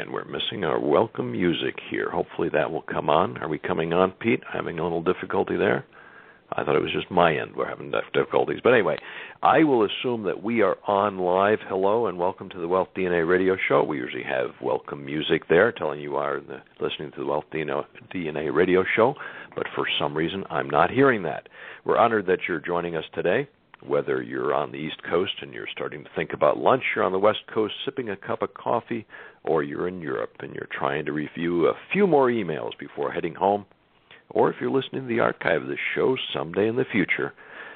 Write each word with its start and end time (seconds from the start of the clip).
and 0.00 0.14
we're 0.14 0.24
missing 0.24 0.64
our 0.64 0.80
welcome 0.80 1.30
music 1.32 1.74
here. 1.90 2.08
Hopefully 2.10 2.48
that 2.54 2.70
will 2.70 2.80
come 2.80 3.10
on. 3.10 3.36
Are 3.36 3.48
we 3.48 3.58
coming 3.58 3.92
on, 3.92 4.12
Pete? 4.12 4.40
Having 4.50 4.78
a 4.78 4.82
little 4.82 5.02
difficulty 5.02 5.58
there? 5.58 5.84
I 6.50 6.64
thought 6.64 6.74
it 6.74 6.82
was 6.82 6.92
just 6.92 7.10
my 7.10 7.36
end 7.36 7.54
we're 7.54 7.68
having 7.68 7.92
difficulties. 8.14 8.60
But 8.64 8.72
anyway, 8.72 8.96
I 9.42 9.62
will 9.62 9.84
assume 9.86 10.22
that 10.22 10.42
we 10.42 10.62
are 10.62 10.78
on 10.86 11.18
live. 11.18 11.58
Hello 11.68 12.06
and 12.06 12.18
welcome 12.18 12.48
to 12.48 12.58
the 12.58 12.66
Wealth 12.66 12.88
DNA 12.96 13.28
radio 13.28 13.58
show. 13.68 13.84
We 13.84 13.98
usually 13.98 14.24
have 14.24 14.52
welcome 14.62 15.04
music 15.04 15.42
there 15.50 15.70
telling 15.70 16.00
you 16.00 16.16
are 16.16 16.40
listening 16.80 17.10
to 17.12 17.20
the 17.20 17.26
Wealth 17.26 17.44
DNA 17.52 18.54
radio 18.54 18.84
show, 18.96 19.14
but 19.54 19.66
for 19.74 19.84
some 19.98 20.16
reason 20.16 20.44
I'm 20.48 20.70
not 20.70 20.90
hearing 20.90 21.24
that. 21.24 21.50
We're 21.84 21.98
honored 21.98 22.24
that 22.26 22.38
you're 22.48 22.58
joining 22.58 22.96
us 22.96 23.04
today. 23.14 23.50
Whether 23.82 24.22
you're 24.22 24.52
on 24.52 24.72
the 24.72 24.78
East 24.78 25.02
Coast 25.08 25.32
and 25.40 25.54
you're 25.54 25.66
starting 25.72 26.04
to 26.04 26.10
think 26.14 26.32
about 26.34 26.58
lunch, 26.58 26.82
you're 26.94 27.04
on 27.04 27.12
the 27.12 27.18
West 27.18 27.46
Coast 27.52 27.74
sipping 27.84 28.10
a 28.10 28.16
cup 28.16 28.42
of 28.42 28.52
coffee, 28.52 29.06
or 29.42 29.62
you're 29.62 29.88
in 29.88 30.02
Europe 30.02 30.34
and 30.40 30.54
you're 30.54 30.68
trying 30.70 31.06
to 31.06 31.12
review 31.12 31.66
a 31.66 31.78
few 31.90 32.06
more 32.06 32.28
emails 32.28 32.78
before 32.78 33.10
heading 33.10 33.34
home, 33.34 33.64
or 34.28 34.50
if 34.50 34.56
you're 34.60 34.70
listening 34.70 35.02
to 35.02 35.08
the 35.08 35.20
archive 35.20 35.62
of 35.62 35.68
this 35.68 35.78
show 35.94 36.16
someday 36.32 36.68
in 36.68 36.76
the 36.76 36.84
future, 36.84 37.32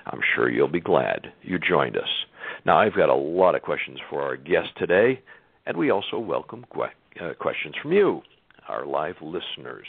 I'm 0.07 0.21
sure 0.35 0.51
you'll 0.51 0.69
be 0.69 0.81
glad 0.81 1.33
you 1.43 1.59
joined 1.59 1.97
us. 1.97 2.27
Now, 2.67 2.79
I've 2.79 2.95
got 2.95 3.09
a 3.09 3.15
lot 3.15 3.55
of 3.55 3.63
questions 3.63 3.99
for 4.11 4.23
our 4.23 4.37
guest 4.37 4.69
today, 4.77 5.23
and 5.65 5.77
we 5.77 5.91
also 5.91 6.19
welcome 6.19 6.67
que- 6.73 6.85
uh, 7.21 7.33
questions 7.35 7.75
from 7.81 7.93
you, 7.93 8.23
our 8.69 8.85
live 8.85 9.17
listeners. 9.23 9.87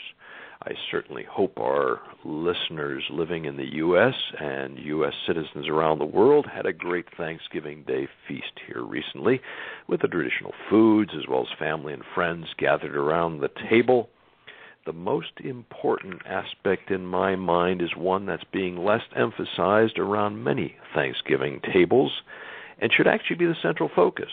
I 0.62 0.74
certainly 0.90 1.24
hope 1.30 1.60
our 1.60 2.02
listeners 2.24 3.04
living 3.12 3.46
in 3.46 3.58
the 3.58 3.76
U.S. 3.76 4.14
and 4.40 4.80
U.S. 4.80 5.14
citizens 5.28 5.68
around 5.68 6.00
the 6.00 6.06
world 6.06 6.46
had 6.46 6.66
a 6.66 6.74
great 6.74 7.06
Thanksgiving 7.18 7.84
Day 7.84 8.08
feast 8.28 8.54
here 8.66 8.82
recently 8.82 9.42
with 9.88 10.02
the 10.02 10.08
traditional 10.08 10.54
foods 10.70 11.12
as 11.16 11.28
well 11.28 11.42
as 11.42 11.60
family 11.60 11.94
and 11.94 12.04
friends 12.14 12.48
gathered 12.58 12.96
around 12.96 13.40
the 13.40 13.52
table. 13.70 14.10
The 14.86 14.94
most 14.94 15.32
important 15.44 16.22
aspect 16.26 16.90
in 16.90 17.06
my 17.06 17.36
mind 17.36 17.82
is 17.82 17.96
one 17.96 18.26
that's 18.26 18.44
being 18.46 18.78
less 18.78 19.04
emphasized 19.16 20.00
around 20.00 20.44
many 20.44 20.76
Thanksgiving 20.94 21.60
tables 21.74 22.22
and 22.80 22.94
should 22.94 23.08
actually 23.08 23.38
be 23.38 23.46
the 23.46 23.56
central 23.62 23.90
focus 23.94 24.30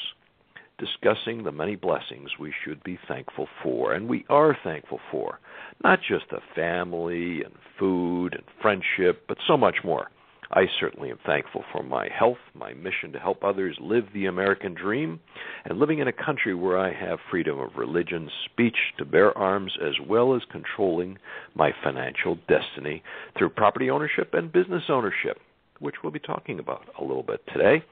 discussing 0.78 1.44
the 1.44 1.52
many 1.52 1.76
blessings 1.76 2.30
we 2.40 2.52
should 2.64 2.82
be 2.82 2.98
thankful 3.06 3.46
for, 3.62 3.92
and 3.92 4.08
we 4.08 4.24
are 4.28 4.56
thankful 4.64 4.98
for. 5.10 5.38
Not 5.84 6.00
just 6.08 6.26
the 6.30 6.40
family 6.54 7.42
and 7.42 7.54
food 7.78 8.34
and 8.34 8.44
friendship, 8.60 9.24
but 9.26 9.38
so 9.46 9.56
much 9.56 9.78
more. 9.84 10.10
I 10.52 10.66
certainly 10.78 11.10
am 11.10 11.18
thankful 11.24 11.64
for 11.72 11.82
my 11.82 12.08
health, 12.08 12.36
my 12.54 12.74
mission 12.74 13.10
to 13.12 13.18
help 13.18 13.42
others 13.42 13.76
live 13.80 14.04
the 14.12 14.26
American 14.26 14.74
dream, 14.74 15.18
and 15.64 15.78
living 15.78 15.98
in 15.98 16.08
a 16.08 16.12
country 16.12 16.54
where 16.54 16.78
I 16.78 16.92
have 16.92 17.18
freedom 17.30 17.58
of 17.58 17.76
religion, 17.76 18.30
speech, 18.44 18.76
to 18.98 19.04
bear 19.06 19.36
arms, 19.36 19.72
as 19.82 19.94
well 20.06 20.36
as 20.36 20.42
controlling 20.52 21.18
my 21.54 21.72
financial 21.82 22.36
destiny 22.48 23.02
through 23.36 23.48
property 23.50 23.90
ownership 23.90 24.34
and 24.34 24.52
business 24.52 24.84
ownership, 24.90 25.38
which 25.80 25.96
we'll 26.02 26.12
be 26.12 26.18
talking 26.18 26.58
about 26.58 26.82
a 27.00 27.02
little 27.02 27.22
bit 27.22 27.40
today. 27.52 27.82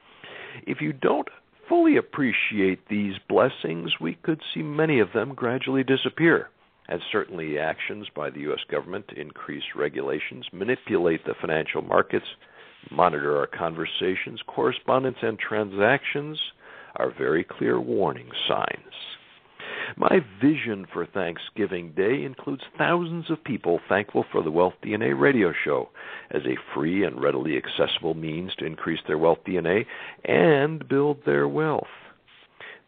If 0.67 0.81
you 0.81 0.93
don't 0.93 1.27
fully 1.67 1.97
appreciate 1.97 2.87
these 2.89 3.15
blessings, 3.27 3.99
we 3.99 4.19
could 4.21 4.39
see 4.53 4.61
many 4.61 4.99
of 4.99 5.13
them 5.13 5.33
gradually 5.33 5.83
disappear. 5.83 6.49
And 6.91 7.01
certainly, 7.09 7.57
actions 7.57 8.07
by 8.13 8.29
the 8.29 8.41
U.S. 8.41 8.59
government 8.69 9.07
to 9.07 9.15
increase 9.19 9.63
regulations, 9.77 10.45
manipulate 10.51 11.23
the 11.23 11.35
financial 11.39 11.81
markets, 11.81 12.25
monitor 12.91 13.37
our 13.37 13.47
conversations, 13.47 14.41
correspondence, 14.45 15.15
and 15.21 15.39
transactions 15.39 16.37
are 16.97 17.13
very 17.17 17.45
clear 17.45 17.79
warning 17.79 18.27
signs. 18.45 18.93
My 19.95 20.19
vision 20.41 20.85
for 20.91 21.05
Thanksgiving 21.05 21.93
Day 21.93 22.25
includes 22.25 22.63
thousands 22.77 23.31
of 23.31 23.41
people 23.41 23.79
thankful 23.87 24.25
for 24.29 24.43
the 24.43 24.51
Wealth 24.51 24.73
DNA 24.83 25.17
radio 25.17 25.53
show 25.63 25.91
as 26.31 26.41
a 26.45 26.59
free 26.75 27.05
and 27.05 27.21
readily 27.23 27.55
accessible 27.55 28.15
means 28.15 28.53
to 28.55 28.65
increase 28.65 28.99
their 29.07 29.17
wealth 29.17 29.39
DNA 29.47 29.85
and 30.25 30.85
build 30.89 31.19
their 31.25 31.47
wealth. 31.47 31.87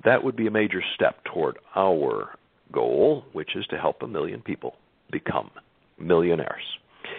That 0.03 0.25
would 0.25 0.35
be 0.35 0.47
a 0.47 0.51
major 0.51 0.83
step 0.93 1.23
toward 1.23 1.57
our 1.73 2.37
goal, 2.71 3.23
which 3.33 3.55
is 3.55 3.65
to 3.67 3.77
help 3.77 4.01
a 4.01 4.07
million 4.07 4.41
people 4.41 4.75
become 5.11 5.51
millionaires. 5.99 6.63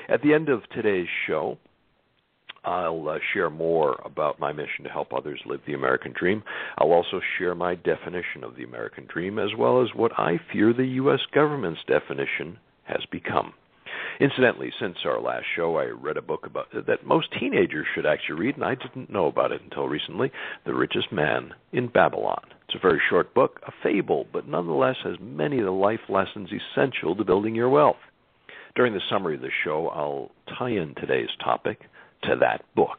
At 0.08 0.22
the 0.22 0.34
end 0.34 0.48
of 0.48 0.68
today's 0.70 1.08
show, 1.26 1.58
I'll 2.64 3.08
uh, 3.08 3.18
share 3.32 3.50
more 3.50 4.00
about 4.04 4.40
my 4.40 4.52
mission 4.52 4.84
to 4.84 4.90
help 4.90 5.12
others 5.12 5.40
live 5.44 5.60
the 5.66 5.74
American 5.74 6.14
dream. 6.18 6.42
I'll 6.78 6.92
also 6.92 7.20
share 7.38 7.54
my 7.54 7.74
definition 7.74 8.42
of 8.42 8.56
the 8.56 8.64
American 8.64 9.06
dream, 9.06 9.38
as 9.38 9.50
well 9.56 9.82
as 9.82 9.88
what 9.94 10.12
I 10.18 10.40
fear 10.52 10.72
the 10.72 10.86
U.S. 10.86 11.20
government's 11.32 11.80
definition 11.86 12.58
has 12.84 13.02
become. 13.10 13.52
Incidentally, 14.20 14.72
since 14.80 14.96
our 15.04 15.20
last 15.20 15.44
show, 15.56 15.76
I 15.76 15.86
read 15.86 16.16
a 16.16 16.22
book 16.22 16.46
about 16.46 16.68
that 16.72 17.06
most 17.06 17.28
teenagers 17.38 17.86
should 17.94 18.06
actually 18.06 18.40
read, 18.40 18.56
and 18.56 18.64
I 18.64 18.74
didn't 18.76 19.10
know 19.10 19.26
about 19.26 19.52
it 19.52 19.62
until 19.62 19.88
recently. 19.88 20.30
The 20.64 20.74
Richest 20.74 21.12
Man 21.12 21.52
in 21.72 21.88
Babylon. 21.88 22.42
It's 22.74 22.82
a 22.82 22.88
very 22.88 23.00
short 23.08 23.34
book, 23.34 23.60
a 23.68 23.72
fable, 23.84 24.26
but 24.32 24.48
nonetheless 24.48 24.96
has 25.04 25.14
many 25.20 25.60
of 25.60 25.64
the 25.64 25.70
life 25.70 26.00
lessons 26.08 26.50
essential 26.50 27.14
to 27.14 27.24
building 27.24 27.54
your 27.54 27.68
wealth. 27.68 28.02
During 28.74 28.94
the 28.94 29.00
summary 29.08 29.36
of 29.36 29.42
the 29.42 29.50
show, 29.62 29.86
I'll 29.90 30.32
tie 30.58 30.70
in 30.70 30.96
today's 30.96 31.28
topic 31.42 31.82
to 32.24 32.34
that 32.40 32.64
book. 32.74 32.98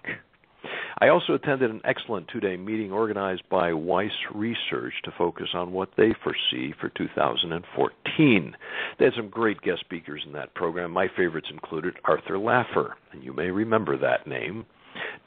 I 1.02 1.10
also 1.10 1.34
attended 1.34 1.72
an 1.72 1.82
excellent 1.84 2.30
two 2.30 2.40
day 2.40 2.56
meeting 2.56 2.94
organized 2.94 3.44
by 3.50 3.74
Weiss 3.74 4.14
Research 4.34 4.94
to 5.04 5.12
focus 5.18 5.50
on 5.54 5.74
what 5.74 5.90
they 5.98 6.16
foresee 6.24 6.74
for 6.80 6.88
2014. 6.98 8.56
They 8.98 9.06
had 9.06 9.14
some 9.18 9.28
great 9.28 9.60
guest 9.60 9.82
speakers 9.82 10.24
in 10.26 10.32
that 10.34 10.54
program. 10.54 10.92
My 10.92 11.10
favorites 11.18 11.50
included 11.52 11.96
Arthur 12.06 12.36
Laffer, 12.36 12.92
and 13.12 13.22
you 13.22 13.34
may 13.34 13.52
remember 13.52 13.98
that 13.98 14.26
name, 14.26 14.66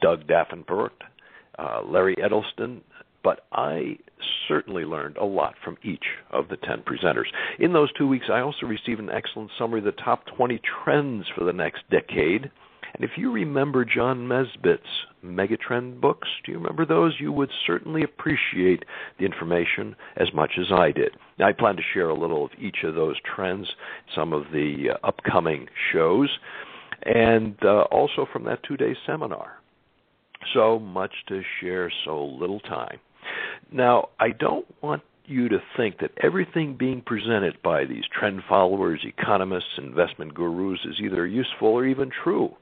Doug 0.00 0.26
Davenport, 0.26 0.94
uh, 1.58 1.82
Larry 1.84 2.16
Edelson, 2.16 2.80
but 3.22 3.46
I 3.52 3.98
certainly 4.46 4.84
learned 4.84 5.16
a 5.16 5.24
lot 5.24 5.54
from 5.62 5.76
each 5.82 6.04
of 6.30 6.48
the 6.48 6.56
10 6.56 6.82
presenters. 6.82 7.26
In 7.58 7.72
those 7.72 7.92
two 7.92 8.08
weeks, 8.08 8.26
I 8.32 8.40
also 8.40 8.66
received 8.66 9.00
an 9.00 9.10
excellent 9.10 9.50
summary 9.58 9.80
of 9.80 9.84
the 9.84 9.92
top 9.92 10.24
20 10.36 10.60
trends 10.84 11.26
for 11.36 11.44
the 11.44 11.52
next 11.52 11.82
decade 11.90 12.50
and 12.94 13.04
if 13.04 13.16
you 13.16 13.30
remember 13.30 13.84
John 13.84 14.28
Naisbitt's 14.28 14.82
Megatrend 15.24 16.00
books, 16.00 16.28
do 16.44 16.52
you 16.52 16.58
remember 16.58 16.86
those? 16.86 17.14
You 17.18 17.32
would 17.32 17.50
certainly 17.66 18.02
appreciate 18.02 18.84
the 19.18 19.24
information 19.24 19.94
as 20.16 20.32
much 20.32 20.52
as 20.58 20.72
I 20.72 20.92
did. 20.92 21.10
Now, 21.38 21.48
I 21.48 21.52
plan 21.52 21.76
to 21.76 21.82
share 21.92 22.08
a 22.08 22.18
little 22.18 22.46
of 22.46 22.50
each 22.58 22.78
of 22.84 22.94
those 22.94 23.16
trends, 23.34 23.68
some 24.14 24.32
of 24.32 24.44
the 24.52 24.90
uh, 24.92 25.06
upcoming 25.06 25.68
shows, 25.92 26.30
and 27.04 27.56
uh, 27.62 27.82
also 27.90 28.26
from 28.32 28.44
that 28.44 28.62
two 28.62 28.76
day 28.76 28.96
seminar. 29.06 29.58
So 30.54 30.78
much 30.78 31.12
to 31.28 31.42
share, 31.60 31.92
so 32.04 32.24
little 32.24 32.60
time. 32.60 32.98
Now, 33.70 34.08
I 34.18 34.30
don't 34.30 34.66
want 34.82 35.02
you 35.26 35.48
to 35.50 35.62
think 35.76 35.98
that 35.98 36.12
everything 36.22 36.74
being 36.74 37.02
presented 37.02 37.60
by 37.62 37.84
these 37.84 38.04
trend 38.10 38.42
followers, 38.48 39.04
economists, 39.04 39.76
investment 39.76 40.34
gurus 40.34 40.80
is 40.84 41.00
either 41.00 41.26
useful 41.26 41.68
or 41.68 41.84
even 41.84 42.10
true. 42.10 42.54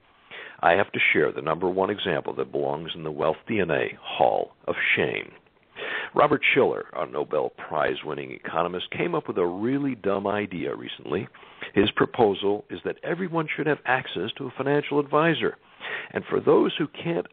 I 0.60 0.72
have 0.72 0.91
to 0.93 1.00
share 1.12 1.32
the 1.32 1.43
number 1.43 1.69
one 1.69 1.91
example 1.91 2.34
that 2.34 2.50
belongs 2.50 2.91
in 2.94 3.05
the 3.05 3.10
Wealth 3.10 3.37
DNA 3.49 3.97
Hall 4.00 4.53
of 4.66 4.75
Shame. 4.97 5.31
Robert 6.15 6.43
Shiller, 6.55 6.87
a 6.94 7.06
Nobel 7.06 7.50
Prize 7.50 8.03
winning 8.05 8.32
economist, 8.32 8.91
came 8.91 9.15
up 9.15 9.28
with 9.28 9.37
a 9.37 9.47
really 9.47 9.94
dumb 9.94 10.26
idea 10.26 10.75
recently. 10.75 11.28
His 11.75 11.91
proposal 11.91 12.65
is 12.71 12.81
that 12.84 12.99
everyone 13.05 13.47
should 13.55 13.66
have 13.66 13.81
access 13.84 14.31
to 14.38 14.47
a 14.47 14.55
financial 14.56 14.99
advisor. 14.99 15.59
And 16.12 16.25
for 16.25 16.41
those 16.41 16.75
who 16.76 16.88
can't, 16.88 17.26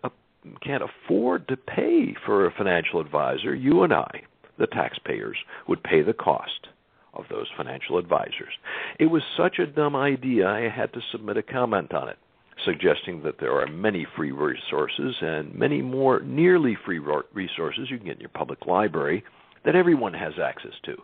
can't 0.62 0.84
afford 0.84 1.48
to 1.48 1.58
pay 1.58 2.16
for 2.25 2.45
a 2.45 2.51
financial 2.51 3.00
advisor, 3.00 3.56
you 3.56 3.84
and 3.84 3.94
I, 3.94 4.24
the 4.57 4.68
taxpayers, 4.68 5.38
would 5.68 5.84
pay 5.84 6.01
the 6.01 6.13
cost 6.13 6.68
of 7.13 7.25
those 7.30 7.48
financial 7.56 7.98
advisors. 7.98 8.54
It 9.00 9.06
was 9.06 9.22
such 9.38 9.60
a 9.60 9.68
dumb 9.68 9.95
idea, 9.95 10.48
I 10.48 10.69
had 10.69 10.94
to 10.94 11.01
submit 11.12 11.38
a 11.38 11.44
comment 11.44 11.94
on 11.94 12.10
it 12.10 12.18
suggesting 12.66 13.24
that 13.24 13.40
there 13.40 13.60
are 13.60 13.68
many 13.68 14.06
free 14.16 14.31
resources 14.31 15.16
and 15.22 15.54
many 15.56 15.81
more 15.81 16.22
nearly 16.22 16.78
free 16.86 17.00
resources 17.34 17.90
you 17.90 17.98
can 17.98 18.06
get 18.06 18.16
in 18.16 18.22
your 18.22 18.30
public 18.30 18.66
library 18.66 19.24
that 19.66 19.75
everyone 19.75 20.13
has 20.13 20.34
access 20.44 20.74
to. 20.84 20.95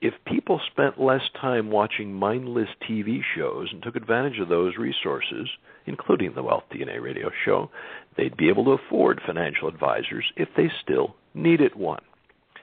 If 0.00 0.14
people 0.24 0.60
spent 0.70 0.98
less 0.98 1.20
time 1.38 1.70
watching 1.70 2.14
mindless 2.14 2.68
TV 2.88 3.20
shows 3.36 3.68
and 3.70 3.82
took 3.82 3.96
advantage 3.96 4.38
of 4.38 4.48
those 4.48 4.78
resources, 4.78 5.46
including 5.84 6.32
the 6.34 6.42
Wealth 6.42 6.64
DNA 6.72 7.02
radio 7.02 7.30
show, 7.44 7.70
they'd 8.16 8.36
be 8.36 8.48
able 8.48 8.64
to 8.64 8.82
afford 8.82 9.20
financial 9.26 9.68
advisors 9.68 10.24
if 10.36 10.48
they 10.56 10.70
still 10.82 11.16
needed 11.34 11.74
one. 11.74 12.00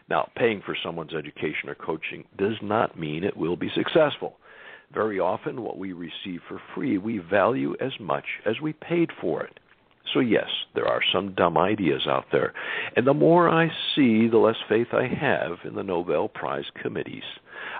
Now, 0.09 0.29
paying 0.35 0.63
for 0.65 0.75
someone's 0.83 1.13
education 1.13 1.69
or 1.69 1.75
coaching 1.75 2.23
does 2.37 2.55
not 2.63 2.99
mean 2.99 3.23
it 3.23 3.37
will 3.37 3.55
be 3.55 3.69
successful. 3.75 4.37
Very 4.91 5.19
often, 5.19 5.61
what 5.61 5.77
we 5.77 5.93
receive 5.93 6.41
for 6.47 6.59
free, 6.73 6.97
we 6.97 7.19
value 7.19 7.75
as 7.79 7.91
much 7.99 8.25
as 8.45 8.59
we 8.61 8.73
paid 8.73 9.11
for 9.21 9.43
it. 9.43 9.59
So, 10.13 10.19
yes, 10.19 10.47
there 10.73 10.87
are 10.87 11.01
some 11.13 11.33
dumb 11.33 11.57
ideas 11.57 12.07
out 12.07 12.25
there. 12.31 12.53
And 12.95 13.05
the 13.05 13.13
more 13.13 13.49
I 13.49 13.67
see, 13.95 14.27
the 14.27 14.37
less 14.37 14.55
faith 14.69 14.87
I 14.93 15.07
have 15.07 15.59
in 15.65 15.75
the 15.75 15.83
Nobel 15.83 16.27
Prize 16.27 16.65
committees. 16.81 17.23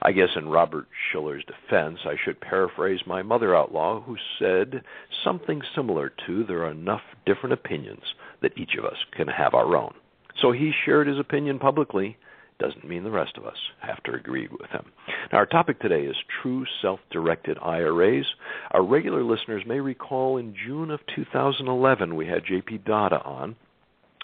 I 0.01 0.11
guess 0.11 0.29
in 0.35 0.49
Robert 0.49 0.87
Shiller's 1.11 1.43
defense, 1.45 1.99
I 2.05 2.15
should 2.23 2.41
paraphrase 2.41 2.99
my 3.05 3.21
mother 3.21 3.55
outlaw, 3.55 4.01
who 4.01 4.17
said 4.39 4.83
something 5.23 5.61
similar 5.75 6.11
to 6.25 6.43
there 6.43 6.63
are 6.65 6.71
enough 6.71 7.01
different 7.25 7.53
opinions 7.53 8.03
that 8.41 8.57
each 8.57 8.75
of 8.77 8.85
us 8.85 8.97
can 9.15 9.27
have 9.27 9.53
our 9.53 9.75
own. 9.75 9.93
So 10.41 10.51
he 10.51 10.71
shared 10.85 11.07
his 11.07 11.19
opinion 11.19 11.59
publicly 11.59 12.17
doesn't 12.59 12.87
mean 12.87 13.03
the 13.03 13.11
rest 13.11 13.37
of 13.37 13.45
us 13.45 13.57
have 13.79 14.01
to 14.03 14.13
agree 14.13 14.47
with 14.47 14.69
him. 14.71 14.85
Now, 15.31 15.39
our 15.39 15.45
topic 15.45 15.79
today 15.79 16.03
is 16.03 16.15
true 16.41 16.65
self 16.81 16.99
directed 17.11 17.57
IRAs. 17.61 18.25
Our 18.71 18.83
regular 18.83 19.23
listeners 19.23 19.63
may 19.65 19.79
recall 19.79 20.37
in 20.37 20.55
June 20.65 20.91
of 20.91 20.99
2011 21.15 22.15
we 22.15 22.25
had 22.25 22.45
J.P. 22.45 22.79
Dada 22.79 23.21
on, 23.21 23.55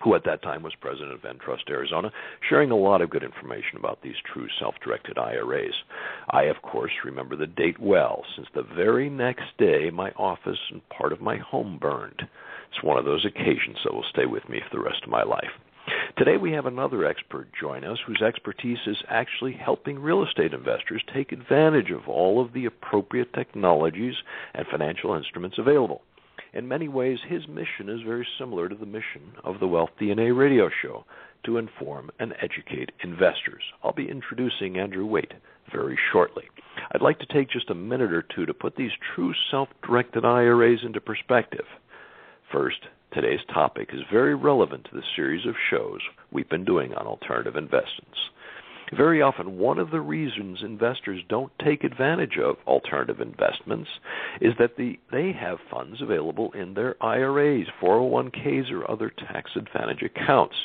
who 0.04 0.16
at 0.16 0.26
that 0.26 0.42
time 0.42 0.64
was 0.64 0.74
president 0.82 1.14
of 1.14 1.24
Entrust 1.24 1.64
Arizona, 1.70 2.12
sharing 2.50 2.72
a 2.72 2.76
lot 2.76 3.02
of 3.02 3.10
good 3.10 3.24
information 3.24 3.78
about 3.78 4.02
these 4.02 4.16
true 4.34 4.48
self 4.60 4.76
directed 4.84 5.18
IRAs. 5.18 5.76
I, 6.30 6.44
of 6.44 6.62
course, 6.62 6.92
remember 7.06 7.36
the 7.36 7.48
date 7.48 7.80
well, 7.80 8.24
since 8.36 8.48
the 8.54 8.64
very 8.76 9.10
next 9.10 9.58
day 9.58 9.90
my 9.92 10.12
office 10.12 10.60
and 10.72 10.88
part 10.90 11.14
of 11.14 11.22
my 11.22 11.38
home 11.38 11.78
burned. 11.80 12.22
It's 12.72 12.84
one 12.84 12.98
of 12.98 13.06
those 13.06 13.26
occasions 13.26 13.78
that 13.84 13.94
will 13.94 14.06
stay 14.10 14.26
with 14.26 14.48
me 14.50 14.60
for 14.60 14.78
the 14.78 14.84
rest 14.84 15.04
of 15.04 15.10
my 15.10 15.24
life. 15.24 15.52
Today 16.16 16.38
we 16.38 16.52
have 16.52 16.68
another 16.68 17.06
expert 17.06 17.48
join 17.60 17.84
us 17.84 17.98
whose 18.06 18.22
expertise 18.22 18.78
is 18.86 18.98
actually 19.10 19.54
helping 19.54 19.98
real 19.98 20.24
estate 20.24 20.54
investors 20.54 21.04
take 21.12 21.32
advantage 21.32 21.90
of 21.90 22.08
all 22.08 22.40
of 22.40 22.54
the 22.54 22.66
appropriate 22.66 23.34
technologies 23.34 24.14
and 24.54 24.68
financial 24.68 25.16
instruments 25.16 25.58
available. 25.58 26.04
In 26.54 26.68
many 26.68 26.88
ways, 26.88 27.18
his 27.28 27.48
mission 27.48 27.90
is 27.90 28.06
very 28.06 28.28
similar 28.38 28.70
to 28.70 28.76
the 28.76 28.86
mission 28.86 29.34
of 29.44 29.60
the 29.60 29.68
Wealth 29.68 29.90
DNA 30.00 30.38
radio 30.38 30.70
show 30.84 31.04
to 31.46 31.58
inform 31.58 32.12
and 32.20 32.36
educate 32.44 32.92
investors. 33.04 33.64
I'll 33.84 33.92
be 33.92 34.08
introducing 34.08 34.78
Andrew 34.78 35.08
Waite 35.08 35.34
very 35.72 35.98
shortly. 36.12 36.44
I'd 36.92 37.02
like 37.02 37.18
to 37.20 37.34
take 37.34 37.50
just 37.50 37.72
a 37.72 37.76
minute 37.76 38.14
or 38.14 38.22
two 38.22 38.46
to 38.46 38.54
put 38.54 38.76
these 38.76 38.92
true 39.16 39.34
self 39.50 39.68
directed 39.84 40.26
IRAs 40.26 40.82
into 40.84 41.02
perspective. 41.02 41.66
First, 42.52 42.86
Today's 43.14 43.46
topic 43.54 43.90
is 43.94 44.02
very 44.12 44.34
relevant 44.34 44.86
to 44.86 44.96
the 44.96 45.04
series 45.16 45.46
of 45.46 45.54
shows 45.70 46.00
we've 46.32 46.50
been 46.50 46.66
doing 46.66 46.96
on 46.96 47.06
alternative 47.06 47.56
investments. 47.56 48.18
Very 48.96 49.22
often, 49.22 49.60
one 49.60 49.78
of 49.78 49.92
the 49.92 50.02
reasons 50.02 50.64
investors 50.64 51.22
don't 51.30 51.52
take 51.64 51.84
advantage 51.84 52.40
of 52.44 52.56
alternative 52.66 53.22
investments 53.22 53.90
is 54.42 54.54
that 54.58 54.78
the, 54.78 55.00
they 55.12 55.32
have 55.32 55.60
funds 55.70 56.02
available 56.02 56.52
in 56.54 56.74
their 56.74 56.96
IRAs, 57.04 57.68
401ks, 57.80 58.72
or 58.72 58.90
other 58.90 59.12
tax 59.12 59.52
advantage 59.56 60.02
accounts. 60.02 60.56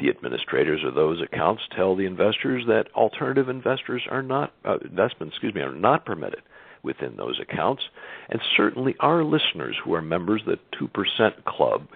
The 0.00 0.08
administrators 0.08 0.82
of 0.86 0.94
those 0.94 1.20
accounts 1.20 1.62
tell 1.76 1.94
the 1.94 2.06
investors 2.06 2.64
that 2.66 2.86
alternative 2.94 3.50
investors 3.50 4.02
are 4.10 4.22
not 4.22 4.54
uh, 4.64 4.78
investments, 4.78 5.34
excuse 5.34 5.54
me, 5.54 5.60
are 5.60 5.72
not 5.72 6.06
permitted 6.06 6.40
within 6.88 7.16
those 7.16 7.38
accounts. 7.38 7.82
And 8.30 8.40
certainly 8.56 8.96
our 8.98 9.22
listeners 9.22 9.76
who 9.84 9.92
are 9.92 10.02
members 10.02 10.40
of 10.46 10.58
the 10.58 10.88
2% 11.20 11.44
Club 11.44 11.86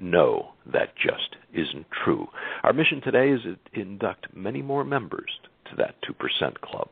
know 0.00 0.50
that 0.72 0.94
just 0.96 1.34
isn't 1.52 1.86
true. 2.04 2.28
Our 2.62 2.72
mission 2.72 3.00
today 3.02 3.30
is 3.30 3.40
to 3.42 3.80
induct 3.80 4.28
many 4.34 4.62
more 4.62 4.84
members 4.84 5.28
to 5.70 5.76
that 5.78 5.96
2% 6.08 6.60
Club. 6.60 6.88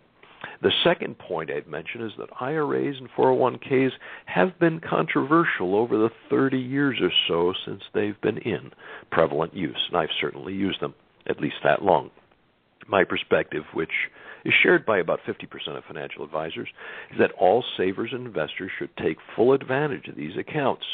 The 0.61 0.73
second 0.83 1.19
point 1.19 1.51
I'd 1.51 1.69
mention 1.69 2.03
is 2.03 2.13
that 2.19 2.31
IRAs 2.41 2.97
and 2.99 3.09
401ks 3.17 3.93
have 4.25 4.59
been 4.59 4.81
controversial 4.81 5.77
over 5.77 5.97
the 5.97 6.11
30 6.31 6.59
years 6.59 6.99
or 7.01 7.13
so 7.29 7.53
since 7.65 7.83
they've 7.95 8.21
been 8.21 8.39
in 8.39 8.73
prevalent 9.13 9.55
use, 9.55 9.81
and 9.89 9.97
I've 9.97 10.09
certainly 10.21 10.55
used 10.55 10.81
them 10.81 10.95
at 11.29 11.41
least 11.41 11.57
that 11.63 11.83
long. 11.83 12.11
My 12.89 13.05
perspective, 13.05 13.65
which 13.73 13.91
is 14.47 14.55
shared 14.63 14.87
by 14.87 14.99
about 14.99 15.21
50% 15.27 15.77
of 15.77 15.85
financial 15.85 16.25
advisors, 16.25 16.69
is 17.11 17.19
that 17.19 17.33
all 17.33 17.65
savers 17.77 18.11
and 18.13 18.27
investors 18.27 18.71
should 18.79 18.97
take 18.97 19.17
full 19.35 19.53
advantage 19.53 20.09
of 20.09 20.17
these 20.17 20.37
accounts. 20.39 20.85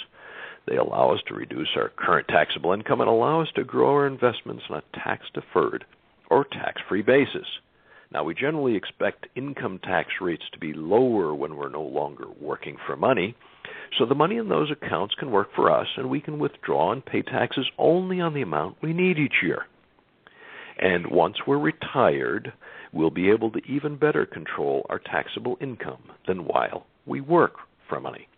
They 0.67 0.77
allow 0.77 1.13
us 1.13 1.21
to 1.29 1.35
reduce 1.35 1.71
our 1.77 1.91
current 1.91 2.29
taxable 2.29 2.73
income 2.73 3.01
and 3.01 3.11
allow 3.11 3.43
us 3.43 3.49
to 3.57 3.65
grow 3.65 3.91
our 3.91 4.07
investments 4.07 4.65
on 4.71 4.79
a 4.79 4.99
tax 4.99 5.27
deferred 5.35 5.85
or 6.31 6.45
tax 6.45 6.81
free 6.89 7.03
basis. 7.03 7.47
Now, 8.13 8.25
we 8.25 8.35
generally 8.35 8.77
expect 8.77 9.27
income 9.35 9.81
tax 9.83 10.11
rates 10.21 10.45
to 10.53 10.59
be 10.59 10.73
lower 10.73 11.35
when 11.35 11.57
we're 11.57 11.69
no 11.69 11.83
longer 11.83 12.27
working 12.41 12.77
for 12.87 12.97
money, 12.97 13.35
so 13.99 14.07
the 14.07 14.15
money 14.15 14.37
in 14.37 14.49
those 14.49 14.71
accounts 14.71 15.15
can 15.15 15.31
work 15.31 15.49
for 15.55 15.71
us 15.71 15.87
and 15.97 16.09
we 16.09 16.21
can 16.21 16.39
withdraw 16.39 16.93
and 16.93 17.05
pay 17.05 17.23
taxes 17.23 17.67
only 17.79 18.21
on 18.21 18.35
the 18.35 18.43
amount 18.43 18.77
we 18.83 18.93
need 18.93 19.19
each 19.19 19.43
year. 19.43 19.67
And 20.79 21.07
once 21.11 21.37
we're 21.47 21.59
retired, 21.59 22.53
we'll 22.93 23.11
be 23.11 23.31
able 23.31 23.51
to 23.51 23.61
even 23.67 23.97
better 23.97 24.27
control 24.27 24.87
our 24.89 24.99
taxable 24.99 25.57
income 25.61 26.03
than 26.27 26.45
while 26.47 26.87
we 27.07 27.21
work 27.21 27.55
for 27.89 28.01
money. 28.01 28.29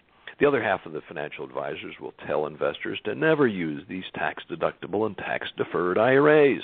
The 0.41 0.47
other 0.47 0.62
half 0.62 0.85
of 0.85 0.93
the 0.93 1.03
financial 1.06 1.45
advisors 1.45 1.95
will 2.01 2.15
tell 2.27 2.47
investors 2.47 3.01
to 3.05 3.15
never 3.15 3.47
use 3.47 3.85
these 3.89 4.05
tax 4.15 4.43
deductible 4.51 5.06
and 5.06 5.17
tax 5.17 5.49
deferred 5.56 5.99
IRAs. 5.99 6.62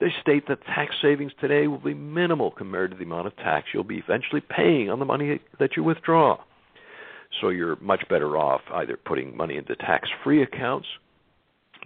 They 0.00 0.08
state 0.20 0.48
that 0.48 0.64
tax 0.64 0.94
savings 1.00 1.32
today 1.40 1.66
will 1.66 1.78
be 1.78 1.94
minimal 1.94 2.50
compared 2.50 2.90
to 2.92 2.96
the 2.96 3.04
amount 3.04 3.26
of 3.26 3.36
tax 3.36 3.68
you'll 3.72 3.84
be 3.84 3.98
eventually 3.98 4.40
paying 4.40 4.90
on 4.90 4.98
the 4.98 5.04
money 5.04 5.40
that 5.58 5.76
you 5.76 5.84
withdraw. 5.84 6.38
So 7.40 7.48
you're 7.50 7.76
much 7.76 8.08
better 8.08 8.36
off 8.36 8.62
either 8.72 8.96
putting 8.96 9.36
money 9.36 9.56
into 9.56 9.76
tax 9.76 10.08
free 10.24 10.42
accounts, 10.42 10.88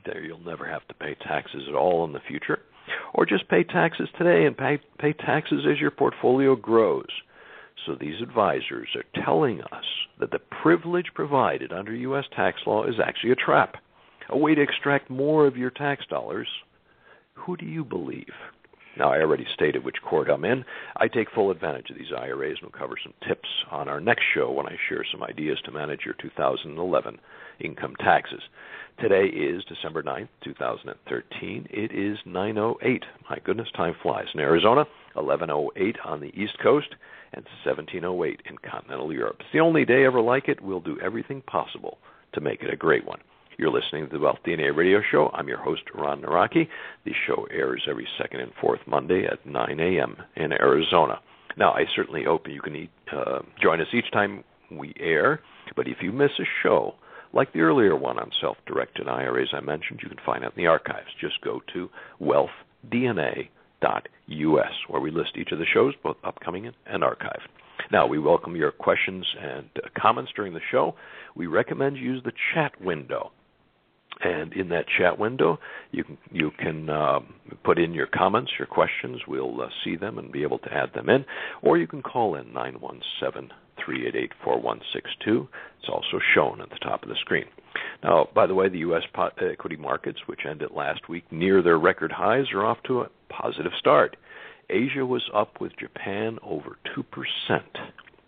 there 0.04 0.22
you'll 0.22 0.44
never 0.44 0.66
have 0.66 0.86
to 0.88 0.94
pay 0.94 1.16
taxes 1.26 1.64
at 1.68 1.74
all 1.74 2.04
in 2.04 2.12
the 2.12 2.20
future, 2.26 2.60
or 3.12 3.26
just 3.26 3.48
pay 3.48 3.64
taxes 3.64 4.08
today 4.18 4.46
and 4.46 4.56
pay, 4.56 4.78
pay 4.98 5.12
taxes 5.12 5.66
as 5.70 5.80
your 5.80 5.90
portfolio 5.90 6.56
grows. 6.56 7.08
So 7.86 7.94
these 7.94 8.20
advisors 8.22 8.88
are 8.96 9.22
telling 9.24 9.60
us 9.60 9.84
that 10.20 10.30
the 10.30 10.38
privilege 10.62 11.06
provided 11.14 11.72
under 11.72 11.94
U.S. 11.94 12.24
tax 12.34 12.60
law 12.66 12.84
is 12.84 12.94
actually 13.04 13.32
a 13.32 13.36
trap, 13.36 13.74
a 14.30 14.38
way 14.38 14.54
to 14.54 14.62
extract 14.62 15.10
more 15.10 15.46
of 15.46 15.56
your 15.56 15.70
tax 15.70 16.04
dollars. 16.08 16.48
Who 17.34 17.56
do 17.56 17.66
you 17.66 17.84
believe? 17.84 18.32
Now, 18.96 19.12
I 19.12 19.20
already 19.20 19.46
stated 19.52 19.84
which 19.84 20.02
court 20.02 20.28
I'm 20.30 20.44
in. 20.44 20.64
I 20.96 21.08
take 21.08 21.30
full 21.30 21.50
advantage 21.50 21.90
of 21.90 21.98
these 21.98 22.12
IRAs 22.16 22.58
and 22.60 22.70
will 22.70 22.78
cover 22.78 22.94
some 23.02 23.14
tips 23.26 23.48
on 23.70 23.88
our 23.88 24.00
next 24.00 24.22
show 24.34 24.50
when 24.52 24.66
I 24.66 24.76
share 24.88 25.04
some 25.10 25.22
ideas 25.22 25.58
to 25.64 25.72
manage 25.72 26.04
your 26.04 26.14
2011 26.14 27.18
income 27.60 27.96
taxes. 27.96 28.42
Today 29.00 29.26
is 29.26 29.64
December 29.64 30.04
9th, 30.04 30.28
2013. 30.44 31.66
It 31.70 31.90
is 31.90 32.18
9:08. 32.24 33.02
My 33.28 33.38
goodness, 33.42 33.68
time 33.72 33.94
flies. 34.00 34.28
In 34.32 34.40
Arizona, 34.40 34.86
11:08 35.16 35.96
on 36.04 36.20
the 36.20 36.32
East 36.40 36.58
Coast 36.60 36.94
and 37.32 37.44
17:08 37.64 38.40
in 38.44 38.58
continental 38.58 39.12
Europe. 39.12 39.38
It's 39.40 39.52
the 39.52 39.60
only 39.60 39.84
day 39.84 40.04
ever 40.04 40.20
like 40.20 40.48
it. 40.48 40.60
We'll 40.60 40.80
do 40.80 41.00
everything 41.00 41.42
possible 41.42 41.98
to 42.34 42.40
make 42.40 42.62
it 42.62 42.72
a 42.72 42.76
great 42.76 43.04
one. 43.04 43.20
You're 43.56 43.70
listening 43.70 44.06
to 44.06 44.12
the 44.12 44.18
Wealth 44.18 44.38
DNA 44.44 44.76
Radio 44.76 45.00
Show. 45.12 45.30
I'm 45.32 45.46
your 45.46 45.62
host, 45.62 45.82
Ron 45.94 46.22
Nawrocki. 46.22 46.66
The 47.04 47.12
show 47.24 47.46
airs 47.52 47.86
every 47.88 48.08
second 48.18 48.40
and 48.40 48.50
fourth 48.60 48.80
Monday 48.84 49.26
at 49.30 49.46
9 49.46 49.78
a.m. 49.78 50.16
in 50.34 50.52
Arizona. 50.52 51.20
Now, 51.56 51.70
I 51.70 51.84
certainly 51.94 52.24
hope 52.24 52.48
you 52.48 52.60
can 52.60 52.88
uh, 53.12 53.42
join 53.62 53.80
us 53.80 53.86
each 53.94 54.10
time 54.12 54.42
we 54.72 54.92
air, 54.98 55.40
but 55.76 55.86
if 55.86 55.98
you 56.02 56.10
miss 56.10 56.32
a 56.40 56.44
show, 56.64 56.96
like 57.32 57.52
the 57.52 57.60
earlier 57.60 57.94
one 57.94 58.18
on 58.18 58.32
self 58.40 58.56
directed 58.66 59.06
IRAs 59.06 59.50
I 59.52 59.60
mentioned, 59.60 60.00
you 60.02 60.08
can 60.08 60.18
find 60.26 60.42
it 60.42 60.52
in 60.56 60.64
the 60.64 60.66
archives. 60.66 61.06
Just 61.20 61.40
go 61.42 61.60
to 61.74 61.88
wealthdna.us, 62.20 63.48
where 64.88 65.00
we 65.00 65.12
list 65.12 65.36
each 65.36 65.52
of 65.52 65.60
the 65.60 65.66
shows, 65.72 65.94
both 66.02 66.16
upcoming 66.24 66.72
and 66.86 67.02
archived. 67.04 67.46
Now, 67.92 68.08
we 68.08 68.18
welcome 68.18 68.56
your 68.56 68.72
questions 68.72 69.24
and 69.40 69.68
comments 69.96 70.32
during 70.34 70.54
the 70.54 70.60
show. 70.72 70.96
We 71.36 71.46
recommend 71.46 71.98
you 71.98 72.02
use 72.14 72.22
the 72.24 72.32
chat 72.52 72.80
window 72.80 73.30
and 74.22 74.52
in 74.52 74.68
that 74.70 74.86
chat 74.98 75.18
window, 75.18 75.58
you 75.90 76.04
can 76.04 76.18
you 76.30 76.50
can 76.58 76.88
um, 76.88 77.34
put 77.64 77.78
in 77.78 77.92
your 77.92 78.06
comments, 78.06 78.52
your 78.58 78.66
questions. 78.66 79.20
We'll 79.26 79.60
uh, 79.60 79.68
see 79.84 79.96
them 79.96 80.18
and 80.18 80.32
be 80.32 80.42
able 80.42 80.58
to 80.60 80.72
add 80.72 80.92
them 80.94 81.08
in, 81.08 81.24
or 81.62 81.78
you 81.78 81.86
can 81.86 82.02
call 82.02 82.34
in 82.36 82.52
nine 82.52 82.80
one 82.80 83.00
seven 83.20 83.50
three 83.84 84.06
eight 84.06 84.16
eight 84.16 84.32
four 84.42 84.60
one 84.60 84.80
six 84.92 85.10
two. 85.24 85.48
It's 85.80 85.88
also 85.88 86.20
shown 86.34 86.60
at 86.60 86.70
the 86.70 86.78
top 86.78 87.02
of 87.02 87.08
the 87.08 87.16
screen. 87.20 87.46
Now, 88.02 88.28
by 88.34 88.46
the 88.46 88.54
way, 88.54 88.68
the 88.68 88.78
U.S. 88.78 89.02
equity 89.40 89.76
markets, 89.76 90.20
which 90.26 90.46
ended 90.48 90.70
last 90.70 91.08
week 91.08 91.24
near 91.32 91.62
their 91.62 91.78
record 91.78 92.12
highs, 92.12 92.46
are 92.52 92.64
off 92.64 92.78
to 92.86 93.00
a 93.00 93.10
positive 93.28 93.72
start. 93.78 94.16
Asia 94.70 95.04
was 95.04 95.22
up 95.34 95.60
with 95.60 95.76
Japan 95.76 96.38
over 96.42 96.78
two 96.94 97.02
percent. 97.02 97.76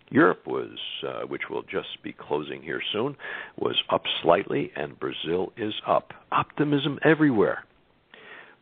Europe 0.09 0.47
was, 0.47 0.77
uh, 1.05 1.21
which 1.27 1.49
will 1.49 1.63
just 1.63 2.01
be 2.01 2.13
closing 2.13 2.61
here 2.61 2.81
soon, 2.93 3.15
was 3.57 3.75
up 3.89 4.03
slightly, 4.21 4.71
and 4.75 4.99
Brazil 4.99 5.51
is 5.57 5.73
up. 5.85 6.13
Optimism 6.31 6.97
everywhere. 7.03 7.65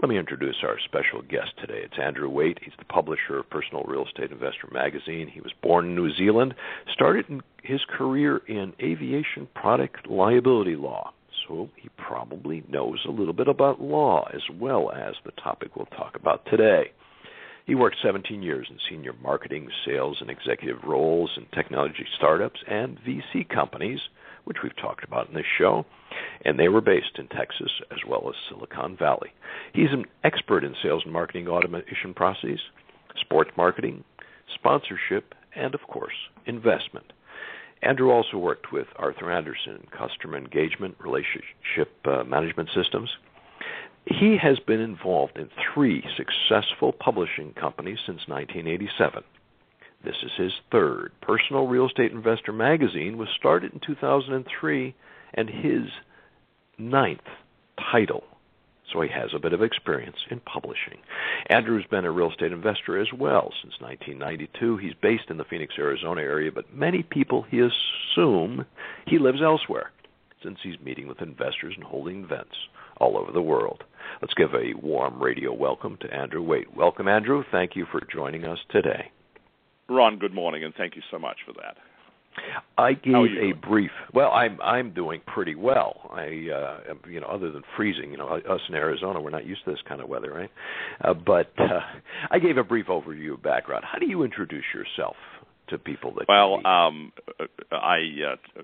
Let 0.01 0.09
me 0.09 0.17
introduce 0.17 0.57
our 0.63 0.77
special 0.83 1.21
guest 1.21 1.51
today. 1.59 1.81
It's 1.83 1.99
Andrew 2.01 2.27
Waite. 2.29 2.59
He's 2.61 2.73
the 2.77 2.85
publisher 2.85 3.37
of 3.39 3.49
Personal 3.49 3.83
Real 3.83 4.05
Estate 4.05 4.31
Investor 4.31 4.67
magazine. 4.71 5.29
He 5.33 5.39
was 5.39 5.53
born 5.63 5.85
in 5.85 5.95
New 5.95 6.13
Zealand, 6.15 6.53
started 6.93 7.25
his 7.63 7.79
career 7.95 8.41
in 8.47 8.73
aviation 8.81 9.47
product 9.55 10.09
liability 10.09 10.75
law. 10.75 11.13
so 11.47 11.69
he 11.77 11.89
probably 11.97 12.63
knows 12.67 12.99
a 13.07 13.11
little 13.11 13.33
bit 13.33 13.47
about 13.47 13.79
law 13.79 14.27
as 14.33 14.41
well 14.59 14.91
as 14.91 15.13
the 15.23 15.31
topic 15.41 15.75
we'll 15.75 15.85
talk 15.87 16.15
about 16.15 16.45
today. 16.47 16.91
He 17.65 17.73
worked 17.73 17.97
17 18.03 18.43
years 18.43 18.67
in 18.69 18.77
senior 18.89 19.13
marketing, 19.23 19.69
sales, 19.85 20.17
and 20.21 20.29
executive 20.29 20.83
roles 20.83 21.31
in 21.35 21.45
technology 21.47 22.05
startups 22.15 22.59
and 22.67 22.99
VC 22.99 23.49
companies, 23.49 23.99
which 24.43 24.57
we've 24.63 24.75
talked 24.75 25.03
about 25.03 25.29
in 25.29 25.33
this 25.33 25.45
show, 25.57 25.83
and 26.43 26.59
they 26.59 26.69
were 26.69 26.81
based 26.81 27.17
in 27.17 27.27
Texas 27.27 27.71
as 27.91 27.97
well 28.07 28.29
as 28.29 28.35
Silicon 28.47 28.95
Valley. 28.95 29.33
He's 29.73 29.91
an 29.91 30.05
expert 30.23 30.63
in 30.63 30.75
sales 30.83 31.01
and 31.05 31.13
marketing 31.13 31.47
automation 31.47 32.13
processes, 32.13 32.59
sports 33.19 33.49
marketing, 33.57 34.03
sponsorship, 34.53 35.33
and 35.55 35.73
of 35.73 35.81
course, 35.87 36.13
investment. 36.45 37.13
Andrew 37.81 38.11
also 38.11 38.37
worked 38.37 38.71
with 38.71 38.87
Arthur 38.97 39.31
Andersen 39.31 39.81
in 39.81 39.87
customer 39.97 40.37
engagement 40.37 40.95
relationship 40.99 41.91
uh, 42.05 42.23
management 42.23 42.69
systems. 42.75 43.09
He 44.05 44.37
has 44.41 44.59
been 44.59 44.81
involved 44.81 45.37
in 45.37 45.49
three 45.73 46.03
successful 46.15 46.91
publishing 46.91 47.53
companies 47.53 47.97
since 48.05 48.27
1987. 48.27 49.23
This 50.03 50.15
is 50.23 50.31
his 50.37 50.53
third. 50.71 51.11
Personal 51.21 51.65
Real 51.65 51.87
Estate 51.87 52.11
Investor 52.11 52.53
magazine 52.53 53.17
was 53.17 53.29
started 53.35 53.73
in 53.73 53.79
2003 53.79 54.95
and 55.33 55.49
his 55.49 55.89
ninth 56.77 57.27
title 57.91 58.23
so 58.91 59.01
he 59.01 59.09
has 59.09 59.31
a 59.33 59.39
bit 59.39 59.53
of 59.53 59.61
experience 59.61 60.17
in 60.29 60.39
publishing. 60.41 60.99
Andrew's 61.49 61.85
been 61.87 62.05
a 62.05 62.11
real 62.11 62.31
estate 62.31 62.51
investor 62.51 62.99
as 62.99 63.11
well 63.11 63.51
since 63.61 63.73
1992. 63.79 64.77
He's 64.77 64.93
based 65.01 65.29
in 65.29 65.37
the 65.37 65.43
Phoenix, 65.43 65.75
Arizona 65.77 66.21
area, 66.21 66.51
but 66.51 66.73
many 66.73 67.03
people 67.03 67.43
he 67.43 67.59
assume 67.59 68.65
he 69.07 69.17
lives 69.17 69.41
elsewhere 69.41 69.91
since 70.43 70.59
he's 70.61 70.79
meeting 70.79 71.07
with 71.07 71.21
investors 71.21 71.73
and 71.75 71.83
holding 71.83 72.23
events 72.23 72.55
all 72.97 73.17
over 73.17 73.31
the 73.31 73.41
world. 73.41 73.83
Let's 74.21 74.33
give 74.33 74.53
a 74.53 74.73
warm 74.81 75.21
radio 75.21 75.53
welcome 75.53 75.97
to 76.01 76.13
Andrew 76.13 76.41
Waite. 76.41 76.75
Welcome, 76.75 77.07
Andrew. 77.07 77.43
Thank 77.51 77.75
you 77.75 77.85
for 77.91 78.01
joining 78.11 78.45
us 78.45 78.59
today. 78.71 79.11
Ron, 79.89 80.17
good 80.17 80.33
morning, 80.33 80.63
and 80.63 80.73
thank 80.75 80.95
you 80.95 81.01
so 81.11 81.19
much 81.19 81.37
for 81.45 81.53
that. 81.53 81.77
I 82.77 82.93
gave 82.93 83.13
a 83.15 83.53
brief. 83.65 83.91
Well, 84.13 84.31
I'm 84.31 84.59
I'm 84.61 84.93
doing 84.93 85.21
pretty 85.25 85.55
well. 85.55 86.09
I 86.11 86.49
uh 86.53 86.93
you 87.09 87.21
know 87.21 87.27
other 87.27 87.51
than 87.51 87.63
freezing, 87.77 88.11
you 88.11 88.17
know 88.17 88.27
us 88.27 88.61
in 88.67 88.75
Arizona 88.75 89.21
we're 89.21 89.29
not 89.29 89.45
used 89.45 89.63
to 89.65 89.71
this 89.71 89.79
kind 89.87 90.01
of 90.01 90.09
weather, 90.09 90.33
right? 90.33 90.51
Uh, 91.01 91.13
but 91.13 91.51
uh, 91.57 91.79
I 92.29 92.39
gave 92.39 92.57
a 92.57 92.63
brief 92.63 92.87
overview 92.87 93.35
of 93.35 93.43
background. 93.43 93.85
How 93.89 93.99
do 93.99 94.05
you 94.05 94.23
introduce 94.23 94.65
yourself 94.73 95.15
to 95.69 95.77
people 95.77 96.13
that 96.15 96.25
Well, 96.27 96.65
um 96.67 97.13
I 97.71 97.99
uh, 98.33 98.61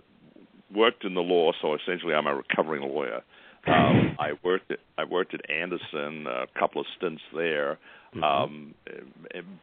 worked 0.76 1.06
in 1.06 1.14
the 1.14 1.22
law, 1.22 1.52
so 1.62 1.76
essentially 1.76 2.14
I'm 2.14 2.28
a 2.28 2.36
recovering 2.36 2.84
lawyer. 2.84 3.22
Um, 3.68 4.16
I 4.20 4.32
worked 4.44 4.72
at 4.72 4.80
I 4.98 5.04
worked 5.04 5.34
at 5.34 5.50
Andersen, 5.50 6.28
a 6.28 6.48
couple 6.60 6.82
of 6.82 6.88
stints 6.98 7.22
there. 7.36 7.80
Mm-hmm. 8.16 8.24
Um, 8.24 8.74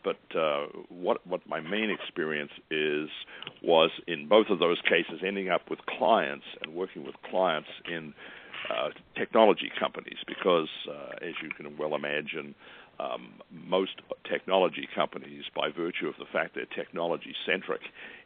but 0.02 0.16
uh, 0.34 0.66
what 0.88 1.26
what 1.26 1.46
my 1.46 1.60
main 1.60 1.90
experience 1.90 2.52
is 2.70 3.08
was 3.62 3.90
in 4.06 4.26
both 4.26 4.46
of 4.48 4.58
those 4.58 4.80
cases 4.82 5.20
ending 5.26 5.50
up 5.50 5.68
with 5.68 5.80
clients 5.98 6.46
and 6.62 6.74
working 6.74 7.04
with 7.04 7.14
clients 7.30 7.68
in 7.90 8.14
uh, 8.70 8.88
technology 9.16 9.70
companies 9.78 10.18
because, 10.26 10.68
uh, 10.88 11.26
as 11.26 11.34
you 11.42 11.50
can 11.50 11.76
well 11.78 11.94
imagine, 11.94 12.54
um, 13.00 13.34
most 13.50 14.00
technology 14.28 14.88
companies, 14.94 15.44
by 15.54 15.70
virtue 15.70 16.08
of 16.08 16.14
the 16.18 16.24
fact 16.32 16.54
they're 16.54 16.66
technology 16.66 17.34
centric, 17.46 17.80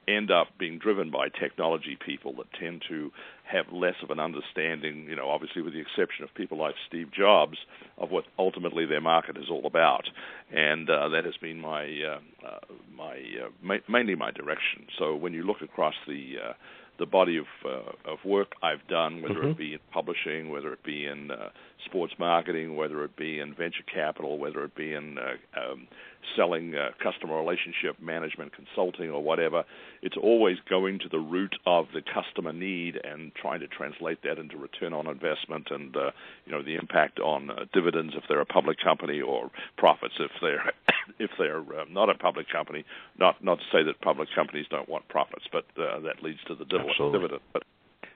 end 0.09 0.31
up 0.31 0.49
being 0.59 0.79
driven 0.79 1.11
by 1.11 1.29
technology 1.29 1.97
people 2.05 2.35
that 2.37 2.47
tend 2.59 2.83
to 2.89 3.11
have 3.45 3.67
less 3.73 3.95
of 4.03 4.11
an 4.11 4.19
understanding, 4.19 5.07
you 5.09 5.15
know, 5.15 5.29
obviously 5.29 5.63
with 5.63 5.75
the 5.75 5.81
exception 5.81 6.25
of 6.25 6.35
people 6.35 6.59
like 6.59 6.75
Steve 6.89 7.11
Jobs, 7.13 7.59
of 7.99 8.11
what 8.11 8.25
ultimately 8.39 8.87
their 8.87 9.01
market 9.01 9.37
is 9.37 9.45
all 9.51 9.67
about. 9.67 10.05
And 10.51 10.89
uh, 10.89 11.09
that 11.11 11.25
has 11.25 11.37
been 11.41 11.61
my, 11.61 11.85
uh, 11.85 12.47
uh, 12.47 12.59
my 12.97 13.15
uh, 13.45 13.51
ma- 13.63 13.85
mainly 13.89 14.17
my 14.17 14.31
direction. 14.31 14.87
So 14.99 15.15
when 15.15 15.33
you 15.33 15.45
look 15.45 15.61
across 15.63 15.95
the 16.07 16.35
uh, 16.49 16.53
the 16.99 17.07
body 17.07 17.39
of 17.39 17.47
uh, 17.65 18.11
of 18.13 18.19
work 18.25 18.53
I've 18.63 18.87
done, 18.89 19.23
whether 19.23 19.35
mm-hmm. 19.37 19.49
it 19.49 19.59
be 19.59 19.73
in 19.73 19.81
publishing, 19.93 20.51
whether 20.51 20.73
it 20.73 20.85
be 20.85 21.07
in 21.07 21.31
uh, 21.31 21.49
sports 21.85 22.15
marketing, 22.19 22.77
whether 22.77 23.05
it 23.05 23.17
be 23.17 23.41
in 23.41 23.55
venture 23.55 23.85
capital, 23.93 24.39
whether 24.39 24.65
it 24.65 24.75
be 24.75 24.93
in 24.93 25.19
uh, 25.19 25.61
um, 25.61 25.89
selling 26.37 26.75
uh, 26.75 26.91
customer 27.03 27.37
relationship 27.39 28.01
management 28.01 28.53
consulting 28.55 29.11
or 29.11 29.23
whatever, 29.23 29.65
it's 30.03 30.17
always 30.17 30.57
going 30.69 30.99
to 31.01 31.09
the 31.09 31.19
root 31.19 31.55
of 31.67 31.87
the 31.93 32.03
customer 32.03 32.53
need 32.53 32.99
and 33.03 33.33
trying 33.35 33.61
to 33.61 33.69
translate 33.69 34.23
that 34.23 34.39
into 34.39 34.57
return 34.57 34.93
on 34.93 35.07
investment 35.07 35.69
and 35.71 35.97
uh, 35.97 36.11
you 36.47 36.53
know 36.53 36.63
the 36.63 36.75
impact 36.77 37.19
on 37.19 37.51
uh, 37.51 37.65
dividends 37.73 38.15
if 38.17 38.25
they're 38.29 38.41
a 38.41 38.47
public 38.47 38.79
company 38.83 39.21
or 39.21 39.51
profits 39.77 40.15
if 40.19 40.31
they're 40.41 40.73
if 41.19 41.31
they're 41.39 41.61
uh, 41.61 41.85
not 41.91 42.09
a 42.09 42.15
public 42.15 42.47
company. 42.51 42.85
Not 43.19 43.43
not 43.45 43.59
to 43.59 43.65
say 43.73 43.83
that 43.85 44.01
public 44.01 44.29
companies 44.35 44.67
don't 44.71 44.89
want 44.89 45.09
profits, 45.09 45.45
but 45.51 45.65
uh, 45.77 46.01
that 46.01 46.23
leads 46.23 46.41
to 46.49 46.55
the 46.55 46.65
dividend. 46.65 47.13
dividend. 47.13 47.41
But 47.53 47.65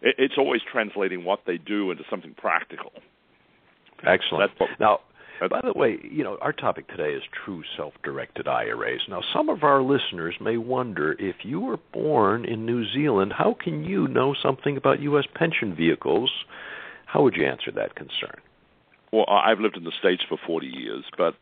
it, 0.03 0.17
it's 0.19 0.35
always 0.39 0.61
translating 0.71 1.25
what 1.25 1.41
they 1.47 1.59
do 1.59 1.91
into 1.91 2.05
something 2.11 2.35
practical. 2.37 2.93
Excellent. 4.05 4.53
What, 4.59 4.71
now, 4.81 5.01
by 5.51 5.61
the 5.63 5.79
way, 5.79 5.99
you 6.03 6.25
know, 6.25 6.39
our 6.41 6.53
topic 6.53 6.89
today 6.89 7.11
is 7.11 7.23
true 7.45 7.63
self-directed 7.77 8.49
IRAs. 8.49 9.01
Now, 9.09 9.21
some 9.35 9.49
of 9.49 9.63
our 9.63 9.83
listeners 9.83 10.35
may 10.41 10.57
wonder 10.57 11.13
if 11.19 11.37
you 11.43 11.61
were 11.61 11.79
born 11.93 12.45
in 12.45 12.65
New 12.65 12.85
Zealand, 12.93 13.33
how 13.37 13.55
can 13.63 13.85
you 13.85 14.09
know 14.09 14.35
something 14.43 14.77
about 14.77 15.01
U.S. 15.01 15.25
pension 15.35 15.75
vehicles? 15.75 16.31
How 17.07 17.23
would 17.23 17.37
you 17.37 17.47
answer 17.47 17.71
that 17.73 17.95
concern? 17.95 18.41
Well, 19.13 19.25
I've 19.29 19.61
lived 19.61 19.77
in 19.77 19.85
the 19.85 19.93
states 19.99 20.23
for 20.29 20.37
40 20.47 20.67
years, 20.67 21.05
but 21.17 21.37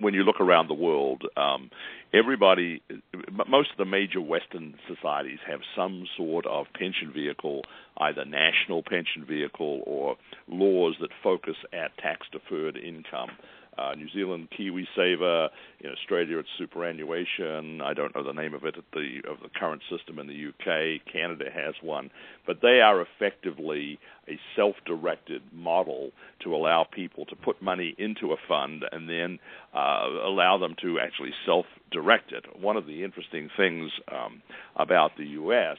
when 0.00 0.14
you 0.14 0.22
look 0.22 0.40
around 0.40 0.68
the 0.68 0.74
world, 0.74 1.22
um, 1.36 1.70
everybody, 2.14 2.82
most 3.46 3.72
of 3.72 3.76
the 3.76 3.84
major 3.84 4.20
Western 4.20 4.74
societies 4.88 5.38
have 5.46 5.60
some 5.76 6.06
sort 6.16 6.46
of 6.46 6.66
pension 6.74 7.12
vehicle, 7.12 7.62
either 7.98 8.24
national 8.24 8.82
pension 8.82 9.24
vehicle 9.24 9.82
or 9.86 10.16
laws 10.48 10.96
that 11.00 11.10
focus 11.22 11.56
at 11.72 11.96
tax 11.98 12.26
deferred 12.32 12.76
income 12.76 13.30
uh, 13.80 13.94
New 13.94 14.08
Zealand 14.10 14.48
KiwiSaver, 14.58 15.48
in 15.80 15.90
Australia 15.90 16.38
it's 16.38 16.48
superannuation. 16.58 17.80
I 17.80 17.94
don't 17.94 18.14
know 18.14 18.22
the 18.22 18.32
name 18.32 18.54
of 18.54 18.64
it 18.64 18.76
at 18.76 18.84
the 18.92 19.20
of 19.28 19.38
the 19.42 19.48
current 19.58 19.82
system 19.90 20.18
in 20.18 20.26
the 20.26 20.48
UK. 20.48 21.00
Canada 21.10 21.46
has 21.52 21.74
one, 21.82 22.10
but 22.46 22.58
they 22.60 22.80
are 22.80 23.00
effectively 23.00 23.98
a 24.28 24.38
self-directed 24.54 25.42
model 25.52 26.10
to 26.44 26.54
allow 26.54 26.84
people 26.84 27.24
to 27.26 27.36
put 27.36 27.60
money 27.62 27.94
into 27.98 28.32
a 28.32 28.36
fund 28.48 28.84
and 28.92 29.08
then 29.08 29.38
uh, 29.74 30.06
allow 30.24 30.58
them 30.58 30.74
to 30.82 30.98
actually 31.00 31.32
self-direct 31.46 32.32
it. 32.32 32.44
One 32.60 32.76
of 32.76 32.86
the 32.86 33.02
interesting 33.02 33.48
things 33.56 33.90
um, 34.12 34.42
about 34.76 35.12
the 35.16 35.24
U.S. 35.24 35.78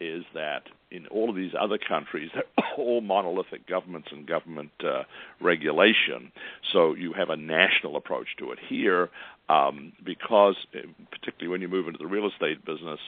is 0.00 0.24
that 0.34 0.62
in 0.90 1.06
all 1.08 1.28
of 1.28 1.36
these 1.36 1.52
other 1.58 1.78
countries, 1.78 2.30
they're 2.34 2.44
all 2.78 3.00
monolithic 3.00 3.66
governments 3.66 4.08
and 4.10 4.26
government 4.26 4.70
uh, 4.82 5.02
regulation. 5.40 6.32
So 6.72 6.94
you 6.94 7.12
have 7.12 7.30
a 7.30 7.36
national 7.36 7.96
approach 7.96 8.28
to 8.38 8.52
it. 8.52 8.58
Here, 8.68 9.10
um, 9.48 9.92
because 10.04 10.56
uh, 10.74 10.80
particularly 11.10 11.48
when 11.48 11.60
you 11.60 11.68
move 11.68 11.86
into 11.86 11.98
the 11.98 12.06
real 12.06 12.28
estate 12.28 12.64
business, 12.64 13.00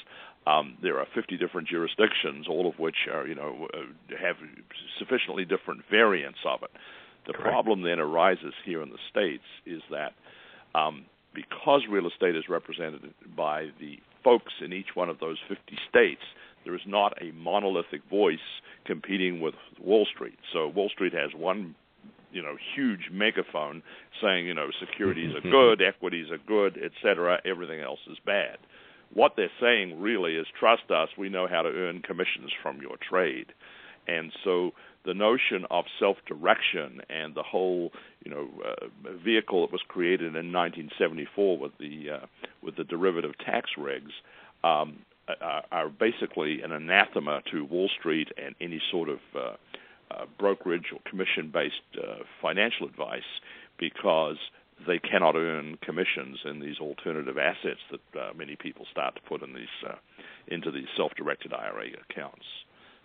um, 0.46 0.76
there 0.82 0.98
are 0.98 1.06
50 1.14 1.36
different 1.36 1.68
jurisdictions, 1.68 2.46
all 2.48 2.68
of 2.68 2.78
which 2.78 3.08
are, 3.12 3.26
you 3.26 3.34
know, 3.34 3.68
uh, 3.74 4.16
have 4.20 4.36
sufficiently 4.98 5.44
different 5.44 5.82
variants 5.90 6.38
of 6.46 6.62
it. 6.62 6.70
The 7.26 7.34
Correct. 7.34 7.50
problem 7.50 7.82
then 7.82 8.00
arises 8.00 8.54
here 8.64 8.82
in 8.82 8.88
the 8.88 8.98
states 9.10 9.44
is 9.66 9.82
that 9.90 10.12
um, 10.74 11.04
because 11.34 11.82
real 11.88 12.06
estate 12.08 12.36
is 12.36 12.48
represented 12.48 13.12
by 13.36 13.68
the 13.78 13.98
folks 14.24 14.52
in 14.64 14.72
each 14.72 14.94
one 14.94 15.08
of 15.08 15.18
those 15.20 15.38
50 15.48 15.78
states, 15.88 16.22
there 16.64 16.74
is 16.74 16.82
not 16.86 17.14
a 17.22 17.32
monolithic 17.32 18.02
voice 18.08 18.38
competing 18.84 19.40
with 19.40 19.54
Wall 19.80 20.06
Street. 20.12 20.38
So 20.52 20.68
Wall 20.68 20.88
Street 20.88 21.12
has 21.12 21.30
one 21.34 21.74
you 22.32 22.42
know 22.42 22.56
huge 22.74 23.10
megaphone 23.12 23.82
saying 24.22 24.46
you 24.46 24.54
know 24.54 24.68
securities 24.78 25.34
are 25.34 25.40
good, 25.50 25.82
equities 25.82 26.30
are 26.30 26.38
good, 26.46 26.78
etc. 26.78 27.40
Everything 27.44 27.80
else 27.80 28.00
is 28.10 28.18
bad. 28.24 28.58
What 29.12 29.32
they're 29.36 29.50
saying 29.60 30.00
really 30.00 30.36
is 30.36 30.46
trust 30.58 30.90
us. 30.90 31.08
We 31.18 31.28
know 31.28 31.48
how 31.48 31.62
to 31.62 31.68
earn 31.68 32.02
commissions 32.02 32.50
from 32.62 32.80
your 32.80 32.96
trade, 33.08 33.46
and 34.06 34.32
so 34.44 34.72
the 35.04 35.14
notion 35.14 35.64
of 35.70 35.86
self-direction 35.98 37.00
and 37.08 37.34
the 37.34 37.42
whole 37.42 37.90
you 38.24 38.30
know 38.30 38.48
uh, 38.64 38.86
vehicle 39.24 39.62
that 39.66 39.72
was 39.72 39.82
created 39.88 40.36
in 40.36 40.52
1974 40.52 41.58
with 41.58 41.72
the 41.78 42.10
uh, 42.10 42.26
with 42.62 42.76
the 42.76 42.84
derivative 42.84 43.32
tax 43.44 43.70
regs 43.78 44.12
um, 44.62 44.98
are, 45.70 45.88
basically 45.88 46.62
an 46.62 46.72
anathema 46.72 47.42
to 47.50 47.64
Wall 47.64 47.88
Street 47.98 48.28
and 48.42 48.54
any 48.60 48.80
sort 48.90 49.08
of 49.08 49.18
uh, 49.34 49.38
uh, 50.10 50.24
brokerage 50.38 50.86
or 50.92 50.98
commission-based 51.08 51.74
uh, 51.98 52.16
financial 52.42 52.86
advice 52.86 53.22
because 53.78 54.36
they 54.86 54.98
cannot 54.98 55.36
earn 55.36 55.76
commissions 55.82 56.38
in 56.44 56.60
these 56.60 56.78
alternative 56.80 57.36
assets 57.38 57.80
that 57.90 58.20
uh, 58.20 58.32
many 58.36 58.56
people 58.56 58.86
start 58.90 59.14
to 59.14 59.20
put 59.22 59.42
in 59.42 59.54
these 59.54 59.88
uh, 59.88 59.94
into 60.48 60.70
these 60.70 60.88
self-directed 60.96 61.52
IRA 61.52 61.88
accounts. 62.10 62.44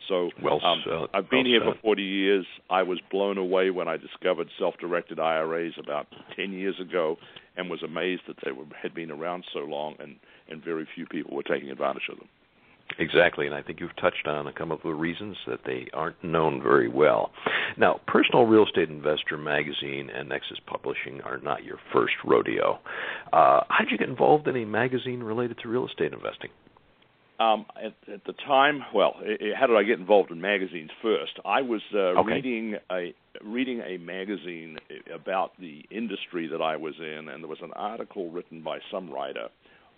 So 0.08 0.30
well, 0.42 0.60
um, 0.64 0.84
uh, 0.90 1.08
I've 1.14 1.30
been 1.30 1.46
well 1.46 1.46
here 1.46 1.62
for 1.74 1.80
40 1.82 2.04
years. 2.04 2.46
I 2.70 2.84
was 2.84 3.00
blown 3.12 3.38
away 3.38 3.70
when 3.72 3.88
I 3.88 3.98
discovered 3.98 4.48
self-directed 4.60 5.20
IRAs 5.20 5.74
about 5.82 6.08
10 6.36 6.54
years 6.54 6.80
ago, 6.80 7.18
and 7.58 7.70
was 7.70 7.84
amazed 7.84 8.24
that 8.28 8.38
they 8.44 8.52
were, 8.52 8.66
had 8.82 8.94
been 8.94 9.12
around 9.12 9.46
so 9.54 9.60
long, 9.60 9.96
and 10.00 10.18
and 10.50 10.64
very 10.64 10.88
few 10.96 11.06
people 11.06 11.36
were 11.36 11.44
taking 11.44 11.70
advantage 11.70 12.10
of 12.12 12.18
them. 12.18 12.28
Exactly, 13.00 13.46
and 13.48 13.56
I 13.56 13.62
think 13.62 13.80
you've 13.80 13.96
touched 13.96 14.28
on 14.28 14.48
a 14.48 14.54
couple 14.54 14.76
of 14.76 14.84
the 14.84 14.94
reasons 14.94 15.36
that 15.48 15.62
they 15.66 15.88
aren't 15.92 16.24
known 16.24 16.62
very 16.62 16.88
well. 16.88 17.32
Now, 17.78 18.00
Personal 18.08 18.46
Real 18.46 18.64
Estate 18.66 18.90
Investor 18.90 19.38
magazine 19.38 20.10
and 20.16 20.30
Nexus 20.30 20.60
Publishing 20.68 21.20
are 21.22 21.40
not 21.40 21.64
your 21.64 21.78
first 21.92 22.14
rodeo. 22.24 22.80
Uh, 23.34 23.62
how 23.70 23.80
did 23.84 23.92
you 23.92 23.98
get 23.98 24.08
involved 24.08 24.48
in 24.48 24.56
a 24.56 24.66
magazine 24.66 25.24
related 25.24 25.58
to 25.64 25.68
real 25.68 25.88
estate 25.88 26.14
investing? 26.14 26.52
Um, 27.38 27.66
at, 27.76 27.94
at 28.14 28.24
the 28.26 28.34
time, 28.48 28.86
well, 28.94 29.16
i 29.20 29.32
i 29.32 29.60
how 29.60 29.68
did 29.68 29.76
I 29.76 29.84
get 29.84 30.00
involved 30.00 30.32
in 30.32 30.40
magazines 30.40 30.90
first? 31.02 31.34
I 31.44 31.62
was 31.64 31.82
uh, 31.94 31.98
Okay. 32.22 32.36
reading 32.36 32.76
a 32.90 33.14
reading 33.44 33.82
a 33.82 33.98
magazine 33.98 34.78
about 35.14 35.52
the 35.60 35.84
industry 35.92 36.48
that 36.48 36.62
I 36.62 36.78
was 36.78 36.94
in, 37.00 37.28
and 37.28 37.44
there 37.44 37.50
was 37.50 37.62
an 37.62 37.74
article 37.74 38.30
written 38.30 38.62
by 38.62 38.78
some 38.90 39.10
writer 39.10 39.50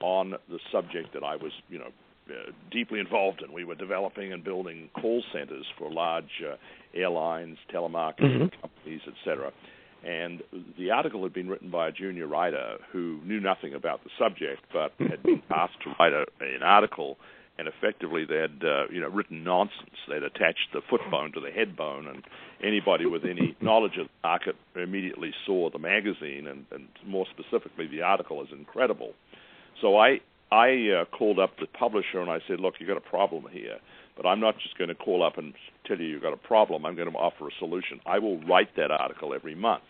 on 0.02 0.32
the 0.50 0.60
subject 0.72 1.14
that 1.14 1.24
I 1.24 1.36
was, 1.36 1.52
you 1.70 1.80
know, 1.80 1.92
uh, 2.30 2.52
deeply 2.72 3.00
involved 3.00 3.42
in. 3.42 3.54
We 3.54 3.64
were 3.64 3.76
developing 3.76 4.34
and 4.34 4.44
building 4.44 4.90
call 4.94 5.24
centers 5.32 5.66
for 5.78 5.90
large 5.90 6.44
uh, 6.46 6.56
airlines, 6.94 7.58
telemarketing 7.74 8.50
Mhm. 8.50 8.62
companies, 8.62 9.02
etc. 9.08 9.52
And 10.04 10.44
the 10.78 10.92
article 10.92 11.24
had 11.24 11.34
been 11.34 11.50
written 11.50 11.70
by 11.70 11.88
a 11.88 11.92
junior 11.92 12.28
writer 12.28 12.78
who 12.92 13.20
knew 13.24 13.40
nothing 13.40 13.74
about 13.74 14.04
the 14.04 14.10
subject, 14.18 14.64
but 14.74 14.94
had 15.00 15.24
been 15.24 15.42
asked 15.50 15.80
to 15.84 15.96
write 16.00 16.14
a, 16.14 16.26
an 16.42 16.64
article. 16.64 17.18
And 17.60 17.68
effectively, 17.68 18.24
they 18.24 18.38
had 18.38 18.64
uh, 18.64 18.88
you 18.92 19.02
know 19.02 19.08
written 19.10 19.44
nonsense. 19.44 19.98
They'd 20.08 20.22
attached 20.22 20.74
the 20.74 20.82
foot 20.82 21.02
bone 21.10 21.32
to 21.32 21.40
the 21.40 21.50
head 21.50 21.76
bone, 21.76 22.06
and 22.08 22.24
anybody 22.62 23.08
with 23.08 23.26
any 23.26 23.56
knowledge 23.62 23.98
of 23.98 24.06
the 24.08 24.28
market 24.28 24.56
immediately 24.76 25.34
saw 25.46 25.72
the 25.72 25.80
magazine, 25.80 26.46
and, 26.46 26.66
and 26.72 26.88
more 27.06 27.26
specifically, 27.32 27.88
the 27.88 28.04
article 28.04 28.42
as 28.44 28.52
incredible. 28.52 29.14
So 29.82 29.98
I 29.98 30.20
I 30.52 31.02
uh, 31.02 31.06
called 31.06 31.40
up 31.40 31.52
the 31.60 31.68
publisher 31.68 32.22
and 32.22 32.30
I 32.32 32.40
said, 32.48 32.60
look, 32.60 32.76
you've 32.80 32.88
got 32.88 32.98
a 32.98 33.02
problem 33.10 33.46
here, 33.52 33.78
but 34.16 34.26
I'm 34.26 34.40
not 34.40 34.56
just 34.60 34.78
going 34.78 34.88
to 34.88 34.96
call 34.96 35.22
up 35.26 35.38
and 35.38 35.54
tell 35.86 35.98
you 36.00 36.06
you've 36.06 36.22
got 36.22 36.34
a 36.34 36.38
problem. 36.38 36.86
I'm 36.86 36.96
going 36.96 37.12
to 37.12 37.18
offer 37.18 37.48
a 37.48 37.52
solution. 37.60 38.00
I 38.06 38.20
will 38.20 38.40
write 38.46 38.76
that 38.78 38.90
article 38.92 39.34
every 39.34 39.56
month. 39.56 39.84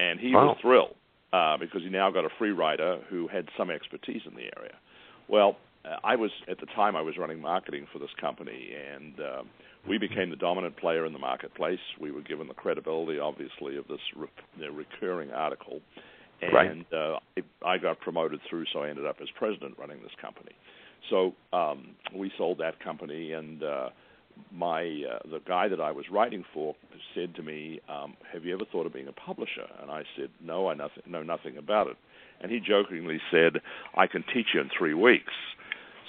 And 0.00 0.18
he 0.18 0.34
Wow. 0.34 0.48
was 0.48 0.56
thrilled 0.60 0.96
uh, 1.32 1.56
because 1.58 1.82
he 1.82 1.88
now 1.88 2.10
got 2.10 2.24
a 2.24 2.30
free 2.38 2.50
writer 2.50 2.98
who 3.08 3.28
had 3.28 3.48
some 3.56 3.70
expertise 3.70 4.22
in 4.26 4.34
the 4.34 4.50
area. 4.58 4.74
Well, 5.28 5.56
uh, 5.84 5.96
I 6.02 6.16
was 6.16 6.30
at 6.48 6.58
the 6.58 6.66
time 6.66 6.96
I 6.96 7.02
was 7.02 7.16
running 7.16 7.40
marketing 7.40 7.86
for 7.92 7.98
this 8.00 8.10
company, 8.20 8.74
and 8.92 9.14
um, 9.20 9.50
we 9.88 9.98
became 9.98 10.30
the 10.30 10.36
dominant 10.36 10.76
player 10.76 11.06
in 11.06 11.12
the 11.12 11.18
marketplace. 11.18 11.78
We 12.00 12.10
were 12.10 12.22
given 12.22 12.48
the 12.48 12.54
credibility, 12.54 13.18
obviously, 13.18 13.76
of 13.76 13.86
this 13.88 14.00
re- 14.16 14.68
recurring 14.68 15.30
article, 15.30 15.80
Right. 16.52 16.70
and 16.70 16.84
uh, 16.92 17.18
I, 17.64 17.74
I 17.74 17.78
got 17.78 18.00
promoted 18.00 18.40
through, 18.48 18.64
so 18.72 18.80
I 18.80 18.88
ended 18.88 19.06
up 19.06 19.16
as 19.20 19.28
president 19.38 19.78
running 19.78 20.00
this 20.02 20.12
company. 20.20 20.52
So 21.08 21.34
um, 21.52 21.96
we 22.14 22.30
sold 22.36 22.58
that 22.58 22.82
company, 22.82 23.32
and 23.32 23.62
uh, 23.62 23.88
my 24.52 24.82
uh, 24.82 25.28
the 25.28 25.40
guy 25.46 25.68
that 25.68 25.80
I 25.80 25.92
was 25.92 26.06
writing 26.10 26.44
for 26.52 26.74
said 27.14 27.34
to 27.36 27.42
me, 27.42 27.80
um, 27.88 28.16
"Have 28.32 28.44
you 28.44 28.54
ever 28.54 28.64
thought 28.70 28.86
of 28.86 28.92
being 28.92 29.08
a 29.08 29.12
publisher?" 29.12 29.66
And 29.80 29.90
I 29.90 30.02
said, 30.16 30.30
"No, 30.42 30.68
I 30.68 30.74
nothing, 30.74 31.02
know 31.06 31.22
nothing 31.22 31.56
about 31.56 31.86
it." 31.88 31.96
And 32.40 32.50
he 32.50 32.60
jokingly 32.60 33.20
said, 33.30 33.60
"I 33.96 34.06
can 34.06 34.24
teach 34.32 34.48
you 34.54 34.60
in 34.60 34.70
three 34.76 34.94
weeks." 34.94 35.32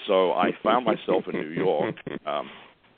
So 0.06 0.32
I 0.32 0.50
found 0.62 0.84
myself 0.84 1.24
in 1.32 1.40
New 1.40 1.50
York, 1.50 1.94
um, 2.26 2.50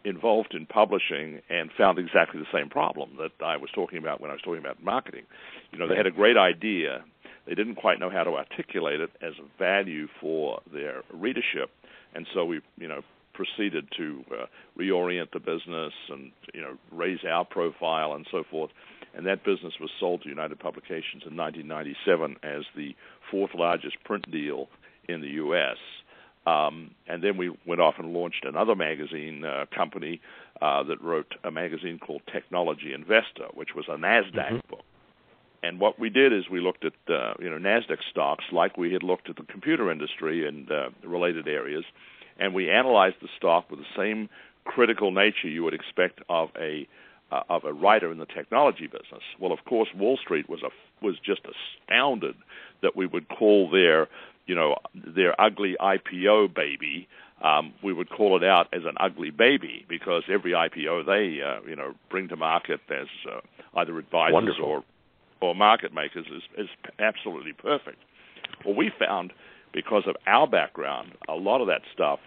involved 0.04 0.54
in 0.54 0.66
publishing, 0.66 1.40
and 1.50 1.70
found 1.76 1.98
exactly 1.98 2.40
the 2.40 2.58
same 2.58 2.70
problem 2.70 3.18
that 3.18 3.44
I 3.44 3.56
was 3.56 3.70
talking 3.74 3.98
about 3.98 4.20
when 4.20 4.30
I 4.30 4.34
was 4.34 4.42
talking 4.42 4.60
about 4.60 4.82
marketing. 4.82 5.24
You 5.72 5.78
know, 5.78 5.88
they 5.88 5.96
had 5.96 6.06
a 6.06 6.10
great 6.10 6.36
idea, 6.36 7.04
they 7.46 7.54
didn't 7.54 7.76
quite 7.76 7.98
know 8.00 8.10
how 8.10 8.24
to 8.24 8.30
articulate 8.32 9.00
it 9.00 9.10
as 9.20 9.34
a 9.38 9.58
value 9.58 10.08
for 10.20 10.60
their 10.72 11.02
readership, 11.12 11.70
and 12.14 12.26
so 12.32 12.44
we, 12.44 12.60
you 12.78 12.88
know, 12.88 13.02
proceeded 13.34 13.88
to 13.96 14.24
uh, 14.32 14.46
reorient 14.78 15.32
the 15.32 15.40
business 15.40 15.92
and 16.08 16.30
you 16.54 16.60
know 16.60 16.76
raise 16.92 17.24
our 17.28 17.44
profile 17.44 18.14
and 18.14 18.26
so 18.30 18.44
forth. 18.50 18.70
And 19.16 19.26
that 19.26 19.44
business 19.44 19.74
was 19.80 19.90
sold 20.00 20.22
to 20.22 20.28
United 20.28 20.58
Publications 20.58 21.22
in 21.24 21.36
1997 21.36 22.36
as 22.42 22.64
the 22.76 22.96
fourth 23.30 23.54
largest 23.54 24.02
print 24.04 24.28
deal 24.30 24.68
in 25.08 25.20
the 25.20 25.28
U.S. 25.28 25.76
Um, 26.46 26.90
and 27.06 27.22
then 27.22 27.36
we 27.36 27.50
went 27.66 27.80
off 27.80 27.94
and 27.98 28.12
launched 28.12 28.44
another 28.44 28.74
magazine 28.74 29.44
uh, 29.44 29.66
company 29.74 30.20
uh, 30.60 30.82
that 30.84 31.00
wrote 31.00 31.34
a 31.44 31.50
magazine 31.50 31.98
called 31.98 32.22
Technology 32.30 32.92
Investor, 32.92 33.46
which 33.54 33.74
was 33.74 33.86
a 33.88 33.96
Nasdaq 33.96 34.50
Mhm. 34.50 34.68
book. 34.68 34.84
And 35.64 35.80
what 35.80 35.98
we 35.98 36.10
did 36.10 36.32
is 36.32 36.48
we 36.50 36.60
looked 36.60 36.84
at 36.84 36.92
uh, 37.08 37.34
you 37.40 37.48
know 37.48 37.58
Nasdaq 37.58 37.98
stocks 38.10 38.44
like 38.52 38.76
we 38.76 38.92
had 38.92 39.02
looked 39.02 39.30
at 39.30 39.36
the 39.36 39.44
computer 39.44 39.90
industry 39.90 40.46
and 40.46 40.70
uh, 40.70 40.90
related 41.02 41.48
areas, 41.48 41.84
and 42.38 42.52
we 42.54 42.70
analyzed 42.70 43.16
the 43.22 43.28
stock 43.36 43.70
with 43.70 43.80
the 43.80 43.86
same 43.96 44.28
critical 44.64 45.10
nature 45.10 45.48
you 45.48 45.64
would 45.64 45.74
expect 45.74 46.20
of 46.28 46.50
a 46.60 46.86
uh, 47.32 47.42
of 47.48 47.64
a 47.64 47.72
writer 47.72 48.12
in 48.12 48.18
the 48.18 48.26
technology 48.26 48.86
business. 48.86 49.22
Well, 49.40 49.52
of 49.52 49.64
course, 49.64 49.88
Wall 49.96 50.18
Street 50.18 50.48
was 50.48 50.60
a 50.62 50.70
was 51.04 51.16
just 51.24 51.40
astounded 51.44 52.34
that 52.82 52.94
we 52.94 53.06
would 53.06 53.28
call 53.28 53.70
their 53.70 54.08
you 54.46 54.54
know 54.54 54.76
their 54.94 55.38
ugly 55.40 55.76
IPO 55.80 56.54
baby. 56.54 57.08
Um, 57.42 57.74
we 57.82 57.92
would 57.92 58.10
call 58.10 58.36
it 58.36 58.44
out 58.44 58.68
as 58.72 58.84
an 58.84 58.94
ugly 59.00 59.30
baby 59.30 59.84
because 59.88 60.22
every 60.30 60.52
IPO 60.52 61.06
they 61.06 61.42
uh, 61.42 61.66
you 61.66 61.76
know 61.76 61.94
bring 62.10 62.28
to 62.28 62.36
market 62.36 62.80
there's 62.88 63.08
uh, 63.30 63.40
either 63.76 63.98
advisors 63.98 64.34
Wonderful. 64.34 64.64
or 64.64 64.84
or 65.44 65.54
market 65.54 65.92
makers 65.92 66.26
is, 66.34 66.42
is 66.56 66.68
absolutely 66.98 67.52
perfect. 67.52 67.98
Well, 68.64 68.74
we 68.74 68.90
found 68.98 69.32
because 69.72 70.04
of 70.06 70.16
our 70.26 70.46
background, 70.46 71.12
a 71.28 71.34
lot 71.34 71.60
of 71.60 71.66
that 71.66 71.82
stuff, 71.92 72.20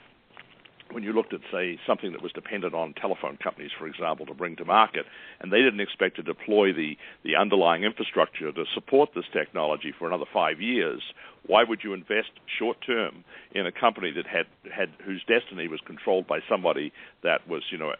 when 0.92 1.04
you 1.04 1.14
looked 1.14 1.34
at, 1.34 1.42
say, 1.52 1.80
something 1.86 2.12
that 2.12 2.22
was 2.22 2.32
dependent 2.32 2.74
on 2.74 2.94
telephone 2.94 3.38
companies, 3.38 3.72
for 3.78 3.88
example, 3.88 4.26
to 4.26 4.34
bring 4.34 4.56
to 4.58 4.66
market, 4.66 5.06
and 5.42 5.52
they 5.52 5.62
didn't 5.62 5.80
expect 5.80 6.16
to 6.18 6.24
deploy 6.24 6.74
the, 6.74 6.98
the 7.24 7.36
underlying 7.36 7.84
infrastructure 7.84 8.52
to 8.52 8.66
support 8.74 9.10
this 9.16 9.26
technology 9.34 9.94
for 9.98 10.08
another 10.08 10.26
five 10.32 10.62
years, 10.62 11.02
why 11.46 11.64
would 11.64 11.80
you 11.84 11.94
invest 11.94 12.32
short 12.60 12.78
term 12.86 13.24
in 13.56 13.66
a 13.66 13.72
company 13.72 14.12
that 14.12 14.28
had, 14.28 14.46
had 14.72 14.90
whose 15.04 15.24
destiny 15.28 15.68
was 15.68 15.80
controlled 15.86 16.28
by 16.28 16.40
somebody 16.50 16.92
that 17.24 17.48
was, 17.48 17.64
you 17.72 17.78
know, 17.78 17.94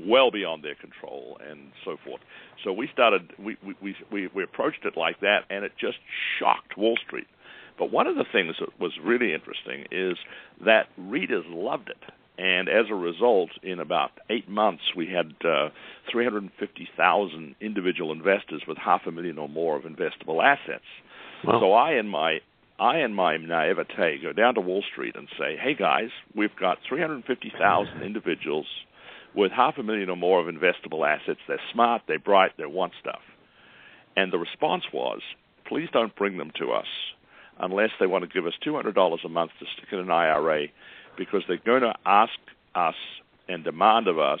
well 0.00 0.30
beyond 0.30 0.62
their 0.62 0.76
control 0.76 1.38
and 1.48 1.72
so 1.84 1.96
forth? 2.04 2.20
So 2.64 2.72
we 2.72 2.88
started, 2.92 3.32
we, 3.38 3.56
we, 3.82 3.96
we, 4.10 4.28
we 4.28 4.42
approached 4.42 4.84
it 4.84 4.96
like 4.96 5.20
that, 5.20 5.40
and 5.50 5.64
it 5.64 5.72
just 5.78 5.98
shocked 6.38 6.76
Wall 6.76 6.96
Street. 7.04 7.26
But 7.78 7.90
one 7.90 8.06
of 8.06 8.16
the 8.16 8.24
things 8.30 8.56
that 8.60 8.80
was 8.80 8.92
really 9.02 9.34
interesting 9.34 9.86
is 9.90 10.16
that 10.64 10.88
readers 10.96 11.44
loved 11.48 11.90
it. 11.90 12.12
And 12.38 12.68
as 12.68 12.86
a 12.90 12.94
result, 12.94 13.50
in 13.62 13.80
about 13.80 14.10
eight 14.28 14.48
months, 14.48 14.82
we 14.94 15.06
had 15.06 15.34
uh, 15.44 15.70
350,000 16.10 17.54
individual 17.60 18.12
investors 18.12 18.62
with 18.68 18.76
half 18.76 19.02
a 19.06 19.10
million 19.10 19.38
or 19.38 19.48
more 19.48 19.76
of 19.76 19.84
investable 19.84 20.44
assets. 20.44 20.84
Wow. 21.44 21.60
So 21.60 21.72
I 21.72 21.92
and 21.92 22.10
my 22.10 22.40
I 22.78 22.98
and 22.98 23.16
my 23.16 23.38
naivete 23.38 24.18
go 24.22 24.34
down 24.34 24.54
to 24.56 24.60
Wall 24.60 24.82
Street 24.92 25.16
and 25.16 25.28
say, 25.38 25.56
"Hey 25.56 25.74
guys, 25.74 26.10
we've 26.34 26.54
got 26.56 26.78
350,000 26.86 28.02
individuals 28.02 28.66
with 29.34 29.50
half 29.50 29.78
a 29.78 29.82
million 29.82 30.10
or 30.10 30.16
more 30.16 30.40
of 30.40 30.54
investable 30.54 31.06
assets. 31.06 31.40
They're 31.48 31.60
smart, 31.72 32.02
they're 32.06 32.18
bright, 32.18 32.52
they 32.58 32.66
want 32.66 32.92
stuff." 33.00 33.22
And 34.14 34.30
the 34.30 34.38
response 34.38 34.84
was, 34.92 35.22
"Please 35.64 35.88
don't 35.90 36.14
bring 36.14 36.36
them 36.36 36.50
to 36.58 36.72
us 36.72 36.86
unless 37.58 37.90
they 37.98 38.06
want 38.06 38.24
to 38.24 38.28
give 38.28 38.46
us 38.46 38.54
$200 38.64 39.24
a 39.24 39.28
month 39.28 39.50
to 39.60 39.66
stick 39.76 39.92
in 39.92 39.98
an 39.98 40.10
IRA 40.10 40.66
because 41.16 41.42
they're 41.48 41.56
going 41.58 41.82
to 41.82 41.94
ask 42.04 42.32
us 42.74 42.94
and 43.48 43.64
demand 43.64 44.08
of 44.08 44.18
us 44.18 44.40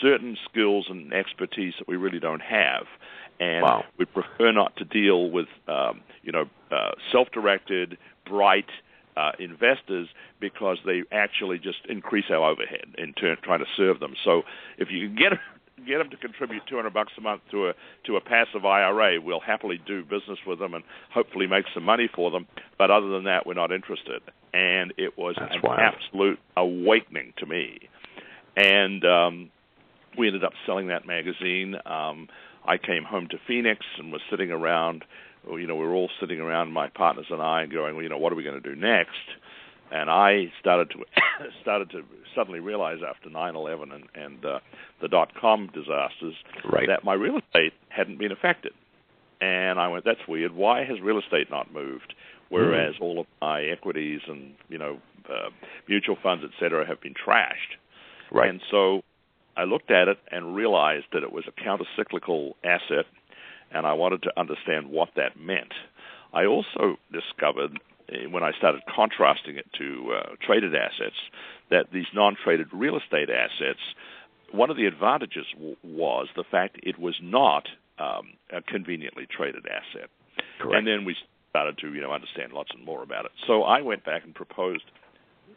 certain 0.00 0.36
skills 0.48 0.86
and 0.88 1.12
expertise 1.12 1.74
that 1.78 1.88
we 1.88 1.96
really 1.96 2.20
don't 2.20 2.42
have. 2.42 2.86
And 3.40 3.62
Wow. 3.62 3.84
we 3.98 4.04
prefer 4.04 4.52
not 4.52 4.76
to 4.76 4.84
deal 4.84 5.30
with, 5.30 5.48
um, 5.68 6.00
you 6.22 6.32
know, 6.32 6.48
uh, 6.70 6.92
self-directed, 7.10 7.98
bright 8.24 8.68
uh, 9.16 9.32
investors 9.38 10.08
because 10.40 10.78
they 10.84 11.02
actually 11.12 11.58
just 11.58 11.84
increase 11.88 12.26
our 12.30 12.50
overhead 12.50 12.86
in 12.98 13.12
turn 13.12 13.36
trying 13.42 13.60
to 13.60 13.70
serve 13.76 14.00
them. 14.00 14.14
So 14.24 14.42
if 14.78 14.90
you 14.90 15.08
can 15.08 15.16
get 15.16 15.32
get 15.86 15.98
them 15.98 16.10
to 16.10 16.16
contribute 16.16 16.62
200 16.68 16.92
bucks 16.92 17.12
a 17.18 17.20
month 17.20 17.42
to 17.50 17.68
a 17.68 17.72
to 18.06 18.16
a 18.16 18.20
passive 18.20 18.64
IRA, 18.64 19.20
we'll 19.20 19.40
happily 19.40 19.80
do 19.86 20.02
business 20.02 20.38
with 20.46 20.58
them 20.58 20.74
and 20.74 20.84
hopefully 21.12 21.46
make 21.46 21.64
some 21.74 21.84
money 21.84 22.08
for 22.14 22.30
them. 22.30 22.46
But 22.78 22.90
other 22.90 23.08
than 23.08 23.24
that, 23.24 23.46
we're 23.46 23.54
not 23.54 23.72
interested. 23.72 24.22
And 24.52 24.92
it 24.96 25.18
was 25.18 25.36
That's 25.38 25.54
an 25.54 25.60
wild. 25.62 25.80
absolute 25.80 26.38
awakening 26.56 27.34
to 27.38 27.46
me. 27.46 27.88
And 28.56 29.04
um, 29.04 29.50
we 30.16 30.28
ended 30.28 30.44
up 30.44 30.52
selling 30.66 30.88
that 30.88 31.06
magazine. 31.06 31.74
Um, 31.86 32.28
I 32.66 32.78
came 32.78 33.04
home 33.04 33.28
to 33.30 33.36
Phoenix 33.46 33.84
and 33.98 34.12
was 34.12 34.20
sitting 34.30 34.50
around. 34.50 35.04
You 35.50 35.66
know, 35.66 35.76
we 35.76 35.84
were 35.84 35.94
all 35.94 36.08
sitting 36.20 36.40
around, 36.40 36.72
my 36.72 36.88
partners 36.88 37.26
and 37.30 37.42
I, 37.42 37.62
and 37.62 37.72
going, 37.72 37.94
well, 37.94 38.02
you 38.02 38.08
know, 38.08 38.16
what 38.16 38.32
are 38.32 38.36
we 38.36 38.44
going 38.44 38.60
to 38.62 38.66
do 38.74 38.80
next? 38.80 39.10
And 39.90 40.10
I 40.10 40.52
started 40.60 40.90
to 40.90 41.04
started 41.62 41.90
to 41.90 42.02
suddenly 42.34 42.60
realize 42.60 42.98
after 43.06 43.28
9/11 43.28 43.94
and, 43.94 44.04
and 44.14 44.44
uh, 44.44 44.58
the 45.00 45.08
dot 45.08 45.32
com 45.40 45.70
disasters 45.74 46.34
right. 46.70 46.86
that 46.88 47.04
my 47.04 47.14
real 47.14 47.38
estate 47.38 47.72
hadn't 47.88 48.18
been 48.18 48.32
affected. 48.32 48.72
And 49.40 49.78
I 49.78 49.88
went, 49.88 50.04
that's 50.04 50.26
weird. 50.26 50.52
Why 50.52 50.84
has 50.84 51.00
real 51.00 51.18
estate 51.18 51.50
not 51.50 51.72
moved? 51.72 52.14
Whereas 52.48 52.94
mm. 52.96 53.02
all 53.02 53.20
of 53.20 53.26
my 53.40 53.62
equities 53.62 54.20
and 54.28 54.54
you 54.68 54.78
know 54.78 54.98
uh, 55.28 55.50
mutual 55.88 56.16
funds, 56.22 56.44
et 56.44 56.50
cetera, 56.60 56.86
have 56.86 57.00
been 57.00 57.14
trashed. 57.14 57.78
Right. 58.30 58.48
And 58.48 58.60
so 58.70 59.02
I 59.56 59.64
looked 59.64 59.90
at 59.90 60.08
it 60.08 60.18
and 60.30 60.54
realized 60.54 61.06
that 61.12 61.22
it 61.22 61.32
was 61.32 61.44
a 61.46 61.52
countercyclical 61.52 62.54
asset, 62.64 63.06
and 63.70 63.86
I 63.86 63.92
wanted 63.92 64.22
to 64.22 64.32
understand 64.36 64.90
what 64.90 65.10
that 65.16 65.38
meant. 65.38 65.72
I 66.32 66.46
also 66.46 66.96
discovered 67.12 67.78
when 68.30 68.42
I 68.42 68.52
started 68.58 68.82
contrasting 68.94 69.56
it 69.56 69.66
to 69.78 70.14
uh, 70.14 70.34
traded 70.44 70.74
assets 70.74 71.16
that 71.70 71.86
these 71.92 72.06
non-traded 72.14 72.68
real 72.72 72.96
estate 72.96 73.30
assets, 73.30 73.80
one 74.52 74.70
of 74.70 74.76
the 74.76 74.86
advantages 74.86 75.46
w- 75.54 75.76
was 75.82 76.28
the 76.36 76.44
fact 76.44 76.78
it 76.82 76.98
was 76.98 77.16
not 77.22 77.66
um, 77.98 78.34
a 78.52 78.60
conveniently 78.62 79.26
traded 79.26 79.66
asset. 79.66 80.10
Correct. 80.60 80.76
And 80.76 80.86
then 80.86 81.04
we 81.04 81.16
started 81.50 81.78
to 81.78 81.92
you 81.94 82.00
know 82.00 82.12
understand 82.12 82.52
lots 82.52 82.70
and 82.74 82.84
more 82.84 83.02
about 83.02 83.24
it. 83.24 83.30
So 83.46 83.62
I 83.62 83.80
went 83.80 84.04
back 84.04 84.24
and 84.24 84.34
proposed 84.34 84.84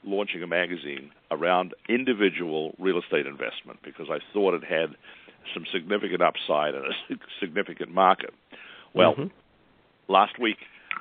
launching 0.04 0.44
a 0.44 0.48
magazine 0.48 1.12
around 1.32 1.74
individual 1.90 2.76
real 2.80 3.00
estate 3.00 3.26
investment 3.26 3.80
because 3.84 4.08
I 4.10 4.20
thought 4.34 4.54
it 4.54 4.64
had 4.64 4.96
some 5.54 5.66
significant 5.72 6.22
upside 6.22 6.76
and 6.76 6.86
a 6.86 7.16
significant 7.40 7.92
market. 7.92 8.34
Well, 8.94 9.14
mm-hmm. 9.14 10.12
last 10.12 10.40
week 10.40 10.58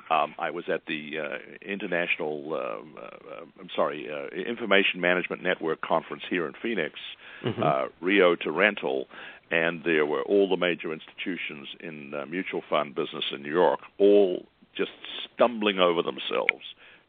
um, 0.09 0.35
I 0.39 0.51
was 0.51 0.65
at 0.71 0.85
the 0.87 1.19
uh, 1.19 1.37
International, 1.61 2.53
um, 2.53 2.95
uh, 2.97 3.45
I'm 3.59 3.69
sorry, 3.75 4.07
uh, 4.09 4.35
Information 4.35 5.01
Management 5.01 5.43
Network 5.43 5.81
conference 5.81 6.23
here 6.29 6.47
in 6.47 6.53
Phoenix, 6.61 6.95
mm-hmm. 7.43 7.61
Uh, 7.61 7.87
REO 8.01 8.35
to 8.35 8.51
Rental, 8.51 9.07
and 9.51 9.83
there 9.83 10.05
were 10.05 10.23
all 10.23 10.49
the 10.49 10.57
major 10.57 10.91
institutions 10.91 11.67
in 11.79 12.11
the 12.11 12.25
mutual 12.25 12.61
fund 12.69 12.95
business 12.95 13.25
in 13.33 13.41
New 13.41 13.51
York, 13.51 13.79
all 13.97 14.45
just 14.75 14.91
stumbling 15.33 15.79
over 15.79 16.01
themselves 16.01 16.63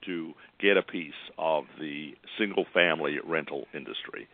to 0.06 0.32
get 0.60 0.76
a 0.76 0.82
piece 0.82 1.12
of 1.38 1.64
the 1.78 2.14
single 2.38 2.64
family 2.72 3.18
rental 3.24 3.66
industry. 3.74 4.28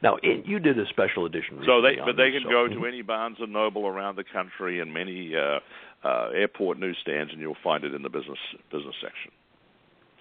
Now, 0.03 0.17
it, 0.23 0.45
you 0.47 0.59
did 0.59 0.79
a 0.79 0.85
special 0.91 1.25
edition. 1.25 1.63
So 1.65 1.81
they, 1.81 1.97
but 1.97 2.17
they 2.17 2.31
this, 2.31 2.43
can 2.43 2.45
so. 2.45 2.51
go 2.51 2.69
to 2.69 2.85
any 2.85 3.01
Barnes 3.01 3.39
and 3.41 3.55
Noble 3.55 3.87
around 3.87 4.17
the 4.17 4.25
country 4.25 4.81
and 4.81 4.93
many 4.93 5.35
uh, 5.35 5.61
uh, 6.07 6.29
airport 6.35 6.79
newsstands, 6.79 7.33
and 7.33 7.41
you'll 7.41 7.57
find 7.65 7.85
it 7.85 7.95
in 7.95 8.03
the 8.03 8.11
business 8.11 8.39
business 8.71 8.97
section. 9.01 9.33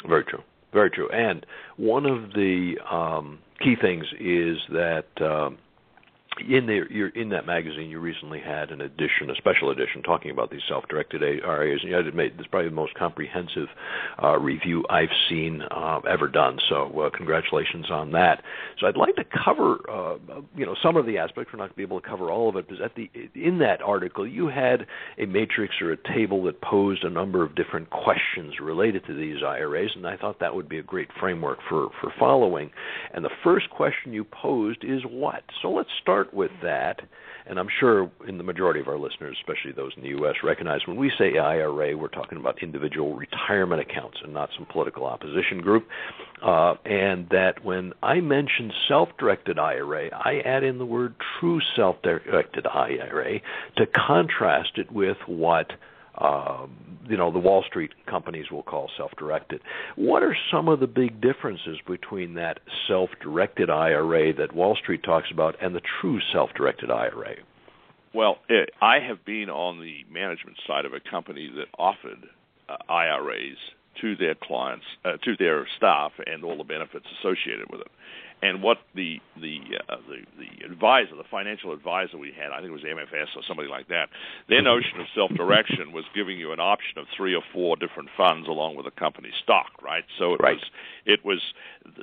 Very 0.08 0.24
true. 0.24 0.44
Very 0.74 0.90
true. 0.90 1.10
And 1.10 1.46
one 1.78 2.06
of 2.06 2.34
the 2.34 2.76
um, 2.90 3.40
key 3.64 3.76
things 3.80 4.06
is 4.20 4.58
that. 4.70 5.08
Um, 5.22 5.58
in 6.38 6.68
you're 6.89 7.10
in 7.10 7.30
that 7.30 7.46
magazine. 7.46 7.89
You 7.89 8.00
recently 8.00 8.39
had 8.39 8.72
an 8.72 8.82
edition, 8.82 9.30
a 9.30 9.36
special 9.36 9.72
edition, 9.72 10.04
talking 10.04 10.32
about 10.32 10.52
these 10.52 10.62
self-directed 10.68 11.22
RIAs, 11.22 11.82
and 11.82 11.89
you 11.89 11.96
had 11.96 12.06
this 12.06 12.48
probably 12.50 12.70
the 12.70 12.76
most 12.76 12.94
comprehensive 12.96 13.68
uh, 14.22 14.38
review 14.38 14.86
I've 14.89 15.10
seen 15.30 15.62
uh, 15.62 16.00
ever 16.10 16.28
done. 16.28 16.58
So, 16.70 17.02
uh, 17.02 17.10
congratulations 17.15 17.89
on 17.92 18.12
that. 18.12 18.44
So, 18.80 18.88
I'd 18.88 18.98
like 18.98 19.15
to 19.15 19.26
cover, 19.44 19.80
uh, 19.89 20.18
you 20.56 20.65
know, 20.65 20.76
some 20.82 20.96
of 20.96 21.06
the 21.06 21.18
aspects. 21.18 21.52
We're 21.52 21.60
not 21.60 21.65
going 21.65 21.70
to 21.72 21.78
be 21.78 21.84
able 21.84 22.02
to 22.02 22.08
cover 22.08 22.32
all 22.32 22.50
of 22.50 22.56
it, 22.56 22.68
at 22.84 22.96
the 22.96 23.10
in 23.36 23.60
that 23.60 23.82
article, 23.82 24.28
you 24.28 24.48
had 24.48 24.86
a 25.18 25.26
matrix 25.26 25.76
or 25.82 25.92
a 25.92 25.98
table 26.13 26.44
that 26.44 26.62
posed 26.62 27.04
a 27.04 27.10
number 27.10 27.44
of 27.44 27.56
different 27.56 27.89
questions 27.89 28.56
related 28.62 29.06
to 29.08 29.13
these 29.13 29.44
IRAs, 29.44 29.92
and 29.96 30.06
I 30.08 30.15
thought 30.18 30.39
that 30.39 30.56
would 30.56 30.70
be 30.70 30.80
a 30.80 30.84
great 30.84 31.10
framework 31.20 31.60
for 31.68 31.89
for 32.02 32.13
following. 32.18 32.72
And 33.13 33.26
the 33.26 33.30
first 33.44 33.70
question 33.70 34.13
you 34.13 34.24
posed 34.24 34.84
is 34.84 35.02
what? 35.04 35.44
So, 35.62 35.70
let's 35.70 35.89
start 36.02 36.29
start 36.30 36.34
with 36.34 36.52
that, 36.63 37.02
and 37.48 37.60
I'm 37.60 37.68
sure 37.80 38.10
in 38.28 38.38
the 38.38 38.44
majority 38.44 38.80
of 38.80 38.88
our 38.88 38.98
listeners, 38.98 39.38
especially 39.39 39.72
those 39.72 39.92
in 39.96 40.04
the 40.04 40.10
U.S., 40.10 40.36
recognize 40.44 40.82
when 40.86 40.98
we 40.98 41.12
say 41.18 41.38
IRA, 41.38 41.98
we're 41.98 42.08
talking 42.08 42.38
about 42.38 42.62
individual 42.62 43.15
retirement 43.15 43.82
accounts 43.82 44.18
and 44.24 44.34
not 44.34 44.50
some 44.56 44.68
political 44.72 45.06
opposition 45.06 45.62
group. 45.62 45.88
Uh, 46.44 46.76
and 46.86 47.28
that 47.30 47.63
when 47.63 47.94
I 48.04 48.22
mention 48.22 48.72
self 48.88 49.10
directed 49.18 49.60
IRA, 49.60 50.10
I 50.13 50.42
add 50.46 50.63
in 50.63 50.78
the 50.78 50.86
word 50.86 51.15
true 51.39 51.60
self 51.76 52.02
directed 52.02 52.65
IRA 52.68 53.39
to 53.78 53.86
contrast 54.08 54.78
it 54.78 54.92
with 54.92 55.18
what 55.28 55.72
uh, 56.20 56.68
you 57.08 57.18
know 57.18 57.32
the 57.32 57.40
Wall 57.40 57.64
Street 57.68 57.92
companies 58.08 58.52
will 58.52 58.64
call 58.64 58.90
self-directed. 58.98 59.62
What 59.96 60.24
are 60.24 60.36
some 60.52 60.68
of 60.68 60.80
the 60.80 60.88
big 60.88 61.22
differences 61.22 61.78
between 61.88 62.36
that 62.36 62.60
self-directed 62.88 63.70
IRA 63.70 64.34
that 64.36 64.54
Wall 64.54 64.76
Street 64.76 65.04
talks 65.04 65.28
about 65.32 65.56
and 65.62 65.76
the 65.76 65.82
true 66.02 66.20
self-directed 66.32 66.92
IRA? 66.92 67.36
Well, 68.14 68.38
it, 68.48 68.72
I 68.82 69.00
have 69.08 69.24
been 69.26 69.50
on 69.50 69.80
the 69.82 70.04
management 70.12 70.58
side 70.68 70.86
of 70.86 70.94
a 70.94 71.00
company 71.00 71.50
that 71.56 71.68
offered 71.78 72.28
uh, 72.68 72.78
IRAs 72.92 73.58
to 74.02 74.16
their 74.16 74.36
clients, 74.36 74.86
uh, 75.06 75.18
to 75.24 75.36
their 75.38 75.68
staff, 75.78 76.12
and 76.26 76.44
all 76.44 76.58
the 76.58 76.64
benefits 76.64 77.06
associated 77.20 77.70
with 77.70 77.82
it 77.82 77.92
and 78.41 78.63
what 78.63 78.78
the 78.95 79.19
the 79.36 79.60
uh, 79.89 79.97
the 80.08 80.23
the 80.38 80.65
advisor, 80.65 81.15
the 81.15 81.28
financial 81.30 81.73
advisor 81.73 82.17
we 82.17 82.32
had, 82.32 82.52
I 82.52 82.58
think 82.58 82.69
it 82.69 82.71
was 82.71 82.84
MFS 82.84 83.36
or 83.36 83.43
somebody 83.47 83.67
like 83.67 83.88
that. 83.89 84.10
Their 84.47 84.62
notion 84.62 84.99
of 84.99 85.08
self-direction 85.13 85.91
was 85.91 86.06
giving 86.15 86.39
you 86.39 86.52
an 86.52 86.60
option 86.60 86.97
of 86.97 87.06
three 87.15 87.36
or 87.36 87.43
four 87.54 87.75
different 87.75 88.10
funds 88.15 88.47
along 88.47 88.75
with 88.75 88.86
a 88.86 88.91
company 88.91 89.32
stock, 89.43 89.82
right? 89.82 90.06
So 90.17 90.34
it 90.34 90.41
right. 90.41 90.56
was 90.56 90.63
it 91.06 91.25
was 91.25 91.41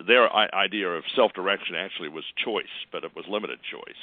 their 0.06 0.32
idea 0.34 0.88
of 0.90 1.04
self-direction 1.14 1.74
actually 1.74 2.08
was 2.08 2.24
choice, 2.36 2.74
but 2.92 3.04
it 3.04 3.14
was 3.16 3.24
limited 3.28 3.60
choice. 3.70 4.02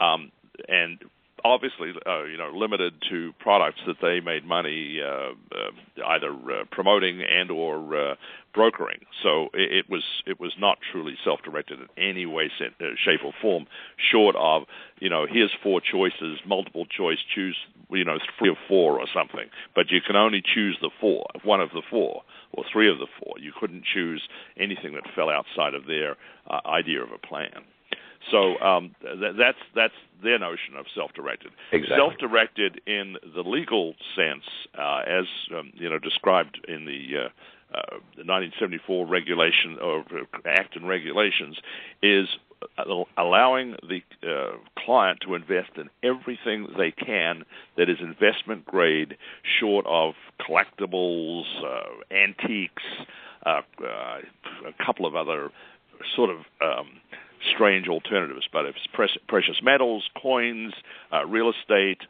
Um, 0.00 0.32
and 0.68 0.98
obviously, 1.44 1.92
uh, 2.06 2.24
you 2.24 2.36
know, 2.36 2.50
limited 2.54 2.94
to 3.10 3.32
products 3.38 3.80
that 3.86 3.96
they 4.00 4.20
made 4.20 4.44
money 4.44 5.00
uh, 5.02 5.32
uh, 5.54 6.06
either 6.06 6.30
uh, 6.30 6.64
promoting 6.70 7.22
and 7.22 7.50
or 7.50 7.96
uh, 7.96 8.14
brokering. 8.54 9.00
So 9.22 9.48
it, 9.54 9.72
it, 9.72 9.90
was 9.90 10.02
it 10.26 10.40
was 10.40 10.52
not 10.58 10.78
truly 10.92 11.16
self-directed 11.24 11.78
in 11.80 11.88
any 12.02 12.26
way, 12.26 12.50
uh, 12.60 12.84
shape, 13.02 13.20
or 13.24 13.32
form, 13.40 13.66
short 14.10 14.36
of 14.36 14.64
you 15.00 15.08
know, 15.08 15.26
here's 15.28 15.52
four 15.62 15.80
choices, 15.80 16.38
multiple 16.46 16.86
choice, 16.86 17.18
choose 17.34 17.56
you 17.90 18.04
know 18.04 18.18
three 18.38 18.50
or 18.50 18.58
four 18.68 19.00
or 19.00 19.06
something, 19.12 19.48
but 19.74 19.90
you 19.90 20.00
can 20.06 20.16
only 20.16 20.42
choose 20.42 20.76
the 20.80 20.90
four, 21.00 21.26
one 21.42 21.60
of 21.60 21.70
the 21.70 21.82
four 21.90 22.22
or 22.52 22.64
three 22.72 22.90
of 22.90 22.98
the 22.98 23.06
four. 23.18 23.34
You 23.38 23.52
couldn't 23.58 23.84
choose 23.84 24.22
anything 24.58 24.94
that 24.94 25.04
fell 25.14 25.30
outside 25.30 25.74
of 25.74 25.86
their 25.86 26.16
idea 26.66 27.02
of 27.02 27.10
a 27.12 27.18
plan. 27.18 27.64
So 28.30 28.58
um, 28.58 28.94
th- 29.02 29.34
that's 29.38 29.58
that's 29.74 29.94
their 30.22 30.38
notion 30.38 30.76
of 30.78 30.86
self-directed. 30.94 31.50
Exactly. 31.72 31.96
Self-directed 31.96 32.80
in 32.86 33.16
the 33.34 33.42
legal 33.42 33.94
sense, 34.14 34.44
uh, 34.78 35.02
as 35.06 35.24
um, 35.56 35.72
you 35.74 35.88
know, 35.88 35.98
described 35.98 36.60
in 36.68 36.84
the. 36.84 37.26
Uh, 37.26 37.28
uh, 37.72 38.02
the 38.16 38.26
1974 38.26 39.06
regulation 39.06 39.78
or 39.80 40.04
act 40.44 40.74
and 40.74 40.88
regulations 40.88 41.56
is 42.02 42.26
allowing 43.16 43.76
the 43.88 44.02
uh, 44.28 44.56
client 44.84 45.20
to 45.22 45.34
invest 45.34 45.70
in 45.76 45.88
everything 46.02 46.66
they 46.76 46.90
can 46.90 47.44
that 47.76 47.88
is 47.88 47.98
investment 48.00 48.64
grade, 48.64 49.16
short 49.60 49.86
of 49.86 50.14
collectibles, 50.40 51.44
uh, 51.64 52.14
antiques, 52.14 52.82
uh, 53.46 53.60
uh 53.82 54.18
a 54.66 54.84
couple 54.84 55.06
of 55.06 55.14
other 55.14 55.50
sort 56.14 56.30
of 56.30 56.38
um, 56.60 56.88
strange 57.54 57.88
alternatives. 57.88 58.48
But 58.52 58.66
if 58.66 58.76
it's 58.76 59.16
precious 59.28 59.60
metals, 59.62 60.08
coins, 60.20 60.74
uh, 61.12 61.26
real 61.26 61.50
estate, 61.50 62.00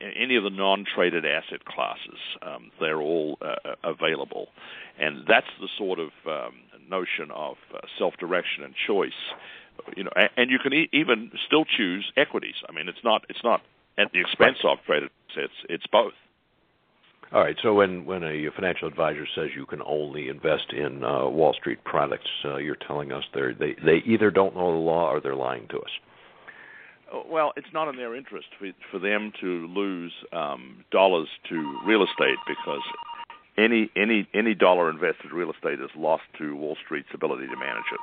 any 0.00 0.36
of 0.36 0.44
the 0.44 0.50
non-traded 0.50 1.24
asset 1.26 1.64
classes, 1.64 2.18
um, 2.42 2.70
they're 2.80 3.00
all 3.00 3.38
uh, 3.42 3.74
available, 3.84 4.48
and 4.98 5.24
that's 5.26 5.46
the 5.60 5.68
sort 5.76 5.98
of 5.98 6.10
um, 6.26 6.54
notion 6.88 7.30
of 7.34 7.56
uh, 7.74 7.78
self-direction 7.98 8.64
and 8.64 8.74
choice. 8.86 9.12
You 9.96 10.04
know, 10.04 10.10
and, 10.14 10.30
and 10.36 10.50
you 10.50 10.58
can 10.58 10.72
e- 10.72 10.88
even 10.92 11.32
still 11.46 11.64
choose 11.64 12.10
equities. 12.16 12.54
I 12.68 12.72
mean, 12.72 12.88
it's 12.88 13.02
not 13.04 13.24
it's 13.28 13.42
not 13.42 13.62
at 13.98 14.12
the 14.12 14.20
expense 14.20 14.58
of 14.64 14.78
traded 14.86 15.10
assets. 15.30 15.52
It's 15.68 15.86
both. 15.86 16.12
All 17.32 17.40
right. 17.40 17.56
So 17.62 17.72
when 17.72 18.04
when 18.04 18.22
a 18.22 18.50
financial 18.54 18.88
advisor 18.88 19.26
says 19.34 19.50
you 19.56 19.64
can 19.64 19.80
only 19.86 20.28
invest 20.28 20.72
in 20.72 21.02
uh, 21.02 21.28
Wall 21.28 21.54
Street 21.54 21.82
products, 21.84 22.28
uh, 22.44 22.56
you're 22.56 22.76
telling 22.76 23.10
us 23.10 23.24
they 23.34 23.52
they 23.58 23.74
they 23.84 24.02
either 24.04 24.30
don't 24.30 24.54
know 24.54 24.70
the 24.72 24.78
law 24.78 25.10
or 25.10 25.20
they're 25.20 25.34
lying 25.34 25.66
to 25.68 25.78
us. 25.78 25.90
Well, 27.30 27.52
it's 27.56 27.72
not 27.74 27.88
in 27.88 27.96
their 27.96 28.14
interest 28.14 28.48
for, 28.58 28.70
for 28.90 28.98
them 28.98 29.32
to 29.40 29.66
lose 29.68 30.12
um, 30.32 30.84
dollars 30.90 31.28
to 31.50 31.80
real 31.86 32.02
estate 32.02 32.38
because 32.46 32.82
any 33.56 33.90
any 33.96 34.28
any 34.34 34.54
dollar 34.54 34.90
invested 34.90 35.30
in 35.30 35.36
real 35.36 35.52
estate 35.52 35.80
is 35.80 35.90
lost 35.96 36.24
to 36.38 36.54
Wall 36.54 36.76
Street's 36.84 37.08
ability 37.14 37.46
to 37.46 37.56
manage 37.56 37.88
it. 37.92 38.00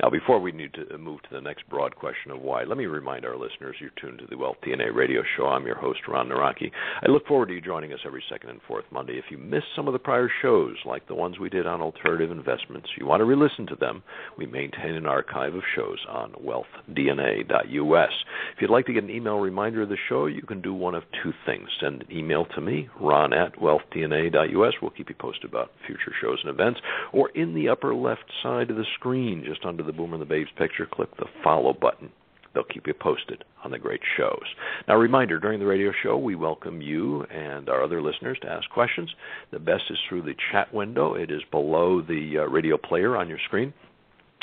Now, 0.00 0.10
before 0.10 0.38
we 0.38 0.52
need 0.52 0.74
to 0.74 0.96
move 0.96 1.22
to 1.22 1.28
the 1.32 1.40
next 1.40 1.68
broad 1.68 1.96
question 1.96 2.30
of 2.30 2.40
why, 2.40 2.62
let 2.62 2.78
me 2.78 2.86
remind 2.86 3.24
our 3.24 3.36
listeners 3.36 3.74
you're 3.80 3.90
tuned 4.00 4.20
to 4.20 4.26
the 4.30 4.38
Wealth 4.38 4.58
DNA 4.64 4.94
radio 4.94 5.22
show. 5.36 5.46
I'm 5.46 5.66
your 5.66 5.76
host, 5.76 5.98
Ron 6.06 6.28
Nawrocki. 6.28 6.70
I 7.02 7.10
look 7.10 7.26
forward 7.26 7.48
to 7.48 7.54
you 7.54 7.60
joining 7.60 7.92
us 7.92 7.98
every 8.06 8.22
second 8.30 8.50
and 8.50 8.60
fourth 8.68 8.84
Monday. 8.92 9.14
If 9.14 9.24
you 9.28 9.38
missed 9.38 9.66
some 9.74 9.88
of 9.88 9.92
the 9.92 9.98
prior 9.98 10.30
shows, 10.40 10.76
like 10.86 11.08
the 11.08 11.16
ones 11.16 11.40
we 11.40 11.48
did 11.48 11.66
on 11.66 11.80
alternative 11.80 12.30
investments, 12.30 12.88
you 12.96 13.06
want 13.06 13.22
to 13.22 13.24
re 13.24 13.34
listen 13.34 13.66
to 13.66 13.74
them, 13.74 14.04
we 14.36 14.46
maintain 14.46 14.94
an 14.94 15.06
archive 15.06 15.54
of 15.54 15.62
shows 15.74 15.98
on 16.08 16.30
wealthdna.us. 16.34 18.12
If 18.54 18.62
you'd 18.62 18.70
like 18.70 18.86
to 18.86 18.92
get 18.92 19.02
an 19.02 19.10
email 19.10 19.38
reminder 19.38 19.82
of 19.82 19.88
the 19.88 19.96
show, 20.08 20.26
you 20.26 20.42
can 20.42 20.62
do 20.62 20.74
one 20.74 20.94
of 20.94 21.02
two 21.24 21.32
things. 21.44 21.68
Send 21.80 22.02
an 22.02 22.16
email 22.16 22.44
to 22.54 22.60
me, 22.60 22.88
ron 23.00 23.32
at 23.32 23.56
wealthdna.us. 23.56 24.74
We'll 24.80 24.92
keep 24.92 25.08
you 25.08 25.16
posted 25.18 25.50
about 25.50 25.72
future 25.88 26.12
shows 26.22 26.38
and 26.44 26.54
events. 26.54 26.78
Or 27.12 27.30
in 27.30 27.52
the 27.52 27.68
upper 27.68 27.96
left 27.96 28.30
side 28.44 28.70
of 28.70 28.76
the 28.76 28.86
screen, 28.94 29.42
just 29.44 29.64
under 29.64 29.87
the 29.88 29.92
Boomer 29.92 30.14
and 30.14 30.22
the 30.22 30.26
Babes 30.26 30.50
picture, 30.56 30.86
click 30.86 31.08
the 31.16 31.26
follow 31.42 31.72
button. 31.72 32.10
They'll 32.54 32.64
keep 32.64 32.86
you 32.86 32.94
posted 32.94 33.44
on 33.64 33.70
the 33.70 33.78
great 33.78 34.00
shows. 34.16 34.44
Now, 34.86 34.96
reminder 34.96 35.38
during 35.38 35.60
the 35.60 35.66
radio 35.66 35.92
show, 36.02 36.16
we 36.16 36.34
welcome 36.34 36.80
you 36.80 37.24
and 37.24 37.68
our 37.68 37.82
other 37.82 38.02
listeners 38.02 38.38
to 38.42 38.48
ask 38.48 38.68
questions. 38.70 39.10
The 39.50 39.58
best 39.58 39.84
is 39.90 39.98
through 40.08 40.22
the 40.22 40.34
chat 40.52 40.72
window, 40.72 41.14
it 41.14 41.30
is 41.30 41.42
below 41.50 42.02
the 42.02 42.38
uh, 42.38 42.44
radio 42.44 42.76
player 42.76 43.16
on 43.16 43.28
your 43.28 43.38
screen. 43.46 43.72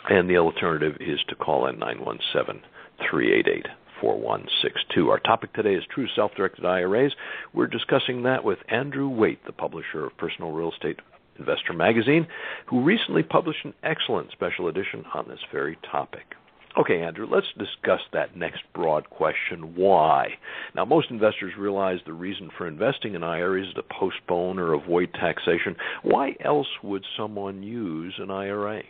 And 0.10 0.30
the 0.30 0.38
alternative 0.38 0.98
is 1.00 1.20
to 1.30 1.36
call 1.36 1.68
in 1.68 1.80
917 1.80 2.62
388 3.10 3.66
4162. 4.02 5.10
Our 5.10 5.20
topic 5.20 5.54
today 5.54 5.74
is 5.74 5.84
true 5.94 6.08
self 6.16 6.32
directed 6.36 6.66
IRAs. 6.66 7.14
We're 7.54 7.68
discussing 7.68 8.24
that 8.24 8.44
with 8.44 8.60
Andrew 8.70 9.10
Waite, 9.10 9.46
the 9.46 9.52
publisher 9.52 10.06
of 10.06 10.18
Personal 10.18 10.52
Real 10.52 10.72
Estate 10.72 11.00
Investor 11.38 11.74
Magazine, 11.74 12.28
who 12.68 12.82
recently 12.82 13.24
published 13.24 13.66
an 13.66 13.74
excellent 13.84 14.32
special 14.32 14.68
edition 14.68 15.04
on 15.14 15.28
this 15.28 15.40
very 15.52 15.78
topic. 15.90 16.36
Okay, 16.78 17.02
Andrew, 17.04 17.26
let's 17.30 17.48
discuss 17.58 18.02
that 18.12 18.36
next 18.36 18.64
broad 18.74 19.10
question 19.10 19.76
why? 19.76 20.28
Now, 20.76 20.84
most 20.84 21.10
investors 21.10 21.54
realize 21.58 22.00
the 22.06 22.12
reason 22.12 22.50
for 22.58 22.68
investing 22.68 23.16
in 23.16 23.24
IRAs 23.24 23.70
is 23.70 23.74
to 23.76 23.84
postpone 23.84 24.60
or 24.60 24.74
avoid 24.74 25.14
taxation. 25.14 25.78
Why 26.04 26.36
else 26.44 26.68
would 26.84 27.06
someone 27.18 27.64
use 27.64 28.16
an 28.20 28.30
IRA? 28.30 28.84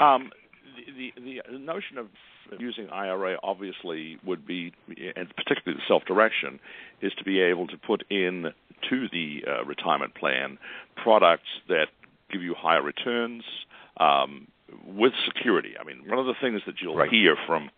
Um, 0.00 0.30
the, 0.96 1.12
the, 1.20 1.42
the 1.50 1.58
notion 1.58 1.98
of 1.98 2.06
using 2.58 2.88
IRA 2.90 3.36
obviously 3.42 4.18
would 4.24 4.46
be, 4.46 4.72
and 5.16 5.28
particularly 5.36 5.80
the 5.80 5.88
self-direction, 5.88 6.60
is 7.00 7.12
to 7.14 7.24
be 7.24 7.40
able 7.40 7.66
to 7.66 7.76
put 7.76 8.04
in 8.10 8.46
to 8.90 9.08
the 9.08 9.44
uh, 9.46 9.64
retirement 9.64 10.14
plan 10.14 10.58
products 10.96 11.48
that 11.68 11.86
give 12.30 12.42
you 12.42 12.54
higher 12.54 12.82
returns 12.82 13.42
um, 13.98 14.48
with 14.86 15.12
security. 15.26 15.74
I 15.78 15.84
mean, 15.84 16.08
one 16.08 16.18
of 16.18 16.26
the 16.26 16.34
things 16.40 16.62
that 16.66 16.76
you'll 16.80 16.96
right. 16.96 17.10
hear 17.10 17.36
from 17.46 17.70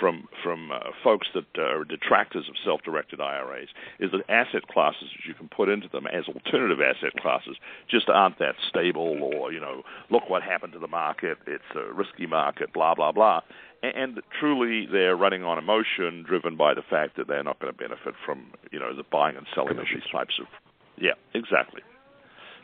from 0.00 0.28
from 0.42 0.72
uh, 0.72 0.90
folks 1.02 1.28
that 1.34 1.46
are 1.58 1.84
detractors 1.84 2.48
of 2.48 2.56
self-directed 2.64 3.20
IRAs 3.20 3.68
is 4.00 4.10
that 4.10 4.28
asset 4.28 4.66
classes 4.66 5.08
that 5.14 5.26
you 5.26 5.34
can 5.34 5.48
put 5.48 5.68
into 5.68 5.88
them 5.88 6.06
as 6.06 6.24
alternative 6.26 6.78
asset 6.80 7.12
classes 7.20 7.56
just 7.88 8.08
aren't 8.08 8.38
that 8.38 8.56
stable, 8.68 9.22
or 9.22 9.52
you 9.52 9.60
know, 9.60 9.82
look 10.10 10.28
what 10.28 10.42
happened 10.42 10.72
to 10.72 10.78
the 10.78 10.88
market. 10.88 11.38
It's 11.46 11.62
a 11.76 11.92
risky 11.92 12.26
market, 12.26 12.72
blah 12.72 12.94
blah 12.94 13.12
blah. 13.12 13.40
And, 13.82 13.96
and 13.96 14.20
truly, 14.38 14.86
they're 14.90 15.16
running 15.16 15.44
on 15.44 15.58
emotion, 15.58 16.24
driven 16.26 16.56
by 16.56 16.74
the 16.74 16.82
fact 16.82 17.16
that 17.16 17.28
they're 17.28 17.44
not 17.44 17.60
going 17.60 17.72
to 17.72 17.78
benefit 17.78 18.14
from 18.24 18.52
you 18.72 18.80
know 18.80 18.94
the 18.94 19.04
buying 19.04 19.36
and 19.36 19.46
selling 19.54 19.78
of 19.78 19.86
these 19.92 20.10
types 20.10 20.34
of. 20.40 20.46
Yeah, 20.96 21.14
exactly. 21.34 21.82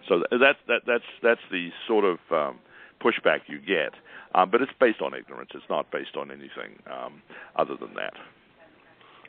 So 0.08 0.22
that 0.30 0.56
that 0.66 0.82
that's 0.86 1.04
that's 1.22 1.40
the 1.50 1.70
sort 1.86 2.04
of 2.04 2.18
um, 2.30 2.58
pushback 3.00 3.40
you 3.46 3.58
get. 3.58 3.92
Um, 4.34 4.50
but 4.50 4.60
it's 4.60 4.72
based 4.78 5.00
on 5.00 5.14
ignorance. 5.14 5.50
It's 5.54 5.64
not 5.70 5.90
based 5.90 6.16
on 6.16 6.30
anything 6.30 6.78
um, 6.86 7.22
other 7.56 7.76
than 7.80 7.94
that. 7.94 8.12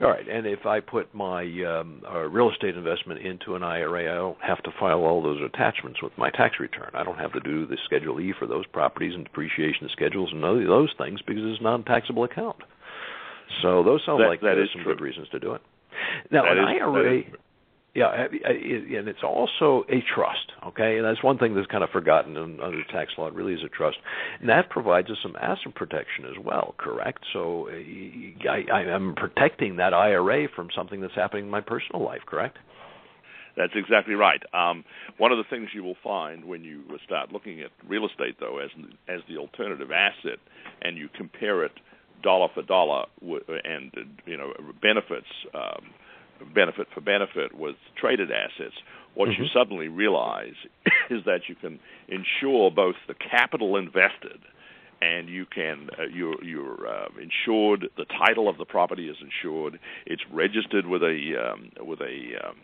All 0.01 0.07
right, 0.07 0.25
and 0.29 0.47
if 0.47 0.65
I 0.65 0.79
put 0.79 1.13
my 1.13 1.43
um, 1.67 2.01
uh, 2.09 2.19
real 2.19 2.49
estate 2.49 2.77
investment 2.77 3.19
into 3.19 3.55
an 3.55 3.63
IRA, 3.63 4.09
I 4.09 4.15
don't 4.15 4.41
have 4.41 4.63
to 4.63 4.71
file 4.79 4.99
all 4.99 5.21
those 5.21 5.41
attachments 5.43 6.01
with 6.01 6.13
my 6.17 6.29
tax 6.29 6.55
return. 6.57 6.91
I 6.93 7.03
don't 7.03 7.17
have 7.17 7.33
to 7.33 7.41
do 7.41 7.65
the 7.65 7.77
Schedule 7.83 8.21
E 8.21 8.33
for 8.37 8.47
those 8.47 8.65
properties 8.67 9.13
and 9.13 9.25
depreciation 9.25 9.89
schedules 9.91 10.29
and 10.31 10.41
those 10.41 10.93
things 10.97 11.19
because 11.21 11.43
it's 11.45 11.59
a 11.59 11.63
non-taxable 11.63 12.23
account. 12.23 12.55
So 13.61 13.83
those 13.83 13.99
sound 14.05 14.23
that, 14.23 14.27
like 14.29 14.39
that 14.39 14.57
is 14.57 14.69
some 14.71 14.83
true. 14.83 14.95
good 14.95 15.03
reasons 15.03 15.27
to 15.29 15.39
do 15.39 15.53
it. 15.53 15.61
Now, 16.31 16.43
that 16.43 16.57
an 16.57 16.63
is, 16.63 16.81
IRA 16.81 17.23
yeah, 17.99 18.27
and 18.97 19.07
it's 19.07 19.23
also 19.23 19.83
a 19.89 19.99
trust. 20.15 20.51
Okay, 20.67 20.97
and 20.97 21.05
that's 21.05 21.21
one 21.21 21.37
thing 21.37 21.53
that's 21.53 21.67
kind 21.67 21.83
of 21.83 21.89
forgotten 21.89 22.37
under 22.37 22.83
tax 22.85 23.11
law. 23.17 23.27
It 23.27 23.33
really 23.33 23.53
is 23.53 23.63
a 23.65 23.69
trust, 23.69 23.97
and 24.39 24.47
that 24.47 24.69
provides 24.69 25.09
us 25.09 25.17
some 25.21 25.35
asset 25.35 25.75
protection 25.75 26.25
as 26.25 26.43
well. 26.43 26.75
Correct. 26.77 27.19
So 27.33 27.67
I, 27.69 28.73
I'm 28.73 29.15
protecting 29.15 29.77
that 29.77 29.93
IRA 29.93 30.47
from 30.55 30.69
something 30.75 31.01
that's 31.01 31.15
happening 31.15 31.45
in 31.45 31.49
my 31.49 31.61
personal 31.61 32.03
life. 32.03 32.21
Correct. 32.25 32.57
That's 33.57 33.73
exactly 33.75 34.15
right. 34.15 34.41
Um, 34.53 34.85
one 35.17 35.33
of 35.33 35.37
the 35.37 35.43
things 35.49 35.67
you 35.73 35.83
will 35.83 35.97
find 36.01 36.45
when 36.45 36.63
you 36.63 36.83
start 37.05 37.33
looking 37.33 37.59
at 37.59 37.71
real 37.85 38.05
estate, 38.05 38.37
though, 38.39 38.59
as 38.59 38.69
as 39.09 39.19
the 39.27 39.37
alternative 39.37 39.89
asset, 39.91 40.39
and 40.81 40.97
you 40.97 41.09
compare 41.17 41.65
it 41.65 41.73
dollar 42.23 42.47
for 42.53 42.63
dollar, 42.63 43.05
and 43.21 43.91
you 44.25 44.37
know 44.37 44.53
benefits. 44.81 45.27
Um, 45.53 45.91
benefit 46.45 46.87
for 46.93 47.01
benefit 47.01 47.53
with 47.57 47.75
traded 47.97 48.31
assets, 48.31 48.75
what 49.15 49.29
mm-hmm. 49.29 49.43
you 49.43 49.49
suddenly 49.53 49.87
realize 49.87 50.55
is 51.09 51.23
that 51.25 51.41
you 51.47 51.55
can 51.55 51.79
insure 52.07 52.71
both 52.71 52.95
the 53.07 53.15
capital 53.15 53.75
invested 53.77 54.39
and 55.01 55.29
you 55.29 55.45
can 55.45 55.89
uh, 55.97 56.03
you're 56.13 56.43
you're 56.43 56.87
uh, 56.87 57.07
insured. 57.21 57.87
The 57.97 58.05
title 58.05 58.49
of 58.49 58.57
the 58.57 58.65
property 58.65 59.09
is 59.09 59.15
insured. 59.21 59.79
It's 60.05 60.21
registered 60.31 60.85
with 60.85 61.01
a 61.03 61.51
um, 61.51 61.71
with 61.85 62.01
a 62.01 62.47
um, 62.47 62.55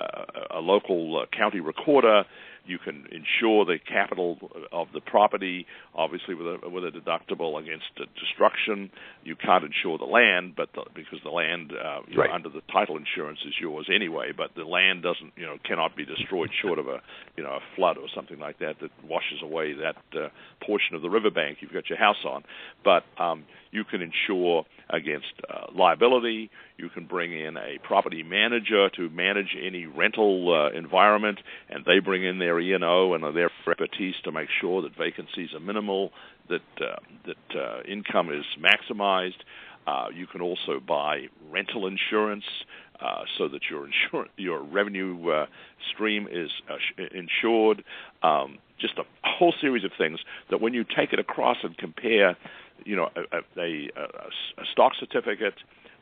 uh, 0.00 0.58
a 0.58 0.60
local 0.60 1.20
uh, 1.20 1.26
county 1.36 1.60
recorder. 1.60 2.24
You 2.64 2.78
can 2.78 3.06
insure 3.10 3.64
the 3.64 3.78
capital 3.78 4.38
of 4.72 4.88
the 4.94 5.00
property, 5.00 5.66
obviously 5.94 6.34
with 6.34 6.46
a 6.46 6.68
with 6.68 6.84
a 6.84 6.90
deductible 6.90 7.60
against 7.60 7.86
destruction. 8.18 8.90
You 9.24 9.36
can't 9.36 9.64
insure 9.64 9.98
the 9.98 10.04
land, 10.04 10.54
but 10.56 10.68
the, 10.74 10.84
because 10.94 11.18
the 11.24 11.30
land 11.30 11.72
uh, 11.72 12.02
right. 12.16 12.28
know, 12.28 12.34
under 12.34 12.48
the 12.48 12.62
title 12.72 12.96
insurance 12.96 13.40
is 13.46 13.54
yours 13.60 13.88
anyway. 13.92 14.32
But 14.36 14.54
the 14.54 14.64
land 14.64 15.02
doesn't, 15.02 15.32
you 15.36 15.46
know, 15.46 15.56
cannot 15.64 15.96
be 15.96 16.04
destroyed 16.04 16.50
short 16.62 16.78
of 16.78 16.86
a 16.86 17.02
you 17.36 17.42
know 17.42 17.50
a 17.50 17.60
flood 17.76 17.98
or 17.98 18.06
something 18.14 18.38
like 18.38 18.58
that 18.60 18.76
that 18.80 18.90
washes 19.04 19.42
away 19.42 19.74
that 19.74 19.96
uh, 20.16 20.28
portion 20.64 20.94
of 20.94 21.02
the 21.02 21.10
riverbank 21.10 21.58
you've 21.60 21.72
got 21.72 21.88
your 21.88 21.98
house 21.98 22.24
on. 22.24 22.44
But 22.84 23.04
um, 23.18 23.44
you 23.70 23.84
can 23.84 24.02
insure 24.02 24.64
against 24.90 25.32
uh, 25.48 25.66
liability. 25.74 26.50
You 26.76 26.88
can 26.88 27.06
bring 27.06 27.32
in 27.32 27.56
a 27.56 27.78
property 27.82 28.22
manager 28.22 28.88
to 28.96 29.10
manage 29.10 29.56
any 29.60 29.86
rental 29.86 30.52
uh, 30.52 30.76
environment, 30.76 31.38
and 31.68 31.84
they 31.84 31.98
bring 31.98 32.24
in 32.24 32.38
their 32.38 32.58
E&O 32.60 33.14
and 33.14 33.36
their 33.36 33.50
expertise 33.58 34.14
to 34.24 34.32
make 34.32 34.48
sure 34.60 34.82
that 34.82 34.96
vacancies 34.96 35.54
are 35.54 35.60
minimal, 35.60 36.12
that 36.48 36.62
uh, 36.80 36.96
that 37.26 37.58
uh, 37.58 37.82
income 37.88 38.30
is 38.30 38.44
maximized. 38.58 39.40
Uh, 39.86 40.06
you 40.14 40.26
can 40.26 40.40
also 40.40 40.80
buy 40.86 41.26
rental 41.50 41.86
insurance 41.86 42.44
uh, 43.00 43.22
so 43.36 43.48
that 43.48 43.62
your 43.70 43.86
insur- 43.86 44.28
your 44.36 44.62
revenue 44.62 45.30
uh, 45.30 45.46
stream 45.92 46.28
is 46.30 46.50
uh, 46.70 46.76
insured. 47.14 47.84
Um, 48.22 48.58
just 48.78 48.98
a 48.98 49.04
whole 49.22 49.54
series 49.60 49.84
of 49.84 49.92
things 49.96 50.20
that 50.50 50.60
when 50.60 50.74
you 50.74 50.84
take 50.84 51.12
it 51.12 51.18
across 51.18 51.58
and 51.62 51.76
compare 51.76 52.36
you 52.84 52.96
know, 52.96 53.08
a, 53.16 53.60
a, 53.60 53.90
a, 53.96 54.64
stock 54.72 54.92
certificate, 54.98 55.54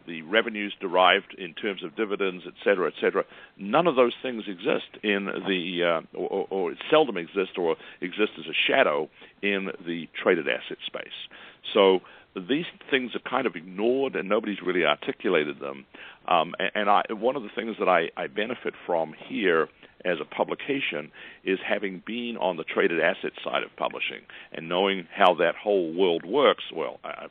the 0.07 0.23
revenues 0.23 0.75
derived 0.81 1.35
in 1.39 1.55
terms 1.55 1.85
of 1.85 1.95
dividends, 1.95 2.45
et 2.47 2.55
cetera, 2.65 2.89
et 2.89 2.95
cetera. 3.01 3.25
None 3.59 3.87
of 3.87 3.97
those 3.97 4.15
things 4.23 4.45
exist 4.49 5.03
in 5.03 5.27
the, 5.27 6.03
uh, 6.15 6.19
or, 6.19 6.47
or 6.51 6.75
seldom 6.91 7.17
exist 7.17 7.59
or 7.59 7.77
exist 8.01 8.33
as 8.39 8.47
a 8.47 8.55
shadow 8.67 9.09
in 9.43 9.69
the 9.87 10.09
traded 10.21 10.49
asset 10.49 10.79
space. 10.87 11.29
So 11.75 12.01
these 12.35 12.67
things 12.91 13.13
are 13.15 13.31
kind 13.31 13.47
of 13.47 13.57
ignored 13.57 14.15
and 14.15 14.29
nobody's 14.29 14.63
really 14.65 14.85
articulated 14.85 15.59
them. 15.61 15.85
Um, 16.29 16.55
and, 16.59 16.71
and 16.75 16.91
I, 16.91 17.03
one 17.11 17.37
of 17.37 17.43
the 17.43 17.49
things 17.55 17.77
that 17.79 17.89
I, 17.89 18.11
I 18.17 18.29
benefit 18.29 18.75
from 18.87 19.15
here 19.29 19.69
as 20.05 20.19
a 20.21 20.25
publication 20.25 21.11
is 21.45 21.59
having 21.67 22.03
been 22.07 22.37
on 22.41 22.57
the 22.57 22.65
traded 22.65 23.01
asset 23.01 23.33
side 23.45 23.63
of 23.63 23.75
publishing 23.77 24.23
and 24.53 24.69
knowing 24.69 25.07
how 25.15 25.35
that 25.35 25.55
whole 25.57 25.93
world 25.93 26.25
works. 26.25 26.65
Well, 26.75 27.01
uh, 27.05 27.29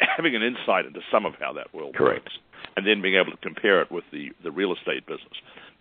having 0.16 0.36
an 0.36 0.42
insight 0.42 0.86
into 0.86 1.00
some 1.10 1.24
of 1.26 1.34
how 1.40 1.54
that 1.54 1.74
world 1.74 1.94
Correct. 1.94 2.24
works, 2.24 2.32
and 2.76 2.86
then 2.86 3.02
being 3.02 3.16
able 3.16 3.32
to 3.32 3.38
compare 3.38 3.80
it 3.82 3.90
with 3.90 4.04
the 4.12 4.30
the 4.42 4.50
real 4.50 4.72
estate 4.72 5.06
business. 5.06 5.34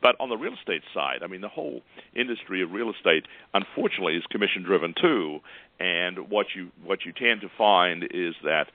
But 0.04 0.18
on 0.20 0.28
the 0.30 0.36
real 0.36 0.54
estate 0.54 0.84
side, 0.94 1.24
I 1.24 1.28
mean, 1.28 1.40
the 1.40 1.48
whole 1.48 1.82
industry 2.14 2.62
of 2.62 2.72
real 2.72 2.92
estate, 2.92 3.26
unfortunately, 3.54 4.18
is 4.18 4.24
commission 4.30 4.62
driven 4.62 4.94
too. 5.02 5.40
And 5.80 6.30
what 6.30 6.48
you 6.56 6.70
what 6.84 7.06
you 7.06 7.14
tend 7.14 7.42
to 7.42 7.50
find 7.58 8.04
is 8.04 8.36
that 8.44 8.66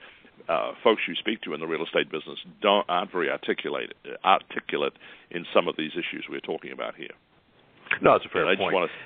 uh, 0.49 0.73
folks 0.83 1.03
you 1.07 1.13
speak 1.15 1.41
to 1.41 1.53
in 1.53 1.59
the 1.59 1.67
real 1.67 1.83
estate 1.83 2.11
business 2.11 2.39
don't 2.61 2.85
aren't 2.89 3.11
very 3.11 3.29
articulate 3.29 3.93
articulate 4.25 4.93
in 5.29 5.45
some 5.53 5.67
of 5.67 5.77
these 5.77 5.91
issues 5.93 6.25
we're 6.27 6.39
talking 6.41 6.71
about 6.71 6.95
here. 6.95 7.13
No, 8.01 8.15
it's 8.15 8.25
a 8.25 8.29
fair 8.29 8.49
and 8.49 8.57
point. 8.57 8.61
I 8.61 8.65
just 8.65 8.73
want 8.73 8.89
to 8.89 8.97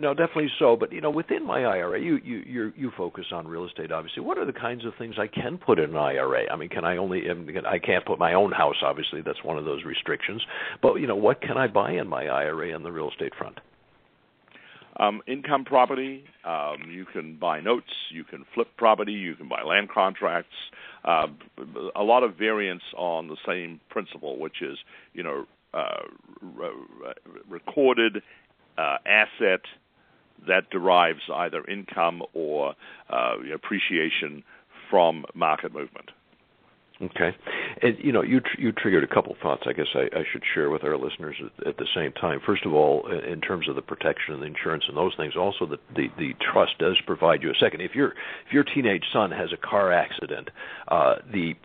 no, 0.00 0.14
definitely 0.14 0.48
so. 0.58 0.76
But 0.76 0.92
you 0.92 1.00
know, 1.00 1.10
within 1.10 1.46
my 1.46 1.64
IRA, 1.64 2.00
you 2.00 2.18
you 2.24 2.42
you 2.46 2.72
you 2.76 2.92
focus 2.96 3.26
on 3.32 3.46
real 3.46 3.66
estate. 3.66 3.92
Obviously, 3.92 4.22
what 4.22 4.38
are 4.38 4.46
the 4.46 4.52
kinds 4.52 4.84
of 4.84 4.92
things 4.98 5.16
I 5.18 5.26
can 5.26 5.58
put 5.58 5.78
in 5.78 5.90
an 5.90 5.96
IRA? 5.96 6.50
I 6.50 6.56
mean, 6.56 6.68
can 6.68 6.84
I 6.84 6.96
only? 6.96 7.24
I 7.66 7.78
can't 7.78 8.04
put 8.06 8.18
my 8.18 8.34
own 8.34 8.52
house. 8.52 8.76
Obviously, 8.82 9.20
that's 9.22 9.42
one 9.44 9.58
of 9.58 9.64
those 9.64 9.84
restrictions. 9.84 10.42
But 10.80 10.94
you 10.94 11.06
know, 11.06 11.16
what 11.16 11.40
can 11.42 11.56
I 11.56 11.66
buy 11.66 11.92
in 11.92 12.08
my 12.08 12.26
IRA 12.26 12.72
on 12.72 12.82
the 12.82 12.92
real 12.92 13.10
estate 13.10 13.32
front? 13.36 13.58
Um, 14.98 15.22
income 15.26 15.64
property. 15.64 16.24
Um, 16.44 16.90
you 16.90 17.06
can 17.06 17.38
buy 17.38 17.60
notes. 17.60 17.92
You 18.10 18.24
can 18.24 18.44
flip 18.54 18.68
property. 18.76 19.12
You 19.12 19.34
can 19.34 19.48
buy 19.48 19.62
land 19.62 19.88
contracts. 19.90 20.52
Uh, 21.04 21.28
a 21.96 22.02
lot 22.02 22.22
of 22.22 22.36
variants 22.36 22.84
on 22.96 23.28
the 23.28 23.36
same 23.46 23.80
principle, 23.88 24.38
which 24.38 24.62
is 24.62 24.78
you 25.14 25.22
know 25.22 25.46
uh, 25.74 26.02
re- 26.42 27.14
recorded 27.48 28.22
uh, 28.78 28.98
asset 29.06 29.60
that 30.46 30.70
derives 30.70 31.22
either 31.32 31.64
income 31.64 32.22
or 32.34 32.74
uh, 33.10 33.34
appreciation 33.54 34.42
from 34.90 35.24
market 35.34 35.72
movement. 35.72 36.10
Okay, 37.00 37.34
and 37.82 37.96
you 37.98 38.12
know, 38.12 38.22
you 38.22 38.38
tr- 38.38 38.60
you 38.60 38.70
triggered 38.70 39.02
a 39.02 39.12
couple 39.12 39.34
thoughts. 39.42 39.64
I 39.66 39.72
guess 39.72 39.88
I, 39.92 40.02
I 40.16 40.22
should 40.30 40.42
share 40.54 40.70
with 40.70 40.84
our 40.84 40.96
listeners 40.96 41.34
at, 41.40 41.66
at, 41.66 41.76
the 41.76 41.86
same 41.96 42.12
time. 42.12 42.38
First 42.46 42.64
of 42.64 42.74
all, 42.74 43.10
in 43.10 43.40
terms 43.40 43.68
of 43.68 43.74
the 43.74 43.82
protection 43.82 44.34
and 44.34 44.42
the 44.42 44.46
insurance 44.46 44.84
and 44.86 44.96
those 44.96 45.12
things, 45.16 45.34
also 45.36 45.66
the, 45.66 45.78
the 45.96 46.08
the 46.16 46.34
trust 46.52 46.78
does 46.78 46.96
provide 47.04 47.42
you 47.42 47.50
a 47.50 47.54
second. 47.58 47.80
If 47.80 47.96
your 47.96 48.10
if 48.46 48.52
your 48.52 48.62
teenage 48.62 49.02
son 49.12 49.32
has 49.32 49.52
a 49.52 49.56
car 49.56 49.90
accident, 49.92 50.50
uh, 50.88 51.16
the 51.32 51.56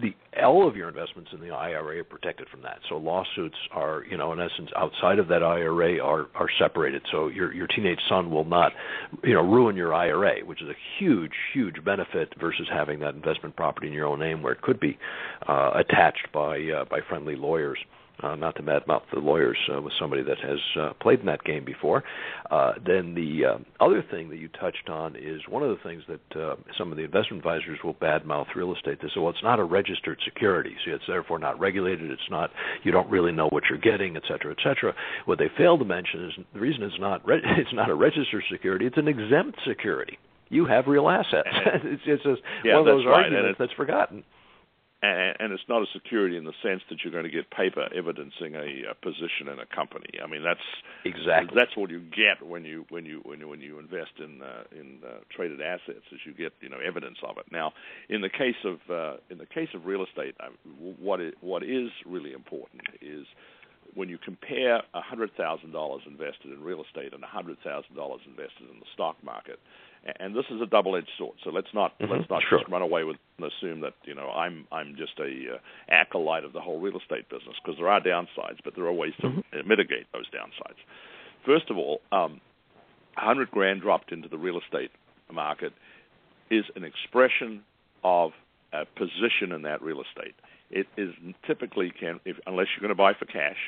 the 0.00 0.14
L 0.34 0.66
of 0.66 0.76
your 0.76 0.88
investments 0.88 1.30
in 1.32 1.40
the 1.40 1.50
IRA 1.50 2.00
are 2.00 2.04
protected 2.04 2.48
from 2.48 2.62
that. 2.62 2.78
So 2.88 2.96
lawsuits 2.96 3.56
are, 3.72 4.04
you 4.08 4.16
know, 4.16 4.32
in 4.32 4.40
essence, 4.40 4.70
outside 4.76 5.18
of 5.18 5.28
that 5.28 5.42
IRA 5.42 5.98
are 5.98 6.26
are 6.34 6.48
separated. 6.58 7.02
So 7.10 7.28
your 7.28 7.52
your 7.52 7.66
teenage 7.66 7.98
son 8.08 8.30
will 8.30 8.44
not, 8.44 8.72
you 9.24 9.34
know, 9.34 9.42
ruin 9.42 9.76
your 9.76 9.92
IRA, 9.92 10.44
which 10.44 10.62
is 10.62 10.68
a 10.68 10.76
huge 10.98 11.32
huge 11.52 11.84
benefit 11.84 12.32
versus 12.40 12.68
having 12.72 13.00
that 13.00 13.14
investment 13.14 13.56
property 13.56 13.88
in 13.88 13.92
your 13.92 14.06
own 14.06 14.20
name 14.20 14.42
where 14.42 14.52
it 14.52 14.62
could 14.62 14.80
be 14.80 14.98
uh, 15.48 15.72
attached 15.74 16.28
by 16.32 16.60
uh, 16.60 16.84
by 16.84 17.00
friendly 17.08 17.36
lawyers 17.36 17.78
uh, 18.22 18.34
not 18.34 18.56
to 18.56 18.62
badmouth 18.62 19.02
the 19.12 19.20
lawyers 19.20 19.58
uh, 19.74 19.80
with 19.80 19.92
somebody 19.98 20.22
that 20.22 20.38
has 20.38 20.58
uh, 20.78 20.92
played 21.00 21.20
in 21.20 21.26
that 21.26 21.42
game 21.44 21.64
before. 21.64 22.02
Uh, 22.50 22.72
then 22.84 23.14
the 23.14 23.42
uh, 23.44 23.84
other 23.84 24.04
thing 24.10 24.28
that 24.30 24.36
you 24.36 24.48
touched 24.48 24.88
on 24.88 25.16
is 25.16 25.40
one 25.48 25.62
of 25.62 25.70
the 25.70 25.82
things 25.82 26.02
that 26.08 26.40
uh, 26.40 26.56
some 26.78 26.90
of 26.90 26.96
the 26.96 27.04
investment 27.04 27.38
advisors 27.38 27.78
will 27.84 27.94
badmouth 27.94 28.46
real 28.54 28.74
estate. 28.74 28.98
They 29.00 29.08
say, 29.08 29.20
well, 29.20 29.30
it's 29.30 29.42
not 29.42 29.58
a 29.58 29.64
registered 29.64 30.18
security, 30.24 30.74
so 30.84 30.92
it's 30.92 31.04
therefore 31.06 31.38
not 31.38 31.58
regulated. 31.58 32.10
It's 32.10 32.30
not, 32.30 32.50
you 32.82 32.92
don't 32.92 33.10
really 33.10 33.32
know 33.32 33.48
what 33.48 33.64
you're 33.68 33.78
getting, 33.78 34.16
et 34.16 34.22
cetera, 34.28 34.52
et 34.52 34.58
cetera. 34.62 34.94
What 35.24 35.38
they 35.38 35.50
fail 35.56 35.78
to 35.78 35.84
mention 35.84 36.26
is 36.26 36.44
the 36.54 36.60
reason 36.60 36.82
it's 36.82 37.00
not 37.00 37.26
re- 37.26 37.42
it's 37.58 37.72
not 37.72 37.90
a 37.90 37.94
registered 37.94 38.44
security. 38.50 38.86
It's 38.86 38.98
an 38.98 39.08
exempt 39.08 39.58
security. 39.66 40.18
You 40.48 40.66
have 40.66 40.86
real 40.88 41.08
assets. 41.08 41.48
it's, 41.84 42.02
it's 42.06 42.22
just 42.24 42.42
yeah, 42.64 42.78
one 42.78 42.80
of 42.80 42.86
those 42.86 43.06
right. 43.06 43.24
arguments 43.24 43.58
that's 43.58 43.72
forgotten 43.72 44.24
and, 45.02 45.36
and 45.40 45.52
it's 45.52 45.62
not 45.68 45.82
a 45.82 45.86
security 45.92 46.36
in 46.36 46.44
the 46.44 46.52
sense 46.62 46.82
that 46.90 46.98
you're 47.02 47.12
going 47.12 47.24
to 47.24 47.30
get 47.30 47.50
paper 47.50 47.88
evidencing 47.94 48.54
a, 48.54 48.90
a 48.90 48.94
position 48.94 49.48
in 49.50 49.58
a 49.58 49.66
company. 49.74 50.18
I 50.22 50.26
mean, 50.26 50.42
that's 50.42 50.60
exactly 51.04 51.56
that's 51.56 51.76
what 51.76 51.90
you 51.90 52.00
get 52.00 52.46
when 52.46 52.64
you 52.64 52.84
when 52.90 53.06
you 53.06 53.20
when 53.24 53.40
you, 53.40 53.48
when 53.48 53.60
you 53.60 53.78
invest 53.78 54.12
in 54.18 54.42
uh, 54.42 54.64
in 54.72 54.98
uh, 55.04 55.20
traded 55.34 55.60
assets, 55.60 56.04
is 56.12 56.20
you 56.24 56.34
get 56.34 56.52
you 56.60 56.68
know 56.68 56.78
evidence 56.84 57.18
of 57.26 57.38
it. 57.38 57.46
Now, 57.50 57.72
in 58.08 58.20
the 58.20 58.28
case 58.28 58.60
of 58.64 58.78
uh, 58.90 59.16
in 59.30 59.38
the 59.38 59.46
case 59.46 59.68
of 59.74 59.86
real 59.86 60.04
estate, 60.04 60.34
what 60.98 61.20
what 61.40 61.62
is 61.62 61.90
really 62.06 62.32
important 62.32 62.82
is 63.00 63.26
when 63.94 64.08
you 64.08 64.18
compare 64.18 64.82
$100,000 64.94 66.06
invested 66.06 66.52
in 66.52 66.62
real 66.62 66.84
estate 66.84 67.12
and 67.12 67.24
$100,000 67.24 67.56
invested 67.58 68.70
in 68.70 68.78
the 68.78 68.86
stock 68.94 69.16
market, 69.24 69.58
and 70.18 70.34
this 70.34 70.46
is 70.50 70.60
a 70.60 70.66
double-edged 70.66 71.10
sword. 71.18 71.36
So 71.44 71.50
let's 71.50 71.72
not 71.74 71.98
mm-hmm. 71.98 72.12
let's 72.12 72.30
not 72.30 72.42
sure. 72.48 72.58
just 72.58 72.70
run 72.70 72.82
away 72.82 73.04
with 73.04 73.16
and 73.38 73.50
assume 73.50 73.80
that 73.80 73.94
you 74.04 74.14
know 74.14 74.30
I'm 74.30 74.66
I'm 74.72 74.96
just 74.96 75.18
a 75.18 75.54
uh, 75.54 75.58
acolyte 75.88 76.44
of 76.44 76.52
the 76.52 76.60
whole 76.60 76.80
real 76.80 76.98
estate 76.98 77.28
business 77.28 77.56
because 77.62 77.78
there 77.78 77.88
are 77.88 78.00
downsides, 78.00 78.58
but 78.64 78.74
there 78.74 78.84
are 78.84 78.92
ways 78.92 79.12
to 79.20 79.28
mm-hmm. 79.28 79.68
mitigate 79.68 80.06
those 80.12 80.26
downsides. 80.30 80.80
First 81.44 81.70
of 81.70 81.78
all, 81.78 82.00
um, 82.12 82.40
100 83.14 83.50
grand 83.50 83.80
dropped 83.82 84.12
into 84.12 84.28
the 84.28 84.38
real 84.38 84.58
estate 84.58 84.90
market 85.32 85.72
is 86.50 86.64
an 86.76 86.84
expression 86.84 87.62
of 88.04 88.32
a 88.72 88.84
position 88.84 89.52
in 89.52 89.62
that 89.62 89.82
real 89.82 90.02
estate. 90.02 90.34
It 90.70 90.86
is 90.96 91.14
typically 91.46 91.90
can 91.90 92.20
if 92.24 92.36
unless 92.46 92.66
you're 92.74 92.82
going 92.82 92.88
to 92.88 92.94
buy 92.94 93.12
for 93.18 93.26
cash, 93.26 93.58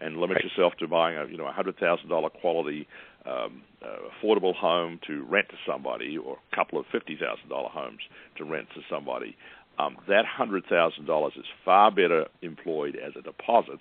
and 0.00 0.16
limit 0.18 0.36
right. 0.36 0.44
yourself 0.44 0.74
to 0.78 0.88
buying 0.88 1.16
a 1.16 1.26
you 1.26 1.36
know 1.36 1.46
a 1.46 1.52
hundred 1.52 1.78
thousand 1.78 2.08
dollar 2.08 2.30
quality 2.30 2.86
um, 3.26 3.62
uh, 3.82 3.96
affordable 4.10 4.54
home 4.54 5.00
to 5.06 5.24
rent 5.24 5.48
to 5.50 5.56
somebody, 5.66 6.16
or 6.16 6.38
a 6.52 6.56
couple 6.56 6.78
of 6.78 6.86
fifty 6.92 7.16
thousand 7.16 7.48
dollar 7.48 7.68
homes 7.68 8.00
to 8.36 8.44
rent 8.44 8.68
to 8.74 8.80
somebody. 8.90 9.36
Um, 9.78 9.96
that 10.08 10.24
hundred 10.24 10.64
thousand 10.66 11.06
dollars 11.06 11.34
is 11.36 11.44
far 11.64 11.90
better 11.90 12.26
employed 12.42 12.96
as 12.96 13.12
a 13.18 13.22
deposit, 13.22 13.80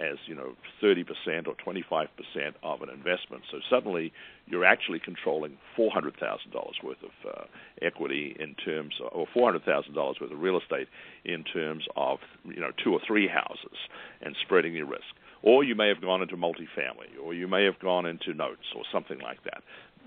as 0.00 0.16
you 0.26 0.34
know, 0.34 0.54
thirty 0.80 1.04
percent 1.04 1.46
or 1.46 1.54
twenty 1.62 1.84
five 1.88 2.08
percent 2.16 2.56
of 2.62 2.82
an 2.82 2.88
investment. 2.88 3.42
So 3.50 3.58
suddenly, 3.68 4.12
you're 4.46 4.64
actually 4.64 5.00
controlling 5.00 5.58
four 5.76 5.90
hundred 5.90 6.16
thousand 6.16 6.52
dollars 6.52 6.76
worth 6.82 7.02
of 7.02 7.30
uh, 7.30 7.44
equity 7.82 8.36
in 8.38 8.54
terms, 8.54 8.94
of, 9.04 9.10
or 9.12 9.26
four 9.34 9.44
hundred 9.44 9.64
thousand 9.64 9.94
dollars 9.94 10.16
worth 10.20 10.32
of 10.32 10.40
real 10.40 10.58
estate 10.58 10.88
in 11.24 11.44
terms 11.44 11.84
of 11.96 12.18
you 12.44 12.60
know 12.60 12.70
two 12.82 12.92
or 12.92 13.00
three 13.06 13.28
houses, 13.28 13.76
and 14.22 14.34
spreading 14.42 14.74
your 14.74 14.86
risk 14.86 15.04
or 15.46 15.62
you 15.62 15.76
may 15.76 15.86
have 15.86 16.00
gone 16.00 16.22
into 16.22 16.36
multifamily, 16.36 17.22
or 17.22 17.32
you 17.32 17.46
may 17.46 17.64
have 17.64 17.78
gone 17.78 18.04
into 18.04 18.34
notes 18.34 18.66
or 18.74 18.82
something 18.92 19.20
like 19.20 19.38
that. 19.44 19.62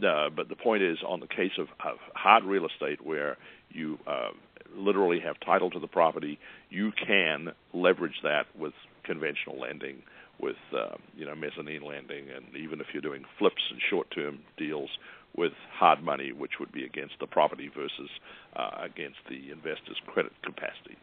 Uh, 0.06 0.30
but 0.30 0.50
the 0.50 0.56
point 0.56 0.84
is, 0.84 0.98
on 1.08 1.22
the 1.22 1.28
case 1.28 1.54
of, 1.58 1.68
of 1.80 1.98
hard 2.14 2.44
real 2.44 2.68
estate, 2.68 3.00
where 3.06 3.38
you 3.70 3.98
uh, 4.06 4.32
literally 4.76 5.20
have 5.22 5.40
title 5.40 5.70
to 5.70 5.80
the 5.80 5.88
property, 5.88 6.38
you 6.70 6.92
can 6.92 7.54
leverage 7.74 8.20
that 8.22 8.48
with 8.58 8.74
conventional 9.06 9.58
lending 9.58 10.04
with 10.42 10.58
uh, 10.74 10.96
you 11.16 11.26
know 11.26 11.36
mezzanine 11.36 11.84
lending, 11.84 12.30
and 12.30 12.56
even 12.56 12.82
if 12.82 12.88
you're 12.94 13.02
doing 13.02 13.24
flips 13.38 13.62
and 13.72 13.80
short-term 13.90 14.40
deals 14.58 14.90
with 15.36 15.54
hard 15.72 16.04
money, 16.04 16.32
which 16.32 16.54
would 16.60 16.72
be 16.72 16.84
against 16.84 17.14
the 17.20 17.28
property 17.28 17.70
versus 17.74 18.10
uh, 18.56 18.72
against 18.84 19.20
the 19.30 19.52
investor's 19.52 20.00
credit 20.08 20.32
capacity. 20.44 20.98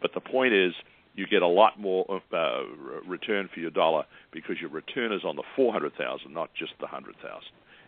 But 0.00 0.12
the 0.14 0.20
point 0.20 0.54
is, 0.54 0.72
you 1.16 1.26
get 1.26 1.42
a 1.42 1.48
lot 1.48 1.80
more 1.80 2.20
uh, 2.32 2.60
return 3.08 3.48
for 3.52 3.60
your 3.60 3.70
dollar 3.70 4.04
because 4.32 4.56
your 4.60 4.70
return 4.70 5.12
is 5.12 5.24
on 5.24 5.36
the 5.36 5.42
400,000, 5.56 6.32
not 6.32 6.50
just 6.56 6.72
the 6.78 6.84
100,000, 6.84 7.16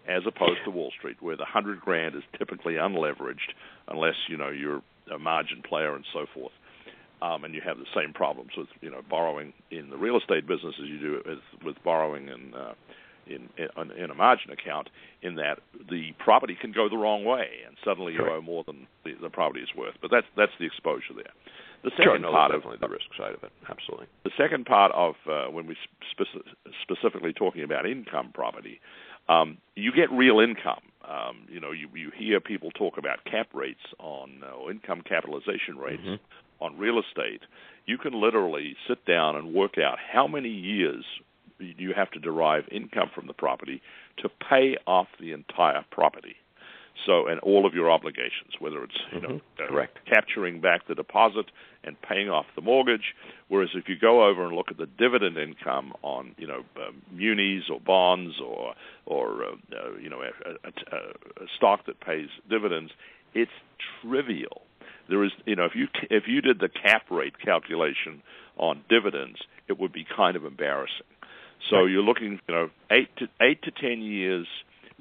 as 0.08 0.22
opposed 0.26 0.60
to 0.64 0.70
Wall 0.70 0.90
Street, 0.98 1.18
where 1.20 1.36
the 1.36 1.42
100 1.42 1.80
grand 1.80 2.16
is 2.16 2.22
typically 2.38 2.74
unleveraged, 2.74 3.52
unless 3.86 4.14
you 4.28 4.36
know 4.36 4.48
you're 4.48 4.82
a 5.14 5.18
margin 5.18 5.62
player 5.62 5.94
and 5.94 6.04
so 6.12 6.26
forth. 6.34 6.52
Um, 7.20 7.42
and 7.42 7.52
you 7.52 7.60
have 7.66 7.78
the 7.78 7.90
same 7.96 8.12
problems 8.12 8.52
with 8.56 8.68
you 8.80 8.90
know 8.90 9.02
borrowing 9.08 9.52
in 9.70 9.90
the 9.90 9.96
real 9.96 10.16
estate 10.16 10.46
business 10.46 10.74
as 10.80 10.88
you 10.88 11.00
do 11.00 11.22
with, 11.26 11.38
with 11.64 11.76
borrowing 11.84 12.28
in, 12.28 12.54
uh, 12.54 12.74
in 13.26 13.48
in 13.58 13.90
in 13.90 14.10
a 14.10 14.14
margin 14.14 14.52
account. 14.52 14.88
In 15.20 15.34
that 15.34 15.58
the 15.90 16.12
property 16.22 16.56
can 16.58 16.72
go 16.72 16.88
the 16.88 16.96
wrong 16.96 17.24
way, 17.24 17.48
and 17.66 17.76
suddenly 17.84 18.12
you 18.12 18.20
owe 18.30 18.40
more 18.40 18.62
than 18.64 18.86
the, 19.04 19.14
the 19.20 19.30
property 19.30 19.60
is 19.60 19.68
worth. 19.76 19.96
But 20.00 20.12
that's 20.12 20.28
that's 20.36 20.52
the 20.60 20.66
exposure 20.66 21.12
there. 21.16 21.34
The 21.84 21.90
second 21.90 22.04
sure, 22.04 22.18
no, 22.18 22.32
part 22.32 22.50
definitely 22.50 22.74
of 22.74 22.80
the 22.80 22.88
risk 22.88 23.06
side 23.16 23.34
of 23.34 23.42
it, 23.42 23.52
absolutely. 23.68 24.06
The 24.24 24.32
second 24.36 24.66
part 24.66 24.92
of 24.92 25.14
uh, 25.30 25.46
when 25.50 25.66
we 25.66 25.76
spe- 26.10 26.42
specifically 26.82 27.32
talking 27.32 27.62
about 27.62 27.86
income 27.86 28.30
property, 28.34 28.80
um, 29.28 29.58
you 29.76 29.92
get 29.92 30.10
real 30.10 30.40
income. 30.40 30.82
Um, 31.08 31.46
you 31.48 31.60
know, 31.60 31.70
you, 31.70 31.88
you 31.94 32.10
hear 32.16 32.40
people 32.40 32.70
talk 32.72 32.98
about 32.98 33.24
cap 33.24 33.48
rates 33.54 33.80
on 33.98 34.42
uh, 34.42 34.56
or 34.56 34.70
income 34.70 35.02
capitalization 35.08 35.78
rates 35.78 36.02
mm-hmm. 36.02 36.64
on 36.64 36.76
real 36.76 36.98
estate. 36.98 37.42
You 37.86 37.96
can 37.96 38.20
literally 38.20 38.76
sit 38.86 39.04
down 39.06 39.36
and 39.36 39.54
work 39.54 39.78
out 39.78 39.98
how 39.98 40.26
many 40.26 40.50
years 40.50 41.04
you 41.58 41.92
have 41.94 42.10
to 42.12 42.18
derive 42.18 42.64
income 42.70 43.10
from 43.14 43.26
the 43.26 43.32
property 43.32 43.80
to 44.18 44.28
pay 44.28 44.76
off 44.86 45.08
the 45.18 45.32
entire 45.32 45.84
property. 45.90 46.36
So, 47.06 47.26
and 47.26 47.38
all 47.40 47.64
of 47.64 47.74
your 47.74 47.90
obligations, 47.90 48.54
whether 48.58 48.82
it's 48.82 48.98
you 49.12 49.20
know 49.20 49.40
mm-hmm. 49.58 49.76
uh, 49.76 49.86
capturing 50.06 50.60
back 50.60 50.88
the 50.88 50.94
deposit 50.94 51.46
and 51.84 52.00
paying 52.02 52.28
off 52.28 52.46
the 52.56 52.62
mortgage, 52.62 53.14
whereas 53.48 53.70
if 53.74 53.88
you 53.88 53.96
go 53.98 54.26
over 54.26 54.44
and 54.44 54.54
look 54.54 54.70
at 54.70 54.78
the 54.78 54.86
dividend 54.86 55.38
income 55.38 55.92
on 56.02 56.34
you 56.38 56.46
know 56.46 56.64
uh, 56.76 56.90
munis 57.12 57.64
or 57.70 57.80
bonds 57.80 58.40
or 58.40 58.74
or 59.06 59.44
uh, 59.44 59.48
uh, 59.72 59.96
you 60.00 60.10
know 60.10 60.20
a, 60.20 60.68
a, 60.68 60.98
a 61.44 61.46
stock 61.56 61.86
that 61.86 62.00
pays 62.00 62.28
dividends, 62.50 62.90
it's 63.34 63.52
trivial. 64.02 64.62
There 65.08 65.24
is 65.24 65.30
you 65.46 65.56
know 65.56 65.64
if 65.64 65.74
you 65.74 65.86
if 66.10 66.24
you 66.26 66.40
did 66.40 66.58
the 66.58 66.68
cap 66.68 67.10
rate 67.10 67.38
calculation 67.38 68.22
on 68.56 68.82
dividends, 68.88 69.38
it 69.68 69.78
would 69.78 69.92
be 69.92 70.04
kind 70.04 70.36
of 70.36 70.44
embarrassing. 70.44 71.06
So 71.70 71.86
you're 71.86 72.02
looking 72.02 72.40
you 72.48 72.54
know 72.54 72.70
eight 72.90 73.14
to 73.16 73.28
eight 73.40 73.62
to 73.62 73.70
ten 73.70 74.00
years 74.00 74.46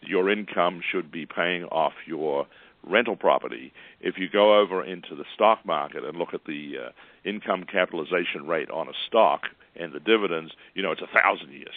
your 0.02 0.30
income 0.30 0.82
should 0.92 1.12
be 1.12 1.26
paying 1.26 1.64
off 1.66 1.94
your 2.06 2.48
rental 2.84 3.16
property. 3.16 3.74
If 4.00 4.16
you 4.18 4.30
go 4.30 4.60
over 4.60 4.84
into 4.84 5.16
the 5.16 5.26
stock 5.34 5.66
market 5.66 6.04
and 6.04 6.18
look 6.18 6.34
at 6.34 6.46
the 6.46 6.74
uh, 6.88 6.90
income 7.30 7.66
capitalization 7.70 8.48
rate 8.48 8.70
on 8.70 8.88
a 8.88 8.94
stock 9.08 9.42
and 9.76 9.94
the 9.94 10.00
dividends, 10.00 10.52
you 10.74 10.84
know 10.84 10.92
it's 10.92 11.02
a 11.02 11.22
thousand 11.22 11.52
years. 11.52 11.76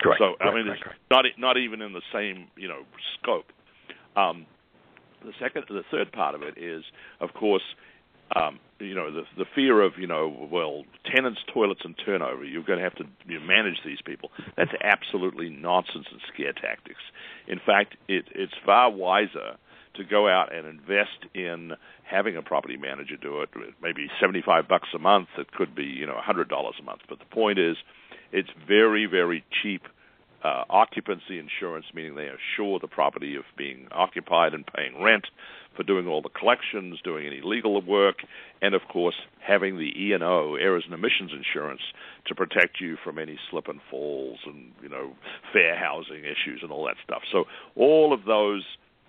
Correct. 0.00 0.20
So 0.20 0.34
I 0.44 0.54
mean, 0.54 0.66
correct, 0.66 0.82
it's 0.84 1.10
not 1.10 1.24
not 1.38 1.56
even 1.56 1.82
in 1.82 1.92
the 1.92 2.02
same 2.12 2.48
you 2.56 2.68
know 2.68 2.82
scope. 3.18 3.46
Um, 4.16 4.46
the 5.24 5.32
second, 5.40 5.64
the 5.68 5.84
third 5.90 6.12
part 6.12 6.34
of 6.34 6.42
it 6.42 6.58
is, 6.58 6.84
of 7.20 7.32
course, 7.34 7.62
um, 8.34 8.58
you 8.82 8.94
know, 8.94 9.12
the 9.12 9.22
the 9.36 9.44
fear 9.54 9.80
of 9.80 9.92
you 9.98 10.06
know, 10.06 10.48
well, 10.50 10.84
tenants, 11.12 11.40
toilets, 11.52 11.82
and 11.84 11.94
turnover. 12.04 12.44
You're 12.44 12.64
going 12.64 12.78
to 12.78 12.84
have 12.84 12.96
to 12.96 13.04
you 13.26 13.38
know, 13.38 13.46
manage 13.46 13.78
these 13.84 14.00
people. 14.04 14.30
That's 14.56 14.72
absolutely 14.82 15.48
nonsense 15.48 16.06
and 16.10 16.20
scare 16.32 16.52
tactics. 16.52 17.00
In 17.46 17.60
fact, 17.64 17.96
it, 18.08 18.26
it's 18.34 18.52
far 18.64 18.90
wiser 18.90 19.56
to 19.94 20.04
go 20.04 20.28
out 20.28 20.54
and 20.54 20.66
invest 20.66 21.26
in 21.34 21.72
having 22.04 22.36
a 22.36 22.42
property 22.42 22.76
manager 22.76 23.16
do 23.16 23.42
it. 23.42 23.50
Maybe 23.82 24.08
seventy-five 24.20 24.68
bucks 24.68 24.88
a 24.94 24.98
month. 24.98 25.28
It 25.38 25.52
could 25.52 25.74
be 25.74 25.84
you 25.84 26.06
know 26.06 26.16
hundred 26.18 26.48
dollars 26.48 26.74
a 26.80 26.84
month. 26.84 27.02
But 27.08 27.18
the 27.18 27.26
point 27.26 27.58
is, 27.58 27.76
it's 28.32 28.50
very 28.66 29.06
very 29.06 29.44
cheap 29.62 29.82
uh, 30.44 30.64
occupancy 30.70 31.38
insurance, 31.38 31.86
meaning 31.94 32.14
they 32.14 32.28
assure 32.28 32.78
the 32.80 32.88
property 32.88 33.36
of 33.36 33.44
being 33.56 33.86
occupied 33.92 34.54
and 34.54 34.64
paying 34.66 35.02
rent, 35.02 35.26
for 35.76 35.82
doing 35.82 36.06
all 36.06 36.20
the 36.20 36.28
collections, 36.28 37.00
doing 37.02 37.26
any 37.26 37.40
legal 37.42 37.80
work, 37.80 38.16
and 38.60 38.74
of 38.74 38.82
course 38.92 39.14
having 39.40 39.78
the 39.78 39.92
E 39.96 40.12
and 40.12 40.22
O, 40.22 40.56
errors 40.60 40.84
and 40.84 40.94
omissions 40.94 41.30
insurance, 41.32 41.80
to 42.26 42.34
protect 42.34 42.80
you 42.80 42.96
from 43.02 43.18
any 43.18 43.38
slip 43.50 43.68
and 43.68 43.80
falls 43.90 44.38
and 44.44 44.72
you 44.82 44.88
know 44.88 45.12
fair 45.52 45.76
housing 45.76 46.20
issues 46.20 46.60
and 46.62 46.70
all 46.70 46.84
that 46.84 46.96
stuff. 47.04 47.22
So 47.30 47.44
all 47.76 48.12
of 48.12 48.24
those 48.24 48.64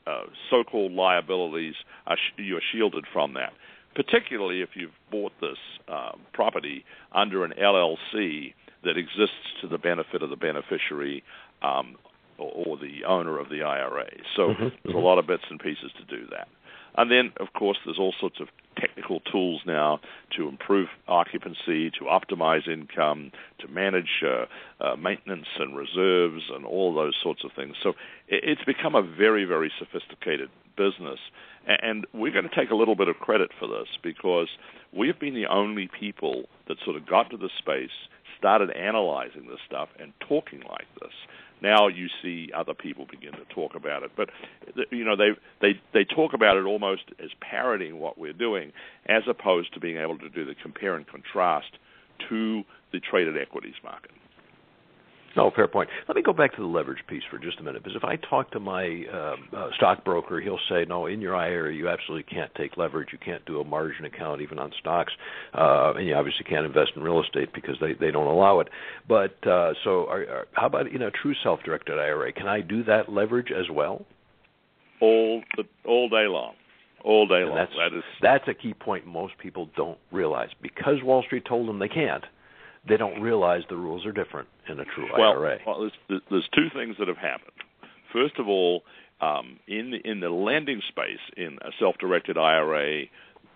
uh, 0.07 0.23
so-called 0.49 0.91
liabilities 0.91 1.75
are 2.07 2.17
sh- 2.17 2.39
you're 2.39 2.61
shielded 2.73 3.05
from 3.11 3.33
that. 3.33 3.53
Particularly 3.95 4.61
if 4.61 4.69
you've 4.75 4.91
bought 5.11 5.33
this 5.39 5.57
uh, 5.87 6.13
property 6.33 6.83
under 7.13 7.45
an 7.45 7.53
LLC 7.61 8.53
that 8.83 8.97
exists 8.97 9.61
to 9.61 9.67
the 9.67 9.77
benefit 9.77 10.21
of 10.21 10.29
the 10.29 10.35
beneficiary 10.35 11.23
um, 11.61 11.95
or, 12.37 12.51
or, 12.51 12.77
the 12.77 13.05
owner 13.05 13.39
of 13.39 13.49
the 13.49 13.61
IRA. 13.61 14.09
So 14.35 14.49
mm-hmm. 14.49 14.61
there's 14.61 14.73
a 14.85 14.87
mm-hmm. 14.87 14.97
lot 14.97 15.19
of 15.19 15.27
bits 15.27 15.43
and 15.49 15.59
pieces 15.59 15.91
to 15.97 16.05
do 16.05 16.27
that. 16.31 16.47
And 16.95 17.09
then, 17.09 17.31
of 17.37 17.53
course, 17.53 17.77
there's 17.85 17.97
all 17.97 18.13
sorts 18.19 18.39
of 18.39 18.49
technical 18.77 19.19
tools 19.19 19.61
now 19.65 19.99
to 20.37 20.47
improve 20.47 20.89
occupancy, 21.07 21.89
to 21.91 22.05
optimize 22.05 22.67
income, 22.67 23.31
to 23.59 23.67
manage 23.67 24.23
uh, 24.23 24.45
uh, 24.83 24.95
maintenance 24.95 25.47
and 25.57 25.75
reserves, 25.75 26.43
and 26.53 26.65
all 26.65 26.93
those 26.93 27.15
sorts 27.21 27.43
of 27.43 27.51
things. 27.55 27.75
So 27.81 27.93
it's 28.27 28.63
become 28.63 28.95
a 28.95 29.01
very, 29.01 29.45
very 29.45 29.71
sophisticated 29.79 30.49
business. 30.77 31.19
And 31.65 32.05
we're 32.13 32.33
going 32.33 32.47
to 32.47 32.55
take 32.55 32.69
a 32.71 32.75
little 32.75 32.95
bit 32.95 33.07
of 33.07 33.15
credit 33.17 33.51
for 33.57 33.67
this 33.67 33.87
because 34.03 34.49
we've 34.91 35.17
been 35.17 35.33
the 35.33 35.47
only 35.47 35.89
people 35.99 36.43
that 36.67 36.77
sort 36.83 36.97
of 36.97 37.07
got 37.07 37.29
to 37.31 37.37
the 37.37 37.49
space 37.57 37.89
started 38.43 38.71
analyzing 38.71 39.47
this 39.47 39.59
stuff 39.65 39.87
and 39.99 40.11
talking 40.27 40.59
like 40.67 40.87
this. 40.99 41.13
Now 41.61 41.87
you 41.87 42.07
see 42.21 42.51
other 42.53 42.73
people 42.73 43.07
begin 43.09 43.31
to 43.31 43.45
talk 43.55 43.73
about 43.73 44.03
it, 44.03 44.11
but 44.17 44.29
you 44.91 45.05
know 45.05 45.15
they 45.15 45.29
they 45.61 45.79
they 45.93 46.03
talk 46.03 46.33
about 46.33 46.57
it 46.57 46.65
almost 46.65 47.03
as 47.23 47.29
parodying 47.39 47.99
what 48.01 48.17
we're 48.17 48.33
doing, 48.33 48.73
as 49.07 49.23
opposed 49.29 49.73
to 49.75 49.79
being 49.79 49.95
able 49.95 50.17
to 50.17 50.29
do 50.29 50.43
the 50.43 50.55
compare 50.61 50.95
and 50.95 51.07
contrast 51.07 51.77
to 52.27 52.63
the 52.91 52.99
traded 52.99 53.37
equities 53.37 53.75
market. 53.81 54.11
No, 55.35 55.51
fair 55.55 55.67
point. 55.67 55.89
Let 56.07 56.15
me 56.15 56.21
go 56.21 56.31
back 56.31 56.55
to 56.55 56.61
the 56.61 56.67
leverage 56.67 57.03
piece 57.07 57.23
for 57.29 57.39
just 57.39 57.59
a 57.59 57.63
minute, 57.63 57.83
because 57.83 57.95
if 57.95 58.03
I 58.03 58.17
talk 58.17 58.51
to 58.51 58.59
my 58.59 59.03
uh, 59.11 59.35
uh, 59.55 59.69
stockbroker, 59.75 60.39
he'll 60.39 60.59
say, 60.69 60.85
"No, 60.85 61.07
in 61.07 61.21
your 61.21 61.35
IRA, 61.35 61.73
you 61.73 61.89
absolutely 61.89 62.31
can't 62.31 62.53
take 62.55 62.77
leverage. 62.77 63.09
You 63.11 63.17
can't 63.17 63.43
do 63.45 63.59
a 63.59 63.63
margin 63.63 64.05
account 64.05 64.41
even 64.41 64.59
on 64.59 64.71
stocks, 64.79 65.11
uh, 65.55 65.93
and 65.95 66.07
you 66.07 66.13
obviously 66.13 66.43
can't 66.43 66.65
invest 66.65 66.91
in 66.95 67.01
real 67.01 67.21
estate 67.23 67.49
because 67.53 67.75
they 67.81 67.93
they 67.93 68.11
don't 68.11 68.27
allow 68.27 68.59
it." 68.59 68.69
But 69.07 69.35
uh, 69.47 69.73
so, 69.83 70.05
are, 70.07 70.21
are, 70.21 70.47
how 70.53 70.67
about 70.67 70.87
in 70.87 71.01
a 71.01 71.09
true 71.09 71.33
self-directed 71.41 71.97
IRA? 71.97 72.31
Can 72.31 72.47
I 72.47 72.61
do 72.61 72.83
that 72.83 73.11
leverage 73.11 73.51
as 73.51 73.69
well? 73.71 74.05
All 75.01 75.41
the, 75.57 75.63
all 75.85 76.09
day 76.09 76.27
long 76.27 76.53
all 77.03 77.27
day 77.27 77.41
and 77.41 77.49
long. 77.49 77.57
That's, 77.57 77.71
that 77.71 77.97
is 77.97 78.03
that's 78.21 78.47
a 78.47 78.53
key 78.53 78.73
point 78.73 79.05
most 79.05 79.37
people 79.37 79.69
don't 79.75 79.97
realize 80.11 80.49
because 80.61 81.03
Wall 81.03 81.21
Street 81.23 81.43
told 81.45 81.67
them 81.67 81.79
they 81.79 81.89
can't 81.89 82.23
they 82.87 82.97
don't 82.97 83.21
realize 83.21 83.63
the 83.69 83.77
rules 83.77 84.05
are 84.05 84.11
different 84.11 84.47
in 84.67 84.79
a 84.79 84.85
true 84.85 85.07
well, 85.17 85.31
IRA. 85.31 85.59
Well, 85.65 85.89
there's, 86.09 86.21
there's 86.29 86.49
two 86.53 86.67
things 86.73 86.95
that 86.99 87.07
have 87.07 87.17
happened. 87.17 87.51
First 88.11 88.37
of 88.37 88.47
all, 88.47 88.83
um, 89.21 89.59
in 89.67 89.91
the, 89.91 90.09
in 90.09 90.19
the 90.19 90.29
lending 90.29 90.81
space, 90.89 91.19
in 91.37 91.57
a 91.61 91.71
self-directed 91.79 92.37
IRA 92.37 93.03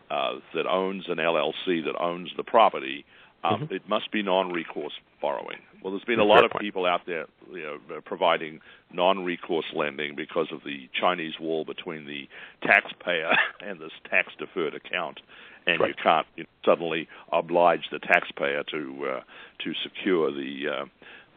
uh, 0.10 0.34
that 0.54 0.66
owns 0.66 1.06
an 1.10 1.18
LLC 1.18 1.84
that 1.86 1.96
owns 2.00 2.30
the 2.38 2.44
property, 2.44 3.06
um, 3.44 3.62
mm-hmm. 3.62 3.74
it 3.74 3.88
must 3.88 4.12
be 4.12 4.24
non-recourse 4.24 4.94
borrowing. 5.22 5.58
Well, 5.84 5.92
there's 5.92 6.04
been 6.06 6.20
a 6.20 6.26
lot 6.26 6.44
of 6.44 6.52
people 6.60 6.86
out 6.86 7.02
there 7.06 7.26
you 7.52 7.62
know, 7.62 8.02
providing 8.04 8.62
non-recourse 8.92 9.68
lending 9.74 10.16
because 10.16 10.48
of 10.52 10.64
the 10.64 10.90
Chinese 11.00 11.40
wall 11.40 11.66
between 11.66 12.06
the 12.06 12.28
taxpayer 12.62 13.34
and 13.62 13.80
this 13.80 13.92
tax-deferred 14.10 14.74
account 14.74 15.20
and 15.68 15.82
right. 15.82 15.90
you 15.90 15.96
can't 16.02 16.26
you 16.36 16.44
know, 16.44 16.50
suddenly 16.66 17.08
oblige 17.32 17.90
the 17.92 18.00
taxpayer 18.00 18.64
to 18.72 19.18
uh, 19.18 19.22
to 19.64 19.74
secure 19.84 20.32
the 20.32 20.68
uh, 20.68 20.86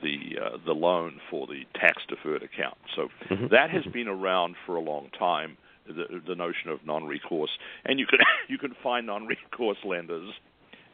the 0.03 0.39
uh, 0.41 0.57
the 0.65 0.73
loan 0.73 1.21
for 1.29 1.47
the 1.47 1.65
tax 1.75 2.03
deferred 2.09 2.43
account. 2.43 2.79
So 2.97 3.09
mm-hmm. 3.29 3.49
that 3.49 3.71
has 3.71 3.83
mm-hmm. 3.83 3.93
been 3.93 4.09
around 4.09 4.55
for 4.65 4.77
a 4.77 4.81
long 4.81 5.11
time. 5.19 5.59
The, 5.87 6.23
the 6.25 6.37
notion 6.37 6.71
of 6.71 6.87
non-recourse, 6.87 7.51
and 7.85 7.99
you 7.99 8.07
can 8.07 8.21
you 8.49 8.59
can 8.59 8.77
find 8.81 9.07
non-recourse 9.07 9.79
lenders, 9.85 10.33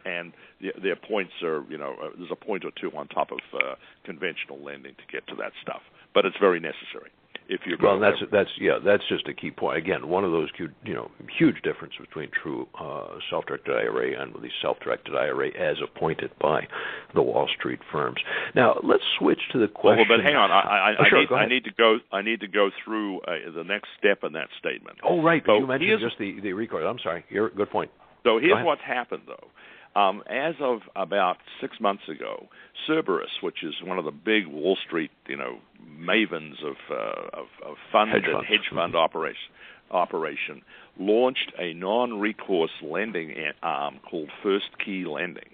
and 0.07 0.33
the, 0.61 0.73
their 0.81 0.97
points 0.97 1.33
are 1.43 1.65
you 1.69 1.77
know 1.77 1.97
uh, 2.03 2.09
there's 2.17 2.31
a 2.31 2.37
point 2.37 2.65
or 2.65 2.71
two 2.81 2.91
on 2.97 3.09
top 3.09 3.31
of 3.33 3.39
uh, 3.55 3.75
conventional 4.05 4.59
lending 4.63 4.95
to 4.95 5.07
get 5.13 5.27
to 5.27 5.35
that 5.37 5.53
stuff, 5.61 5.83
but 6.15 6.25
it's 6.25 6.39
very 6.39 6.61
necessary. 6.61 7.11
if 7.49 7.61
you're 7.67 7.79
well, 7.81 7.99
that's 8.01 8.19
that's 8.33 8.51
yeah, 8.59 8.79
that's 8.85 9.03
just 9.09 9.29
a 9.29 9.35
key 9.35 9.51
point. 9.51 9.79
Again, 9.79 10.09
one 10.09 10.25
of 10.25 10.33
those 10.33 10.49
huge, 10.57 10.73
you 10.85 10.95
know, 10.95 11.11
huge 11.39 11.63
difference 11.63 11.95
between 11.99 12.31
true 12.31 12.67
uh, 12.79 13.19
self-directed 13.31 13.73
IRA 13.73 14.21
and 14.21 14.35
the 14.35 14.51
self-directed 14.63 15.15
IRA 15.15 15.49
as 15.51 15.77
appointed 15.83 16.31
by 16.41 16.67
the 17.15 17.23
Wall 17.23 17.49
Street 17.57 17.81
firms. 17.93 18.19
Now, 18.55 18.81
let's 18.83 19.05
switch 19.19 19.41
to 19.53 19.59
the 19.59 19.69
question. 19.69 20.07
Well, 20.09 20.19
but 20.19 20.25
hang 20.25 20.37
on, 20.37 20.51
I, 20.51 20.61
I, 20.61 20.95
oh, 20.99 21.05
sure, 21.09 21.21
need, 21.21 21.33
I 21.33 21.47
need 21.47 21.65
to 21.65 21.73
go. 21.73 21.99
I 22.13 22.23
need 22.23 22.41
to 22.41 22.49
go 22.49 22.71
through 22.85 23.21
uh, 23.21 23.51
the 23.55 23.65
next 23.65 23.89
step 23.99 24.25
in 24.25 24.33
that 24.33 24.49
statement. 24.59 24.99
Oh, 25.05 25.23
right. 25.23 25.43
So 25.47 25.61
but 25.67 25.81
you 25.81 25.89
mentioned 25.89 26.01
just 26.01 26.19
the 26.19 26.41
the 26.41 26.53
record. 26.53 26.85
I'm 26.85 26.99
sorry. 26.99 27.25
You're 27.31 27.51
good 27.51 27.71
point. 27.71 27.91
So 28.25 28.41
here's 28.41 28.65
what's 28.65 28.83
happened, 28.83 29.23
though. 29.27 29.49
Um, 29.97 30.23
as 30.29 30.57
of 30.61 30.81
about 30.95 31.39
six 31.59 31.81
months 31.81 32.07
ago, 32.07 32.49
Cerberus, 32.87 33.41
which 33.41 33.65
is 33.65 33.75
one 33.83 33.99
of 33.99 34.05
the 34.05 34.11
big 34.11 34.47
Wall 34.47 34.77
Street, 34.87 35.11
you 35.27 35.39
know, 35.39 35.57
mavens 35.99 36.63
of 36.63 36.77
uh, 36.91 37.31
of, 37.33 37.47
of 37.65 37.77
fund 37.91 38.11
hedge 38.11 38.25
and 38.27 38.45
hedge 38.45 38.69
fund 38.69 38.93
mm-hmm. 38.93 38.97
operation, 38.97 39.49
operation, 39.91 40.61
launched 40.99 41.51
a 41.59 41.73
non-recourse 41.73 42.73
lending 42.83 43.35
arm 43.63 43.99
called 44.09 44.29
First 44.43 44.79
Key 44.85 45.07
Lending. 45.07 45.49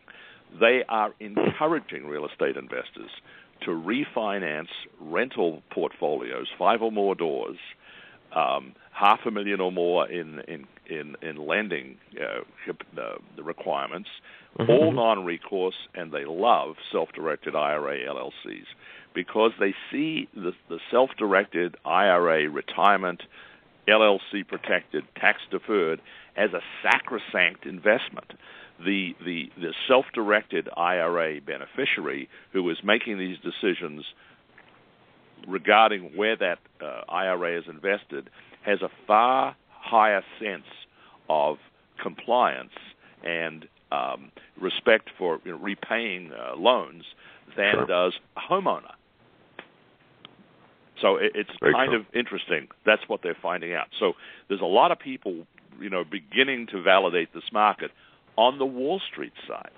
They 0.59 0.82
are 0.88 1.14
encouraging 1.20 2.09
real 2.09 2.26
estate 2.26 2.57
investors 2.57 3.11
to 3.61 3.70
refinance 3.70 4.70
rental 5.01 5.62
portfolios, 5.70 6.49
five 6.59 6.82
or 6.82 6.90
more 6.90 7.14
doors, 7.14 7.59
um, 8.34 8.74
half 8.90 9.20
a 9.24 9.30
million 9.30 9.61
or 9.61 9.70
more 9.70 10.11
in 10.11 10.40
in 10.49 10.66
in, 10.99 11.16
in 11.22 11.36
lending 11.36 11.97
uh, 12.20 12.40
uh, 12.70 13.03
the 13.36 13.43
requirements, 13.43 14.09
mm-hmm. 14.59 14.70
all 14.70 14.93
non-recourse, 14.93 15.74
and 15.95 16.12
they 16.12 16.24
love 16.24 16.76
self-directed 16.90 17.55
IRA 17.55 17.99
LLCs 18.09 18.66
because 19.14 19.53
they 19.61 19.74
see 19.90 20.28
the, 20.34 20.53
the 20.68 20.78
self-directed 20.90 21.76
IRA 21.84 22.49
retirement 22.49 23.22
LLC 23.88 24.47
protected 24.47 25.05
tax 25.16 25.40
deferred 25.51 26.01
as 26.36 26.51
a 26.53 26.61
sacrosanct 26.82 27.66
investment. 27.66 28.32
The, 28.78 29.14
the, 29.24 29.51
the 29.57 29.74
self 29.86 30.07
directed 30.14 30.68
IRA 30.76 31.40
beneficiary 31.40 32.28
who 32.53 32.68
is 32.70 32.78
making 32.82 33.18
these 33.18 33.36
decisions 33.38 34.05
regarding 35.47 36.16
where 36.16 36.36
that 36.36 36.59
uh, 36.80 37.03
IRA 37.09 37.59
is 37.59 37.64
invested 37.68 38.30
has 38.64 38.80
a 38.82 38.88
far 39.07 39.57
higher 39.68 40.22
sense 40.40 40.64
of 41.33 41.59
compliance 42.01 42.76
and 43.24 43.66
um, 43.91 44.30
respect 44.61 45.11
for 45.18 45.41
you 45.45 45.53
know, 45.53 45.59
repaying 45.59 46.33
uh, 46.33 46.57
loans 46.57 47.05
than 47.57 47.74
sure. 47.74 47.87
does 47.87 48.12
a 48.37 48.41
homeowner. 48.41 48.93
So 51.01 51.16
it, 51.16 51.33
it's 51.35 51.51
Very 51.61 51.72
kind 51.74 51.91
true. 51.91 52.01
of 52.01 52.07
interesting. 52.14 52.68
That's 52.87 53.03
what 53.09 53.20
they're 53.22 53.37
finding 53.41 53.74
out. 53.74 53.89
So 53.99 54.12
there's 54.49 54.61
a 54.61 54.66
lot 54.66 54.93
of 54.93 54.99
people, 54.99 55.47
you 55.80 55.91
know, 55.91 56.05
beginning 56.05 56.68
to 56.68 56.83
validate 56.83 57.35
this 57.35 57.51
market 57.53 57.91
on 58.37 58.59
the 58.59 58.66
Wall 58.66 59.01
Street 59.11 59.33
side 59.47 59.72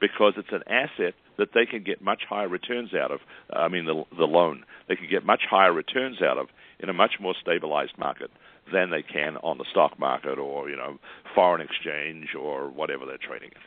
because 0.00 0.34
it's 0.36 0.52
an 0.52 0.62
asset 0.66 1.14
that 1.38 1.48
they 1.54 1.66
can 1.66 1.82
get 1.82 2.02
much 2.02 2.22
higher 2.28 2.48
returns 2.48 2.94
out 2.94 3.10
of. 3.10 3.20
I 3.52 3.68
mean, 3.68 3.84
the 3.84 4.04
the 4.16 4.24
loan 4.24 4.64
they 4.88 4.96
can 4.96 5.08
get 5.08 5.24
much 5.24 5.42
higher 5.48 5.72
returns 5.72 6.22
out 6.22 6.38
of 6.38 6.48
in 6.80 6.88
a 6.88 6.92
much 6.92 7.12
more 7.20 7.34
stabilized 7.40 7.96
market 7.98 8.30
than 8.72 8.90
they 8.90 9.02
can 9.02 9.36
on 9.38 9.58
the 9.58 9.64
stock 9.70 9.98
market 9.98 10.38
or 10.38 10.68
you 10.68 10.76
know 10.76 10.98
foreign 11.34 11.60
exchange 11.60 12.28
or 12.38 12.68
whatever 12.70 13.06
they're 13.06 13.18
trading 13.18 13.50
in. 13.54 13.62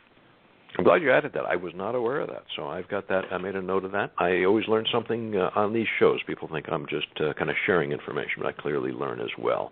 I'm 0.78 0.84
glad 0.84 1.04
you 1.04 1.12
added 1.12 1.34
that. 1.36 1.46
I 1.46 1.56
was 1.56 1.74
not 1.76 1.94
aware 1.94 2.22
of 2.22 2.30
that, 2.30 2.46
so 2.56 2.68
I've 2.68 2.88
got 2.90 3.08
that. 3.10 3.26
I 3.32 3.38
made 3.38 3.56
a 3.56 3.62
note 3.62 3.86
of 3.86 3.92
that. 3.92 4.12
I 4.18 4.44
always 4.44 4.68
learn 4.68 4.86
something 4.92 5.36
uh, 5.36 5.52
on 5.56 5.72
these 5.72 5.86
shows. 6.00 6.20
People 6.26 6.50
think 6.52 6.66
I'm 6.68 6.88
just 6.88 7.06
uh, 7.20 7.34
kind 7.34 7.52
of 7.52 7.56
sharing 7.68 7.92
information, 7.92 8.42
but 8.42 8.48
I 8.48 8.54
clearly 8.54 8.92
learn 8.92 9.22
as 9.22 9.30
well. 9.38 9.72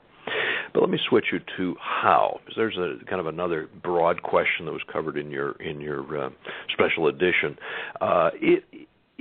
But 0.74 0.82
let 0.82 0.89
me 0.89 0.99
switch 1.09 1.26
you 1.32 1.39
to 1.57 1.76
how, 1.80 2.39
because 2.39 2.53
there's 2.55 2.78
a 2.78 3.03
kind 3.05 3.19
of 3.19 3.26
another 3.26 3.67
broad 3.82 4.22
question 4.22 4.65
that 4.65 4.72
was 4.72 4.84
covered 4.91 5.17
in 5.17 5.32
your 5.32 5.53
in 5.53 5.82
your 5.82 6.26
uh, 6.26 6.30
special 6.72 7.07
edition. 7.07 7.57
Uh, 7.99 8.30
it, 8.36 8.63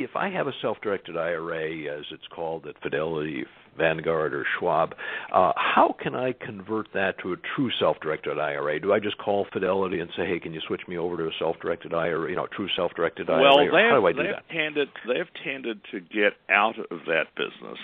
if 0.02 0.16
I 0.16 0.30
have 0.30 0.46
a 0.46 0.52
self-directed 0.60 1.16
IRA, 1.16 1.98
as 1.98 2.04
it's 2.10 2.26
called 2.34 2.66
at 2.66 2.80
Fidelity, 2.82 3.44
Vanguard, 3.76 4.34
or 4.34 4.44
Schwab, 4.58 4.94
uh, 5.32 5.52
how 5.56 5.94
can 6.00 6.14
I 6.14 6.32
convert 6.32 6.88
that 6.92 7.18
to 7.22 7.32
a 7.32 7.36
true 7.54 7.70
self-directed 7.78 8.38
IRA? 8.38 8.80
Do 8.80 8.92
I 8.92 8.98
just 8.98 9.18
call 9.18 9.46
Fidelity 9.52 10.00
and 10.00 10.10
say, 10.16 10.26
"Hey, 10.26 10.40
can 10.40 10.52
you 10.52 10.60
switch 10.60 10.86
me 10.88 10.98
over 10.98 11.16
to 11.16 11.28
a 11.28 11.32
self-directed 11.38 11.94
IRA, 11.94 12.30
you 12.30 12.36
know, 12.36 12.46
true 12.46 12.68
self-directed 12.74 13.30
IRA?" 13.30 13.40
Well, 13.40 13.60
or 13.60 13.70
how 13.70 14.00
do 14.00 14.06
I 14.06 14.12
do 14.12 14.22
they've 14.22 14.32
that? 14.32 14.48
tended 14.48 14.88
they've 15.06 15.32
tended 15.44 15.84
to 15.92 16.00
get 16.00 16.34
out 16.48 16.78
of 16.90 17.04
that 17.06 17.34
business 17.36 17.78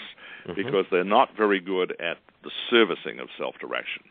Mhm. 0.46 0.56
because 0.56 0.86
they're 0.90 1.04
not 1.04 1.34
very 1.36 1.60
good 1.60 1.94
at 2.00 2.18
the 2.42 2.50
servicing 2.70 3.18
of 3.18 3.28
self-direction. 3.36 4.04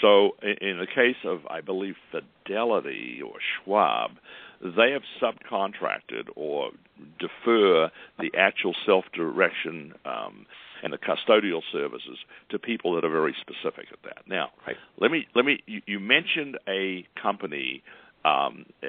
So, 0.00 0.36
in 0.42 0.78
the 0.78 0.86
case 0.86 1.22
of, 1.24 1.46
I 1.48 1.60
believe, 1.60 1.96
Fidelity 2.10 3.20
or 3.22 3.34
Schwab, 3.40 4.18
they 4.62 4.92
have 4.92 5.02
subcontracted 5.20 6.28
or 6.36 6.70
defer 7.18 7.90
the 8.18 8.30
actual 8.36 8.74
self-direction 8.86 9.94
um, 10.04 10.46
and 10.82 10.92
the 10.92 10.98
custodial 10.98 11.62
services 11.72 12.18
to 12.48 12.58
people 12.58 12.94
that 12.94 13.04
are 13.04 13.10
very 13.10 13.34
specific 13.40 13.86
at 13.92 14.02
that. 14.04 14.18
Now, 14.26 14.50
Right. 14.66 14.76
let 14.98 15.10
me 15.10 15.26
let 15.34 15.44
me. 15.44 15.62
You, 15.66 15.82
you 15.86 16.00
mentioned 16.00 16.58
a 16.68 17.06
company 17.20 17.82
um, 18.24 18.66
uh, 18.82 18.86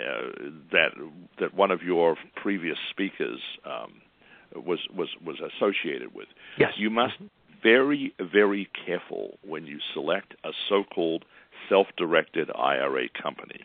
that 0.72 0.92
that 1.40 1.54
one 1.54 1.72
of 1.72 1.82
your 1.84 2.18
previous 2.36 2.78
speakers 2.90 3.40
um, 3.66 4.02
was 4.56 4.80
was 4.96 5.10
was 5.26 5.38
associated 5.40 6.14
with. 6.14 6.28
Yes. 6.58 6.74
You 6.78 6.90
must 6.90 7.16
very 7.62 8.14
very 8.20 8.70
careful 8.86 9.38
when 9.46 9.66
you 9.66 9.80
select 9.94 10.34
a 10.44 10.52
so-called 10.70 11.26
self-directed 11.70 12.52
IRA 12.56 13.08
company. 13.10 13.62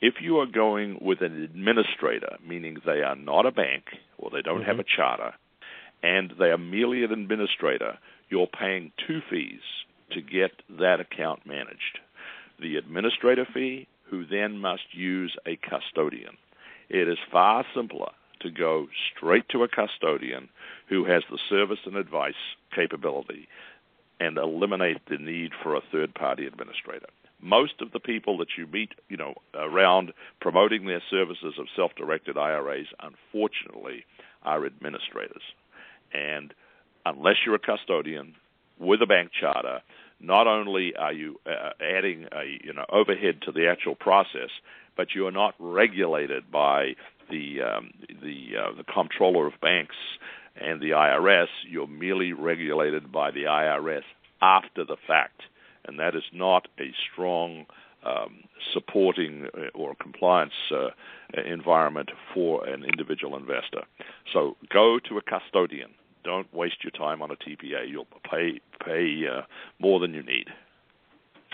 If 0.00 0.14
you 0.22 0.38
are 0.38 0.46
going 0.46 0.98
with 1.00 1.20
an 1.20 1.42
administrator, 1.42 2.36
meaning 2.46 2.78
they 2.86 3.02
are 3.02 3.16
not 3.16 3.44
a 3.44 3.50
bank 3.50 3.84
or 4.18 4.30
they 4.30 4.42
don't 4.42 4.62
have 4.62 4.76
mm-hmm. 4.76 4.80
a 4.80 4.96
charter, 4.96 5.34
and 6.02 6.32
they 6.38 6.46
are 6.46 6.58
merely 6.58 7.04
an 7.04 7.12
administrator, 7.12 7.98
you're 8.30 8.46
paying 8.46 8.92
two 9.06 9.20
fees 9.28 9.60
to 10.12 10.22
get 10.22 10.52
that 10.78 11.00
account 11.00 11.46
managed. 11.46 11.98
The 12.58 12.76
administrator 12.76 13.46
fee, 13.52 13.86
who 14.04 14.26
then 14.26 14.58
must 14.58 14.92
use 14.92 15.36
a 15.46 15.56
custodian. 15.56 16.36
It 16.88 17.06
is 17.06 17.18
far 17.30 17.64
simpler 17.74 18.10
to 18.40 18.50
go 18.50 18.88
straight 19.14 19.48
to 19.50 19.62
a 19.62 19.68
custodian 19.68 20.48
who 20.88 21.04
has 21.04 21.22
the 21.30 21.38
service 21.48 21.78
and 21.84 21.96
advice 21.96 22.34
capability 22.74 23.48
and 24.18 24.36
eliminate 24.36 24.98
the 25.08 25.18
need 25.18 25.52
for 25.62 25.76
a 25.76 25.82
third 25.92 26.14
party 26.14 26.46
administrator. 26.46 27.06
Most 27.42 27.80
of 27.80 27.92
the 27.92 28.00
people 28.00 28.38
that 28.38 28.48
you 28.58 28.66
meet, 28.66 28.90
you 29.08 29.16
know, 29.16 29.34
around 29.54 30.12
promoting 30.40 30.86
their 30.86 31.02
services 31.10 31.54
of 31.58 31.66
self-directed 31.74 32.36
IRAs, 32.36 32.86
unfortunately, 33.00 34.04
are 34.42 34.66
administrators. 34.66 35.42
And 36.12 36.52
unless 37.06 37.36
you're 37.44 37.54
a 37.54 37.58
custodian 37.58 38.34
with 38.78 39.02
a 39.02 39.06
bank 39.06 39.30
charter, 39.38 39.80
not 40.20 40.46
only 40.46 40.94
are 40.96 41.12
you 41.12 41.40
uh, 41.46 41.70
adding 41.80 42.26
a 42.32 42.58
you 42.62 42.72
know 42.72 42.84
overhead 42.90 43.40
to 43.42 43.52
the 43.52 43.68
actual 43.68 43.94
process, 43.94 44.50
but 44.96 45.14
you 45.14 45.26
are 45.26 45.32
not 45.32 45.54
regulated 45.58 46.50
by 46.50 46.94
the 47.30 47.62
um, 47.62 47.90
the 48.22 48.50
uh, 48.58 48.76
the 48.76 48.84
comptroller 48.84 49.46
of 49.46 49.54
banks 49.62 49.96
and 50.56 50.80
the 50.80 50.90
IRS. 50.90 51.46
You're 51.68 51.86
merely 51.86 52.32
regulated 52.32 53.10
by 53.10 53.30
the 53.30 53.44
IRS 53.44 54.02
after 54.42 54.84
the 54.84 54.96
fact, 55.06 55.42
and 55.86 55.98
that 55.98 56.14
is 56.14 56.24
not 56.32 56.68
a 56.78 56.92
strong 57.12 57.66
um, 58.04 58.44
supporting 58.72 59.46
uh, 59.54 59.76
or 59.78 59.94
compliance 59.94 60.52
uh, 60.72 60.88
environment 61.46 62.10
for 62.32 62.66
an 62.66 62.84
individual 62.84 63.36
investor. 63.36 63.82
So 64.32 64.56
go 64.72 64.98
to 65.08 65.18
a 65.18 65.22
custodian. 65.22 65.90
Don't 66.24 66.52
waste 66.54 66.82
your 66.82 66.90
time 66.92 67.22
on 67.22 67.30
a 67.30 67.34
TPA. 67.34 67.88
You'll 67.88 68.06
pay 68.30 68.60
pay 68.84 69.22
uh, 69.26 69.42
more 69.78 70.00
than 70.00 70.14
you 70.14 70.22
need. 70.22 70.46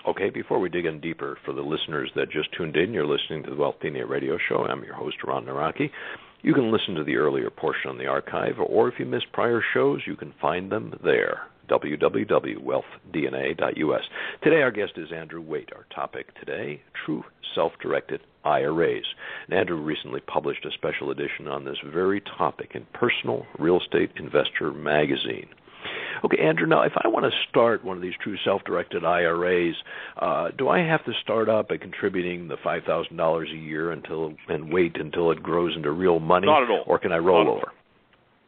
Okay, 0.06 0.30
before 0.30 0.60
we 0.60 0.68
dig 0.68 0.86
in 0.86 1.00
deeper, 1.00 1.36
for 1.44 1.52
the 1.52 1.62
listeners 1.62 2.10
that 2.14 2.30
just 2.30 2.52
tuned 2.52 2.76
in, 2.76 2.92
you're 2.92 3.06
listening 3.06 3.42
to 3.42 3.50
the 3.50 3.56
Wealth 3.56 3.76
DNA 3.82 4.08
Radio 4.08 4.38
Show. 4.48 4.64
I'm 4.64 4.84
your 4.84 4.94
host, 4.94 5.16
Ron 5.24 5.46
Nawrocki. 5.46 5.90
You 6.42 6.54
can 6.54 6.70
listen 6.70 6.94
to 6.94 7.02
the 7.02 7.16
earlier 7.16 7.50
portion 7.50 7.90
on 7.90 7.98
the 7.98 8.06
archive, 8.06 8.54
or 8.64 8.88
if 8.88 9.00
you 9.00 9.06
missed 9.06 9.32
prior 9.32 9.60
shows, 9.74 10.02
you 10.06 10.14
can 10.14 10.32
find 10.40 10.70
them 10.70 10.96
there 11.02 11.48
www.wealthdna.us. 11.68 14.02
Today, 14.42 14.62
our 14.62 14.70
guest 14.70 14.92
is 14.96 15.08
Andrew 15.14 15.40
Waite. 15.40 15.70
Our 15.74 15.86
topic 15.94 16.34
today 16.38 16.82
true 17.04 17.24
self 17.54 17.72
directed 17.80 18.20
IRAs. 18.44 19.04
And 19.48 19.58
Andrew 19.58 19.80
recently 19.80 20.20
published 20.20 20.64
a 20.64 20.70
special 20.72 21.10
edition 21.10 21.48
on 21.48 21.64
this 21.64 21.78
very 21.92 22.20
topic 22.38 22.72
in 22.74 22.86
Personal 22.92 23.44
Real 23.58 23.80
Estate 23.80 24.10
Investor 24.16 24.72
magazine. 24.72 25.48
Okay, 26.24 26.38
Andrew. 26.42 26.66
Now, 26.66 26.82
if 26.82 26.92
I 27.04 27.08
want 27.08 27.26
to 27.26 27.30
start 27.48 27.84
one 27.84 27.96
of 27.96 28.02
these 28.02 28.14
true 28.22 28.36
self-directed 28.44 29.04
IRAs, 29.04 29.74
uh, 30.20 30.48
do 30.56 30.68
I 30.68 30.78
have 30.80 31.04
to 31.04 31.12
start 31.22 31.48
out 31.48 31.68
by 31.68 31.76
contributing 31.76 32.48
the 32.48 32.56
five 32.64 32.82
thousand 32.84 33.16
dollars 33.16 33.48
a 33.52 33.56
year 33.56 33.92
until 33.92 34.34
and 34.48 34.72
wait 34.72 34.96
until 34.98 35.30
it 35.30 35.42
grows 35.42 35.76
into 35.76 35.90
real 35.92 36.18
money, 36.18 36.46
Not 36.46 36.62
at 36.64 36.70
all. 36.70 36.82
or 36.86 36.98
can 36.98 37.12
I 37.12 37.18
roll 37.18 37.44
Not 37.44 37.50
over? 37.52 37.72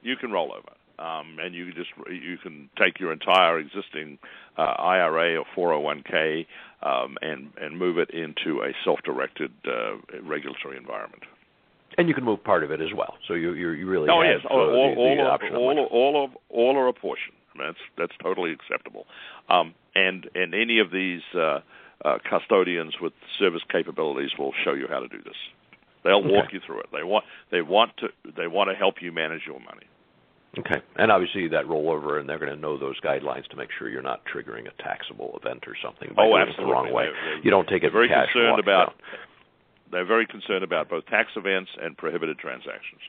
You 0.02 0.16
can 0.16 0.32
roll 0.32 0.52
over. 0.52 0.70
Um, 0.98 1.38
and 1.40 1.54
you 1.54 1.72
just 1.72 1.90
you 2.10 2.36
can 2.38 2.68
take 2.78 2.98
your 2.98 3.12
entire 3.12 3.58
existing 3.58 4.18
uh, 4.56 4.62
IRA 4.62 5.38
or 5.38 5.44
401k 5.56 6.46
um, 6.82 7.16
and 7.22 7.50
and 7.60 7.78
move 7.78 7.98
it 7.98 8.10
into 8.10 8.62
a 8.62 8.72
self-directed 8.84 9.52
uh, 9.66 9.96
regulatory 10.22 10.76
environment. 10.76 11.22
And 11.96 12.08
you 12.08 12.14
can 12.14 12.24
move 12.24 12.44
part 12.44 12.62
of 12.62 12.70
it 12.70 12.80
as 12.80 12.92
well. 12.94 13.14
So 13.26 13.34
you 13.34 13.52
you, 13.52 13.70
you 13.70 13.86
really 13.86 14.08
oh 14.08 14.22
have 14.22 14.40
yes, 14.42 14.46
all, 14.50 14.60
uh, 14.60 14.62
all, 14.62 14.94
the, 14.94 15.00
all, 15.00 15.16
the 15.16 15.46
of, 15.46 15.52
all, 15.54 15.84
of, 15.84 15.92
all 15.92 16.24
of 16.24 16.30
all 16.50 16.76
or 16.76 16.88
a 16.88 16.92
portion. 16.92 17.32
I 17.54 17.58
mean, 17.58 17.68
that's 17.68 18.10
that's 18.10 18.22
totally 18.22 18.52
acceptable. 18.52 19.06
Um, 19.48 19.74
and 19.94 20.28
and 20.34 20.54
any 20.54 20.78
of 20.80 20.90
these 20.90 21.22
uh, 21.34 21.60
uh, 22.04 22.18
custodians 22.28 22.94
with 23.00 23.12
service 23.38 23.62
capabilities 23.70 24.30
will 24.38 24.52
show 24.64 24.74
you 24.74 24.86
how 24.88 25.00
to 25.00 25.08
do 25.08 25.18
this. 25.22 25.36
They'll 26.04 26.18
Okay. 26.18 26.30
walk 26.30 26.52
you 26.52 26.60
through 26.64 26.80
it. 26.80 26.86
They 26.92 27.02
want 27.02 27.24
they 27.50 27.62
want 27.62 27.96
to 27.98 28.08
they 28.36 28.46
want 28.46 28.70
to 28.70 28.76
help 28.76 29.02
you 29.02 29.12
manage 29.12 29.42
your 29.46 29.60
money. 29.60 29.86
Okay. 30.56 30.80
And 30.96 31.12
obviously 31.12 31.46
that 31.48 31.66
rollover, 31.66 32.18
and 32.18 32.28
they're 32.28 32.38
going 32.38 32.54
to 32.54 32.58
know 32.60 32.78
those 32.78 32.98
guidelines 33.00 33.46
to 33.48 33.56
make 33.56 33.68
sure 33.78 33.88
you're 33.88 34.02
not 34.02 34.22
triggering 34.24 34.66
a 34.66 34.82
taxable 34.82 35.38
event 35.42 35.64
or 35.68 35.76
something 35.84 36.08
by 36.16 36.24
oh, 36.24 36.28
doing 36.30 36.42
absolutely. 36.48 36.64
it 36.64 36.66
the 36.66 36.72
wrong 36.72 36.92
way. 36.92 37.04
They're- 37.04 37.14
they're 37.34 37.44
You 37.44 37.50
don't 37.50 37.68
take 37.68 37.84
it 37.84 37.92
very 37.92 38.08
cash 38.08 38.32
concerned 38.32 38.58
about 38.58 38.86
down. 38.96 39.18
they're 39.92 40.06
very 40.06 40.26
concerned 40.26 40.64
about 40.64 40.88
both 40.88 41.04
tax 41.06 41.30
events 41.36 41.70
and 41.80 41.96
prohibited 41.96 42.38
transactions. 42.38 43.00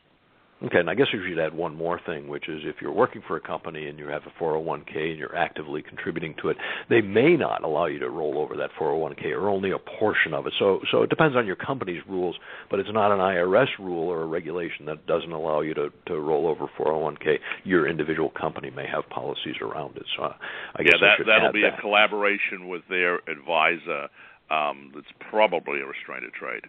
Okay, 0.61 0.79
and 0.79 0.89
I 0.89 0.95
guess 0.95 1.07
we 1.13 1.21
should 1.27 1.39
add 1.39 1.53
one 1.53 1.73
more 1.73 2.01
thing, 2.05 2.27
which 2.27 2.49
is 2.49 2.61
if 2.65 2.75
you're 2.81 2.91
working 2.91 3.21
for 3.25 3.37
a 3.37 3.39
company 3.39 3.87
and 3.87 3.97
you 3.97 4.07
have 4.07 4.23
a 4.23 4.43
401k 4.43 5.11
and 5.11 5.17
you're 5.17 5.35
actively 5.35 5.81
contributing 5.81 6.35
to 6.41 6.49
it, 6.49 6.57
they 6.89 6.99
may 6.99 7.37
not 7.37 7.63
allow 7.63 7.85
you 7.85 7.97
to 7.99 8.09
roll 8.09 8.37
over 8.37 8.57
that 8.57 8.69
401k 8.77 9.31
or 9.31 9.47
only 9.47 9.71
a 9.71 9.77
portion 9.77 10.33
of 10.33 10.47
it. 10.47 10.53
So, 10.59 10.81
so 10.91 11.03
it 11.03 11.09
depends 11.09 11.37
on 11.37 11.45
your 11.45 11.55
company's 11.55 12.01
rules, 12.09 12.35
but 12.69 12.79
it's 12.79 12.91
not 12.91 13.13
an 13.13 13.19
IRS 13.19 13.67
rule 13.79 14.09
or 14.09 14.23
a 14.23 14.25
regulation 14.25 14.85
that 14.87 15.07
doesn't 15.07 15.31
allow 15.31 15.61
you 15.61 15.73
to 15.75 15.89
to 16.07 16.19
roll 16.19 16.47
over 16.47 16.67
401k. 16.77 17.37
Your 17.63 17.87
individual 17.87 18.29
company 18.29 18.69
may 18.69 18.85
have 18.85 19.07
policies 19.09 19.55
around 19.61 19.95
it. 19.95 20.05
So, 20.17 20.23
I 20.23 20.83
guess 20.83 20.95
yeah, 21.01 21.15
that 21.17 21.25
that'll 21.25 21.53
be 21.53 21.61
that. 21.61 21.79
a 21.79 21.81
collaboration 21.81 22.67
with 22.67 22.81
their 22.89 23.19
advisor. 23.29 24.09
Um, 24.51 24.91
that's 24.93 25.07
probably 25.29 25.79
a 25.79 25.85
restraint 25.85 26.25
of 26.25 26.33
trade. 26.33 26.63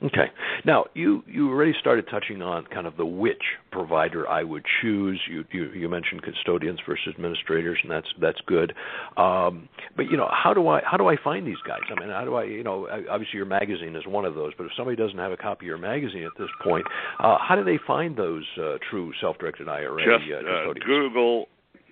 Okay. 0.00 0.30
Now, 0.64 0.84
you 0.94 1.24
you 1.26 1.50
already 1.50 1.72
started 1.80 2.06
touching 2.08 2.40
on 2.40 2.66
kind 2.66 2.86
of 2.86 2.96
the 2.96 3.04
which 3.04 3.42
provider 3.72 4.28
I 4.28 4.44
would 4.44 4.64
choose. 4.80 5.20
You 5.28 5.44
you, 5.50 5.72
you 5.72 5.88
mentioned 5.88 6.22
custodians 6.22 6.78
versus 6.86 7.08
administrators, 7.14 7.78
and 7.82 7.90
that's 7.90 8.06
that's 8.20 8.38
good. 8.46 8.74
Um, 9.16 9.68
but 9.96 10.08
you 10.08 10.16
know, 10.16 10.28
how 10.30 10.54
do 10.54 10.68
I 10.68 10.82
how 10.84 10.96
do 10.98 11.08
I 11.08 11.16
find 11.22 11.44
these 11.44 11.60
guys? 11.66 11.80
I 11.90 11.98
mean, 11.98 12.10
how 12.10 12.24
do 12.24 12.36
I 12.36 12.44
you 12.44 12.62
know? 12.62 12.86
Obviously, 13.10 13.38
your 13.38 13.46
magazine 13.46 13.96
is 13.96 14.06
one 14.06 14.24
of 14.24 14.36
those. 14.36 14.52
But 14.56 14.66
if 14.66 14.72
somebody 14.76 14.96
doesn't 14.96 15.18
have 15.18 15.32
a 15.32 15.36
copy 15.36 15.66
of 15.66 15.68
your 15.68 15.78
magazine 15.78 16.22
at 16.22 16.38
this 16.38 16.50
point, 16.62 16.86
uh, 17.18 17.36
how 17.40 17.56
do 17.56 17.64
they 17.64 17.80
find 17.84 18.16
those 18.16 18.44
uh, 18.56 18.78
true 18.88 19.12
self-directed 19.20 19.68
IRA 19.68 19.98
Just 19.98 20.30
uh, 20.30 20.36
uh, 20.36 20.42
custodians? 20.42 20.86
Google 20.86 21.46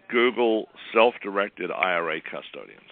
Google 0.09 0.67
self-directed 0.95 1.73
IRA 1.73 2.21
custodians. 2.21 2.83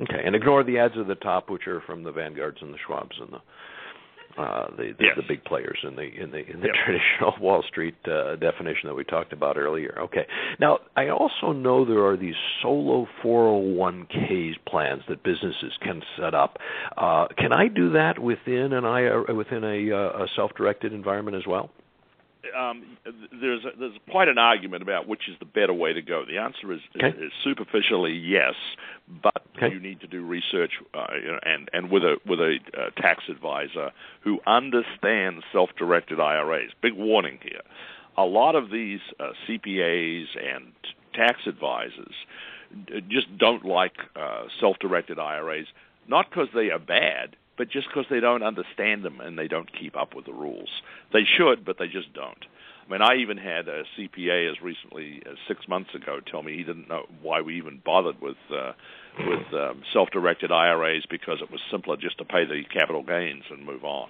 Okay, 0.00 0.22
and 0.24 0.34
ignore 0.34 0.64
the 0.64 0.78
ads 0.78 0.94
at 0.98 1.06
the 1.06 1.14
top, 1.14 1.50
which 1.50 1.68
are 1.68 1.82
from 1.82 2.02
the 2.02 2.10
Vanguards 2.10 2.58
and 2.62 2.72
the 2.72 2.78
Schwabs 2.88 3.20
and 3.20 3.30
the 3.30 3.38
uh, 4.38 4.66
the, 4.76 4.94
the, 4.98 5.04
Yes. 5.04 5.16
the 5.16 5.22
big 5.28 5.44
players 5.44 5.78
in 5.82 5.96
the 5.96 6.02
in 6.02 6.30
the 6.30 6.38
in 6.50 6.60
the 6.60 6.66
Yep. 6.68 6.74
traditional 6.84 7.34
Wall 7.40 7.62
Street 7.68 7.94
uh, 8.06 8.36
definition 8.36 8.88
that 8.88 8.94
we 8.94 9.04
talked 9.04 9.32
about 9.32 9.56
earlier. 9.56 9.96
Okay. 10.02 10.26
Now, 10.60 10.78
I 10.96 11.08
also 11.08 11.52
know 11.52 11.84
there 11.84 12.04
are 12.06 12.16
these 12.16 12.34
solo 12.62 13.06
401ks 13.22 14.54
plans 14.66 15.02
that 15.08 15.22
businesses 15.22 15.72
can 15.82 16.02
set 16.18 16.34
up. 16.34 16.58
Uh, 16.96 17.26
can 17.38 17.52
I 17.52 17.68
do 17.68 17.92
that 17.92 18.18
within 18.18 18.72
an 18.72 18.84
IRA, 18.84 19.34
within 19.34 19.64
a, 19.64 19.92
uh, 19.92 20.24
a 20.24 20.26
self-directed 20.36 20.92
environment 20.92 21.36
as 21.36 21.46
well? 21.46 21.70
Um, 22.56 22.96
there's 23.40 23.64
a, 23.64 23.78
there's 23.78 23.96
quite 24.10 24.28
an 24.28 24.38
argument 24.38 24.82
about 24.82 25.08
which 25.08 25.28
is 25.28 25.36
the 25.38 25.44
better 25.46 25.72
way 25.72 25.92
to 25.92 26.02
go. 26.02 26.24
The 26.26 26.38
answer 26.38 26.72
is, 26.72 26.80
Okay. 26.96 27.08
is, 27.08 27.26
is 27.26 27.32
superficially 27.42 28.12
yes, 28.12 28.54
but 29.22 29.42
Okay. 29.56 29.72
you 29.72 29.80
need 29.80 30.00
to 30.00 30.06
do 30.06 30.24
research 30.24 30.72
uh, 30.94 31.06
and 31.44 31.68
and 31.72 31.90
with 31.90 32.02
a 32.02 32.16
with 32.26 32.40
a 32.40 32.58
uh, 32.76 32.90
tax 33.00 33.24
advisor 33.28 33.92
who 34.22 34.40
understands 34.46 35.44
self-directed 35.52 36.18
IRAs. 36.20 36.70
Big 36.82 36.94
warning 36.94 37.38
here: 37.42 37.62
a 38.16 38.24
lot 38.24 38.54
of 38.56 38.70
these 38.70 39.00
uh, 39.20 39.30
CPAs 39.46 40.26
and 40.36 40.72
tax 41.14 41.46
advisors 41.46 42.14
just 43.08 43.36
don't 43.38 43.64
like 43.64 43.94
uh, 44.16 44.44
self-directed 44.60 45.18
IRAs, 45.18 45.66
not 46.08 46.28
because 46.28 46.48
they 46.54 46.70
are 46.70 46.78
bad, 46.80 47.36
but 47.56 47.70
just 47.70 47.88
because 47.88 48.06
they 48.10 48.20
don't 48.20 48.42
understand 48.42 49.04
them 49.04 49.20
and 49.20 49.38
they 49.38 49.48
don't 49.48 49.70
keep 49.78 49.96
up 49.96 50.14
with 50.14 50.26
the 50.26 50.32
rules. 50.32 50.68
They 51.12 51.24
should, 51.24 51.64
but 51.64 51.78
they 51.78 51.86
just 51.86 52.12
don't. 52.12 52.44
I 52.86 52.92
mean, 52.92 53.00
I 53.00 53.16
even 53.16 53.38
had 53.38 53.66
a 53.68 53.84
CPA 53.96 54.50
as 54.50 54.60
recently 54.60 55.22
as 55.24 55.36
six 55.48 55.66
months 55.68 55.94
ago 55.94 56.20
tell 56.20 56.42
me 56.42 56.56
he 56.56 56.64
didn't 56.64 56.88
know 56.88 57.06
why 57.22 57.40
we 57.40 57.56
even 57.56 57.80
bothered 57.84 58.20
with 58.20 58.36
uh, 58.50 58.72
with 59.26 59.54
um, 59.54 59.82
self-directed 59.92 60.50
IRAs 60.52 61.04
because 61.08 61.38
it 61.40 61.50
was 61.50 61.60
simpler 61.70 61.96
just 61.96 62.18
to 62.18 62.24
pay 62.24 62.44
the 62.44 62.62
capital 62.72 63.02
gains 63.02 63.44
and 63.50 63.64
move 63.64 63.84
on. 63.84 64.08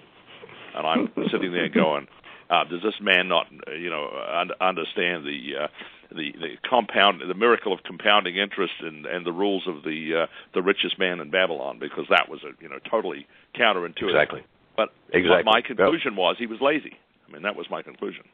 And 0.74 0.86
I'm 0.86 1.12
sitting 1.30 1.52
there 1.52 1.68
going, 1.68 2.08
uh, 2.50 2.64
does 2.64 2.82
this 2.82 2.94
man 3.00 3.28
not, 3.28 3.46
you 3.78 3.90
know, 3.90 4.08
un- 4.32 4.50
understand 4.60 5.24
the 5.24 5.64
uh, 5.64 5.66
the 6.10 6.32
the 6.32 6.56
compound, 6.68 7.22
the 7.26 7.34
miracle 7.34 7.72
of 7.72 7.82
compounding 7.84 8.36
interest, 8.36 8.74
and 8.80 9.06
and 9.06 9.24
the 9.26 9.32
rules 9.32 9.66
of 9.66 9.82
the 9.84 10.24
uh, 10.24 10.26
the 10.54 10.62
richest 10.62 10.98
man 10.98 11.20
in 11.20 11.30
Babylon? 11.30 11.78
Because 11.78 12.06
that 12.10 12.28
was 12.28 12.40
a 12.44 12.50
you 12.62 12.68
know 12.68 12.78
totally 12.90 13.26
counterintuitive. 13.54 14.10
Exactly. 14.10 14.42
But 14.76 14.90
Exactly. 15.12 15.44
my 15.44 15.60
conclusion 15.60 16.16
was 16.16 16.36
he 16.38 16.46
was 16.46 16.60
lazy. 16.60 16.98
I 17.28 17.32
mean, 17.32 17.42
that 17.42 17.56
was 17.56 17.66
my 17.70 17.82
conclusion. 17.82 18.24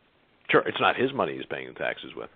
Sure. 0.50 0.62
It's 0.66 0.80
not 0.80 0.96
his 0.96 1.12
money 1.12 1.36
he's 1.36 1.46
paying 1.46 1.68
the 1.68 1.74
taxes 1.78 2.12
with. 2.16 2.30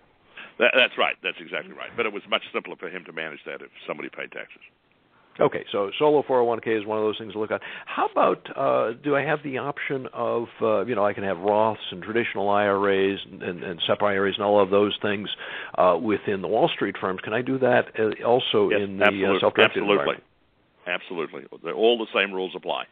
That, 0.59 0.71
that's 0.75 0.97
right. 0.97 1.15
That's 1.21 1.37
exactly 1.41 1.73
right. 1.73 1.89
But 1.97 2.05
it 2.05 2.13
was 2.13 2.23
much 2.29 2.43
simpler 2.53 2.75
for 2.77 2.87
him 2.89 3.03
to 3.05 3.11
manage 3.11 3.43
that 3.45 3.61
if 3.61 3.69
somebody 3.85 4.09
paid 4.09 4.31
taxes. 4.31 4.61
Okay, 5.39 5.65
so 5.71 5.91
solo 5.99 6.23
401k 6.23 6.79
is 6.79 6.85
one 6.85 6.97
of 6.97 7.03
those 7.03 7.17
things 7.17 7.33
to 7.33 7.39
look 7.39 7.51
at. 7.51 7.61
How 7.85 8.07
about 8.07 8.47
uh, 8.55 8.93
do 9.03 9.15
I 9.17 9.21
have 9.21 9.39
the 9.43 9.57
option 9.57 10.07
of 10.13 10.45
uh, 10.61 10.85
you 10.85 10.95
know 10.95 11.05
I 11.05 11.13
can 11.13 11.23
have 11.25 11.37
Roths 11.37 11.77
and 11.91 12.01
traditional 12.01 12.49
IRAs 12.49 13.19
and, 13.29 13.43
and, 13.43 13.63
and 13.63 13.81
SEP 13.85 14.01
IRAs 14.01 14.35
and 14.37 14.45
all 14.45 14.61
of 14.61 14.69
those 14.69 14.97
things 15.01 15.27
uh, 15.77 15.97
within 16.01 16.41
the 16.41 16.47
Wall 16.47 16.69
Street 16.73 16.95
firms? 16.99 17.19
Can 17.21 17.33
I 17.33 17.41
do 17.41 17.59
that 17.59 17.87
uh, 17.99 18.25
also 18.25 18.69
Yes, 18.69 18.81
in 18.83 18.97
the 18.97 19.03
uh, 19.03 19.39
self-directed 19.41 19.83
absolutely. 19.83 20.15
Absolutely, 20.87 21.41
They're 21.63 21.73
all 21.73 21.97
the 21.97 22.07
same 22.13 22.33
rules 22.33 22.53
apply. 22.55 22.85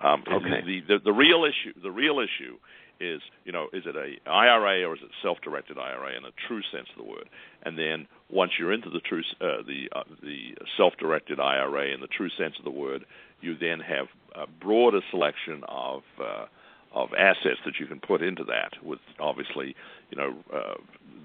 Um, 0.00 0.24
Okay. 0.30 0.62
The, 0.64 0.80
the 0.88 0.98
the 1.04 1.12
real 1.12 1.44
issue 1.44 1.78
the 1.82 1.90
real 1.90 2.20
issue 2.20 2.56
is 3.00 3.20
you 3.44 3.52
know 3.52 3.66
is 3.72 3.84
it 3.84 3.96
a 3.96 4.30
IRA 4.30 4.88
or 4.88 4.94
is 4.94 5.02
it 5.02 5.10
self-directed 5.22 5.76
IRA 5.76 6.16
in 6.16 6.24
a 6.24 6.32
true 6.48 6.62
sense 6.72 6.88
of 6.96 7.04
the 7.04 7.10
word? 7.10 7.28
And 7.64 7.78
then 7.78 8.06
once 8.30 8.52
you're 8.58 8.72
into 8.72 8.90
the 8.90 9.00
true 9.00 9.22
uh, 9.40 9.62
the 9.66 9.88
uh, 9.94 10.02
the 10.22 10.54
self-directed 10.76 11.38
IRA 11.38 11.92
in 11.94 12.00
the 12.00 12.08
true 12.08 12.30
sense 12.38 12.54
of 12.58 12.64
the 12.64 12.70
word, 12.70 13.04
you 13.40 13.56
then 13.56 13.80
have 13.80 14.06
a 14.34 14.46
broader 14.46 15.00
selection 15.10 15.62
of 15.68 16.02
uh, 16.20 16.46
of 16.96 17.10
assets 17.12 17.60
that 17.66 17.74
you 17.78 17.86
can 17.86 18.00
put 18.00 18.22
into 18.22 18.42
that 18.44 18.72
with 18.82 18.98
obviously 19.20 19.76
you 20.10 20.16
know 20.16 20.32
uh, 20.52 20.74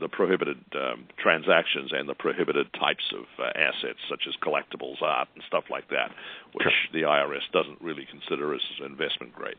the 0.01 0.09
prohibited 0.09 0.57
um, 0.75 1.05
transactions 1.17 1.91
and 1.93 2.09
the 2.09 2.13
prohibited 2.13 2.67
types 2.73 3.05
of 3.15 3.23
uh, 3.39 3.49
assets 3.55 3.99
such 4.09 4.23
as 4.27 4.33
collectibles 4.43 5.01
art 5.01 5.29
and 5.33 5.43
stuff 5.47 5.63
like 5.71 5.87
that 5.89 6.11
which 6.53 6.67
Sure. 6.67 6.91
the 7.01 7.07
IRS 7.07 7.47
doesn't 7.53 7.79
really 7.81 8.05
consider 8.11 8.53
as 8.53 8.61
investment 8.85 9.33
grade 9.33 9.55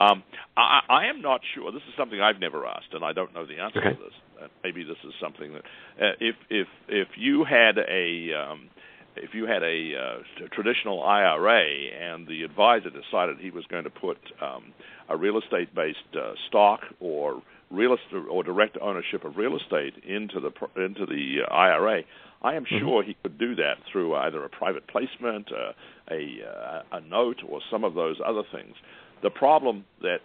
um, 0.00 0.24
I, 0.56 0.80
I 0.90 1.06
am 1.06 1.22
not 1.22 1.40
sure 1.54 1.70
this 1.70 1.86
is 1.88 1.94
something 1.96 2.20
I've 2.20 2.40
never 2.40 2.66
asked 2.66 2.92
and 2.92 3.04
I 3.04 3.12
don't 3.12 3.32
know 3.32 3.46
the 3.46 3.58
answer 3.62 3.78
Okay. 3.78 3.94
to 3.96 4.02
this 4.02 4.16
uh, 4.42 4.48
maybe 4.64 4.82
this 4.82 4.98
is 5.06 5.14
something 5.20 5.52
that 5.54 5.62
uh, 6.02 6.12
if 6.20 6.34
if 6.50 6.66
if 6.88 7.08
you 7.16 7.44
had 7.44 7.78
a 7.78 8.32
um, 8.34 8.68
if 9.16 9.34
you 9.34 9.46
had 9.46 9.62
a 9.62 9.92
uh, 9.94 10.46
traditional 10.52 11.02
IRA 11.02 11.62
and 11.62 12.26
the 12.26 12.42
advisor 12.42 12.90
decided 12.90 13.38
he 13.38 13.50
was 13.50 13.64
going 13.66 13.84
to 13.84 13.90
put 13.90 14.18
um, 14.40 14.72
a 15.08 15.16
real 15.16 15.38
estate 15.38 15.74
based 15.74 15.98
uh, 16.16 16.32
stock 16.48 16.80
or 17.00 17.42
real 17.70 17.94
estate 17.94 18.24
or 18.30 18.42
direct 18.42 18.76
ownership 18.80 19.24
of 19.24 19.36
real 19.36 19.56
estate 19.56 19.94
into 20.04 20.40
the 20.40 20.52
into 20.82 21.06
the 21.06 21.38
uh, 21.48 21.54
IRA, 21.54 22.02
I 22.42 22.54
am 22.54 22.64
Mhm. 22.64 22.78
sure 22.80 23.02
he 23.02 23.14
could 23.22 23.38
do 23.38 23.54
that 23.56 23.82
through 23.90 24.14
either 24.14 24.44
a 24.44 24.48
private 24.48 24.86
placement, 24.86 25.50
uh, 25.52 25.72
a 26.10 26.42
uh, 26.42 26.82
a 26.92 27.00
note, 27.00 27.42
or 27.46 27.60
some 27.70 27.84
of 27.84 27.94
those 27.94 28.20
other 28.24 28.42
things. 28.42 28.76
The 29.22 29.30
problem 29.30 29.84
that 30.00 30.20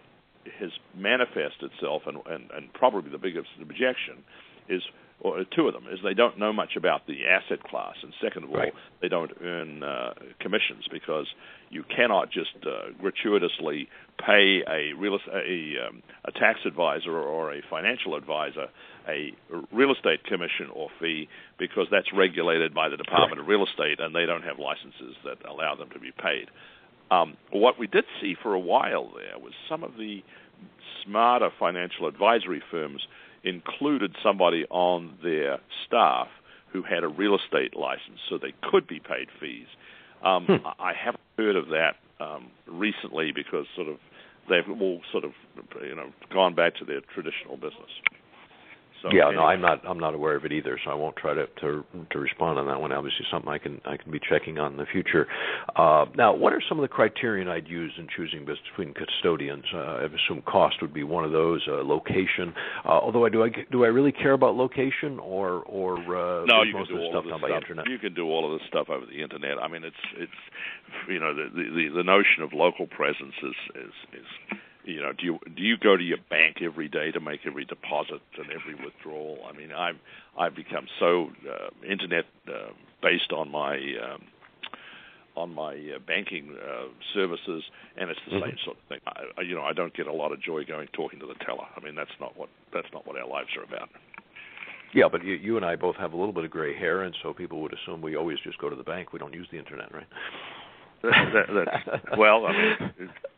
has 0.60 0.72
manifested 0.96 1.72
itself, 1.74 2.04
and, 2.08 2.18
and, 2.26 2.50
and 2.52 2.74
probably 2.74 3.12
the 3.12 3.18
biggest 3.18 3.50
objection, 3.62 4.24
is 4.70 4.82
or 5.20 5.44
two 5.56 5.68
of 5.68 5.74
them 5.74 5.86
is 5.92 6.00
they 6.04 6.14
don't 6.14 6.38
know 6.38 6.54
much 6.54 6.76
about 6.76 7.08
the 7.08 7.26
asset 7.26 7.64
class, 7.64 7.96
and 8.04 8.14
second 8.22 8.44
of 8.44 8.52
all, 8.52 8.58
Right. 8.58 8.74
they 9.02 9.08
don't 9.08 9.32
earn 9.42 9.82
uh, 9.84 10.14
commissions 10.40 10.86
because 10.92 11.26
you 11.70 11.84
cannot 11.84 12.30
just 12.32 12.56
uh, 12.66 12.92
gratuitously 13.02 13.90
pay 14.24 14.64
a 14.70 14.94
real 14.94 15.18
a, 15.34 15.88
um, 15.88 16.04
a 16.26 16.32
tax 16.32 16.60
advisor 16.66 17.18
or 17.18 17.54
a 17.54 17.62
financial 17.70 18.16
advisor 18.16 18.68
a 19.08 19.34
real 19.72 19.92
estate 19.92 20.24
commission 20.26 20.70
or 20.74 20.90
fee 21.00 21.30
because 21.58 21.88
that's 21.90 22.12
regulated 22.14 22.74
by 22.74 22.90
the 22.90 22.98
Department 22.98 23.40
of 23.40 23.48
Real 23.48 23.66
Estate, 23.66 24.00
and 24.00 24.14
they 24.14 24.26
don't 24.26 24.44
have 24.44 24.60
licenses 24.60 25.16
that 25.24 25.38
allow 25.50 25.76
them 25.76 25.90
to 25.94 26.00
be 26.00 26.12
paid. 26.12 26.50
Um, 27.10 27.38
what 27.52 27.80
we 27.80 27.88
did 27.88 28.04
see 28.22 28.36
for 28.42 28.54
a 28.54 28.60
while 28.60 29.10
there 29.16 29.40
was 29.40 29.54
some 29.70 29.84
of 29.84 29.96
the 29.98 30.24
smarter 31.06 31.50
financial 31.58 32.08
advisory 32.08 32.62
firms 32.70 33.02
included 33.48 34.16
somebody 34.24 34.66
on 34.70 35.18
their 35.24 35.60
staff 35.86 36.28
who 36.74 36.84
had 36.84 37.04
a 37.04 37.08
real 37.08 37.36
estate 37.36 37.76
license, 37.76 38.20
so 38.30 38.38
they 38.38 38.54
could 38.70 38.88
be 38.88 39.00
paid 39.00 39.28
fees. 39.40 39.68
Um, 40.24 40.46
hmm. 40.46 40.68
I 40.80 40.94
haven't 40.94 41.22
heard 41.38 41.56
of 41.56 41.68
that 41.70 41.96
um, 42.20 42.48
recently 42.68 43.32
because 43.34 43.66
sort 43.76 43.88
of 43.88 43.98
they've 44.50 44.70
all 44.82 45.02
sort 45.12 45.24
of 45.24 45.32
you 45.82 45.96
know 45.96 46.12
gone 46.34 46.56
back 46.56 46.76
to 46.76 46.86
their 46.86 47.02
traditional 47.14 47.56
business. 47.56 47.92
So 49.02 49.10
yeah, 49.12 49.30
no, 49.30 49.42
I'm 49.42 49.62
not. 49.62 49.82
I'm 49.88 50.00
not 50.00 50.14
aware 50.16 50.36
of 50.36 50.46
it 50.46 50.52
either, 50.52 50.80
so 50.84 50.92
I 50.92 50.96
won't 50.96 51.16
try 51.16 51.34
to 51.34 51.46
to, 51.62 51.84
to 52.12 52.20
respond 52.20 52.58
on 52.58 52.68
that 52.68 52.80
one. 52.80 52.92
Obviously, 52.92 53.26
something 53.32 53.50
I 53.50 53.58
can 53.58 53.80
I 53.86 53.98
can 53.98 54.12
be 54.12 54.20
checking 54.20 54.58
on 54.58 54.72
in 54.74 54.78
the 54.78 54.86
future. 54.92 55.28
Uh, 55.76 56.06
now, 56.16 56.36
what 56.36 56.54
are 56.54 56.62
some 56.68 56.80
of 56.80 56.82
the 56.82 56.88
criterion 56.88 57.48
I'd 57.48 57.68
use 57.68 57.94
in 57.98 58.08
choosing 58.16 58.46
between 58.46 58.94
custodians? 58.94 59.66
Uh, 59.74 59.78
I 59.78 60.04
assume 60.06 60.42
cost 60.46 60.78
would 60.82 60.94
be 60.94 61.04
one 61.04 61.26
of 61.26 61.32
those. 61.32 61.62
Uh, 61.68 61.84
location, 61.84 62.54
uh, 62.86 62.90
although 62.90 63.26
I 63.26 63.30
do 63.30 63.44
I 63.44 63.50
do 63.72 63.84
I 63.84 63.88
really 63.88 64.12
care 64.12 64.34
about 64.34 64.56
location 64.56 65.20
or 65.20 65.64
or 65.66 65.98
uh, 65.98 66.46
no, 66.46 66.64
you 66.64 66.74
most 66.74 66.90
can 66.90 66.98
do 66.98 67.04
of 67.06 67.12
stuff 67.12 67.24
this 67.24 67.32
done 67.32 67.40
stuff. 67.40 67.50
by 67.50 67.56
internet? 67.56 67.86
You 67.88 68.00
can 68.00 68.14
do 68.14 68.26
all 68.26 68.52
of 68.52 68.60
this 68.60 68.68
stuff 68.68 68.90
over 68.90 69.06
the 69.06 69.22
internet. 69.22 69.58
I 69.62 69.68
mean, 69.68 69.84
it's 69.84 70.04
it's 70.18 70.40
you 71.08 71.20
know 71.20 71.34
the 71.34 71.50
the 71.54 71.90
the 71.96 72.04
notion 72.04 72.42
of 72.42 72.54
local 72.54 72.88
presence 72.88 73.36
is 73.44 73.56
is 73.76 74.22
is 74.22 74.60
you 74.88 75.02
know, 75.02 75.12
do 75.12 75.26
you 75.26 75.40
do 75.56 75.62
you 75.62 75.78
go 75.78 75.98
to 75.98 76.04
your 76.04 76.18
bank 76.30 76.58
every 76.62 76.88
day 76.88 77.12
to 77.12 77.20
make 77.20 77.42
every 77.46 77.66
deposit 77.66 78.22
and 78.38 78.48
every 78.52 78.74
withdrawal? 78.84 79.40
I 79.48 79.56
mean, 79.56 79.72
I've 79.72 79.98
I've 80.38 80.56
become 80.56 80.88
so 81.00 81.32
uh, 81.48 81.70
internet 81.86 82.26
uh, 82.48 82.72
based 83.02 83.32
on 83.34 83.52
my 83.52 83.76
um, 83.76 84.24
on 85.36 85.54
my 85.54 85.74
uh, 85.74 86.00
banking 86.08 86.56
uh, 86.56 86.88
services, 87.14 87.64
and 87.98 88.10
it's 88.10 88.20
the 88.26 88.38
mm-hmm. 88.38 88.50
same 88.50 88.58
sort 88.64 88.78
of 88.78 88.84
thing. 88.90 89.00
I, 89.38 89.42
you 89.42 89.56
know, 89.56 89.64
I 89.64 89.74
don't 89.74 89.94
get 89.94 90.08
a 90.08 90.14
lot 90.14 90.32
of 90.32 90.42
joy 90.42 90.64
going 90.64 90.88
talking 90.94 91.20
to 91.20 91.28
the 91.28 91.36
teller. 91.46 91.68
I 91.76 91.84
mean, 91.84 91.96
that's 91.96 92.16
not 92.20 92.38
what 92.38 92.50
that's 92.74 92.92
not 92.94 93.06
what 93.06 93.18
our 93.18 93.28
lives 93.28 93.50
are 93.58 93.64
about. 93.64 93.90
Yeah, 94.94 95.10
but 95.12 95.24
you, 95.24 95.36
you 95.36 95.58
and 95.58 95.66
I 95.66 95.76
both 95.76 95.98
have 95.98 96.14
a 96.14 96.18
little 96.18 96.34
bit 96.34 96.46
of 96.46 96.52
gray 96.52 96.74
hair, 96.74 97.04
and 97.04 97.16
so 97.22 97.34
people 97.34 97.62
would 97.62 97.74
assume 97.74 98.02
we 98.02 98.16
always 98.16 98.40
just 98.40 98.58
go 98.58 98.70
to 98.70 98.76
the 98.76 98.84
bank. 98.84 99.12
We 99.12 99.20
don't 99.20 99.34
use 99.34 99.48
the 99.52 99.60
internet, 99.60 99.94
right? 99.94 100.08
that, 101.04 101.48
that, 101.54 102.18
well, 102.18 102.46
I 102.46 102.52
mean, 102.54 103.10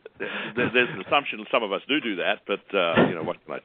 there's 0.56 0.88
an 0.92 1.02
assumption 1.06 1.44
some 1.50 1.62
of 1.62 1.72
us 1.72 1.80
do 1.88 2.00
do 2.00 2.16
that, 2.16 2.42
but 2.46 2.62
uh, 2.76 3.08
you 3.08 3.14
know 3.14 3.22
what 3.22 3.44
can 3.44 3.54
I 3.54 3.60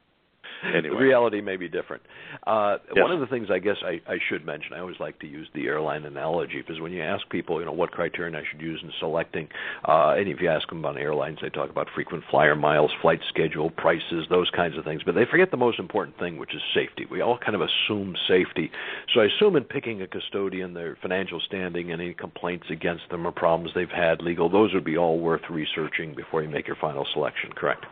anyway. 0.76 0.95
The 0.95 1.03
reality 1.03 1.41
may 1.41 1.58
be 1.58 1.68
different. 1.68 2.03
Uh, 2.45 2.78
yes. 2.95 3.03
One 3.03 3.12
of 3.12 3.20
the 3.20 3.28
things 3.28 3.47
I 3.51 3.60
guess 3.60 3.78
I, 3.84 4.01
I 4.12 4.18
should 4.30 4.45
mention, 4.45 4.74
I 4.74 4.80
always 4.80 4.99
like 4.99 5.20
to 5.20 5.28
use 5.28 5.47
the 5.53 5.68
airline 5.68 6.06
analogy 6.06 6.62
because 6.62 6.80
when 6.80 6.91
you 6.91 7.01
ask 7.01 7.28
people, 7.30 7.60
you 7.60 7.66
know, 7.66 7.72
what 7.72 7.91
criterion 7.91 8.36
I 8.36 8.43
should 8.49 8.62
use 8.62 8.80
in 8.84 8.91
selecting, 8.99 9.47
uh, 9.88 10.16
and 10.18 10.28
if 10.28 10.41
you 10.41 10.49
ask 10.49 10.68
them 10.70 10.80
about 10.80 10.97
airlines, 10.97 11.39
they 11.41 11.49
talk 11.49 11.70
about 11.70 11.88
frequent 11.93 12.24
flyer 12.30 12.56
miles, 12.56 12.91
flight 13.01 13.20
schedule, 13.30 13.70
prices, 13.70 14.26
those 14.30 14.49
kinds 14.49 14.78
of 14.78 14.84
things. 14.84 15.01
But 15.06 15.16
they 15.16 15.26
forget 15.30 15.51
the 15.51 15.58
most 15.58 15.80
important 15.80 16.18
thing, 16.18 16.38
which 16.38 16.53
is 16.56 16.62
safety. 16.74 17.06
We 17.10 17.22
all 17.22 17.38
kind 17.38 17.56
of 17.56 17.62
assume 17.62 18.16
safety. 18.28 18.72
So 19.14 19.22
I 19.22 19.26
assume 19.26 19.56
in 19.56 19.64
picking 19.64 20.01
a 20.01 20.08
custodian, 20.08 20.74
their 20.74 20.97
financial 21.01 21.41
standing, 21.45 21.91
any 21.91 22.14
complaints 22.14 22.68
against 22.70 23.03
them 23.10 23.26
or 23.26 23.32
problems 23.32 23.72
they've 23.76 23.89
had, 23.89 24.22
legal, 24.22 24.49
those 24.49 24.74
would 24.74 24.86
be 24.86 24.97
all 24.97 25.20
worth 25.20 25.41
researching 25.49 26.16
before 26.16 26.41
you 26.41 26.49
make 26.49 26.68
your 26.68 26.78
final 26.80 27.06
selection. 27.14 27.51
Correct? 27.51 27.86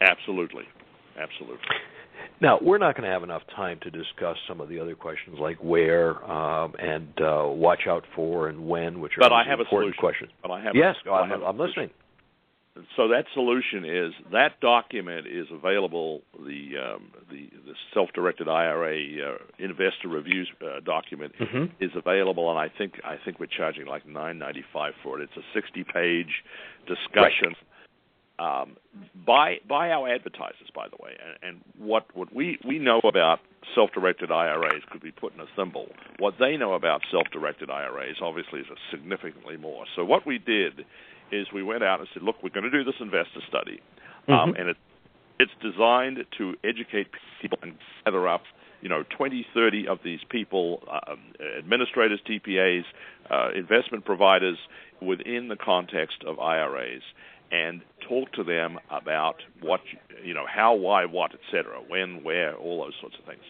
Absolutely. 0.00 0.64
Absolutely. 1.18 1.58
Now, 2.40 2.58
we're 2.62 2.78
not 2.78 2.96
going 2.96 3.04
to 3.04 3.12
have 3.12 3.24
enough 3.24 3.42
time 3.54 3.80
to 3.82 3.90
discuss 3.90 4.36
some 4.46 4.60
of 4.60 4.68
the 4.68 4.78
other 4.78 4.94
questions 4.94 5.38
like 5.40 5.56
where 5.58 6.22
um, 6.30 6.74
and 6.78 7.08
uh, 7.20 7.48
watch 7.48 7.82
out 7.88 8.04
for 8.14 8.48
and 8.48 8.68
when, 8.68 9.00
which 9.00 9.12
are 9.18 9.20
but 9.20 9.32
I 9.32 9.44
have 9.44 9.60
important 9.60 9.94
a 9.96 10.00
questions. 10.00 10.30
But 10.42 10.52
I 10.52 10.62
have 10.62 10.74
yes, 10.74 10.94
a, 11.06 11.10
I'm, 11.10 11.30
have 11.30 11.42
I'm 11.42 11.58
listening. 11.58 11.90
So 12.96 13.08
that 13.08 13.24
solution 13.34 13.84
is 13.84 14.12
that 14.30 14.60
document 14.60 15.26
is 15.26 15.46
available. 15.52 16.22
The 16.34 16.74
um, 16.78 17.10
the, 17.28 17.50
the 17.66 17.74
self-directed 17.92 18.46
IRA 18.46 19.34
uh, 19.34 19.38
investor 19.58 20.06
reviews 20.06 20.48
uh, 20.62 20.78
document 20.84 21.32
mm-hmm. 21.40 21.64
is 21.82 21.90
available, 21.96 22.50
and 22.50 22.58
I 22.58 22.68
think 22.78 23.00
I 23.04 23.16
think 23.24 23.40
we're 23.40 23.46
charging 23.46 23.86
like 23.86 24.06
nine 24.06 24.38
ninety 24.38 24.62
five 24.72 24.92
for 25.02 25.20
it. 25.20 25.24
It's 25.24 25.36
a 25.36 25.46
sixty 25.52 25.82
page 25.82 26.44
discussion. 26.86 27.48
Right 27.48 27.56
um, 28.38 28.76
by 29.26 29.56
by 29.68 29.90
our 29.90 30.08
advertisers, 30.08 30.70
by 30.74 30.86
the 30.88 30.96
way. 31.02 31.16
And, 31.42 31.48
and 31.48 31.60
what 31.78 32.06
what 32.14 32.34
we 32.34 32.58
we 32.66 32.78
know 32.78 33.00
about 33.00 33.40
self-directed 33.74 34.30
IRAs 34.30 34.82
could 34.90 35.02
be 35.02 35.12
put 35.12 35.34
in 35.34 35.40
a 35.40 35.46
thimble. 35.56 35.88
What 36.18 36.34
they 36.38 36.56
know 36.56 36.74
about 36.74 37.02
self-directed 37.10 37.70
IRAs 37.70 38.16
obviously 38.22 38.60
is 38.60 38.66
significantly 38.90 39.56
more. 39.56 39.84
So 39.94 40.04
what 40.04 40.26
we 40.26 40.38
did 40.38 40.84
is 41.30 41.46
we 41.52 41.62
went 41.62 41.82
out 41.84 42.00
and 42.00 42.08
said, 42.14 42.22
look, 42.22 42.36
we're 42.42 42.48
going 42.50 42.64
to 42.64 42.70
do 42.70 42.84
this 42.84 42.94
investor 43.00 43.40
study, 43.46 43.80
um, 44.28 44.34
mm-hmm. 44.34 44.60
and 44.60 44.68
it, 44.70 44.76
it's 45.38 45.52
designed 45.62 46.18
to 46.38 46.54
educate 46.64 47.08
people 47.42 47.58
and 47.62 47.74
gather 48.04 48.26
up 48.26 48.42
you 48.80 48.88
know 48.88 49.02
20 49.16 49.46
30 49.54 49.88
of 49.88 49.98
these 50.04 50.20
people 50.30 50.82
um, 50.90 51.18
administrators 51.58 52.20
tpas 52.28 52.84
uh, 53.30 53.50
investment 53.54 54.04
providers 54.04 54.56
within 55.02 55.48
the 55.48 55.56
context 55.56 56.22
of 56.26 56.38
iras 56.38 57.02
and 57.50 57.82
talk 58.06 58.32
to 58.32 58.44
them 58.44 58.78
about 58.90 59.36
what 59.60 59.80
you 60.24 60.34
know 60.34 60.46
how 60.46 60.74
why 60.74 61.04
what 61.04 61.32
etc 61.34 61.80
when 61.88 62.22
where 62.22 62.54
all 62.56 62.82
those 62.84 62.94
sorts 63.00 63.16
of 63.18 63.24
things. 63.24 63.42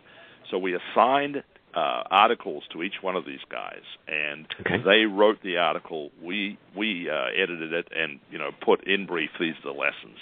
So 0.51 0.59
we 0.59 0.75
assigned 0.75 1.43
uh, 1.75 2.03
articles 2.11 2.65
to 2.73 2.83
each 2.83 3.03
one 3.03 3.15
of 3.15 3.27
these 3.27 3.45
guys 3.51 3.83
and 4.07 4.47
okay. 4.61 4.83
they 4.85 5.05
wrote 5.05 5.43
the 5.43 5.59
article. 5.59 6.11
We 6.23 6.59
we 6.77 7.11
uh, 7.11 7.27
edited 7.37 7.73
it 7.73 7.89
and 7.95 8.21
you 8.31 8.39
know 8.39 8.51
put 8.65 8.87
in 8.87 9.07
brief 9.07 9.31
these 9.39 9.55
are 9.65 9.73
the 9.73 9.79
lessons. 9.79 10.19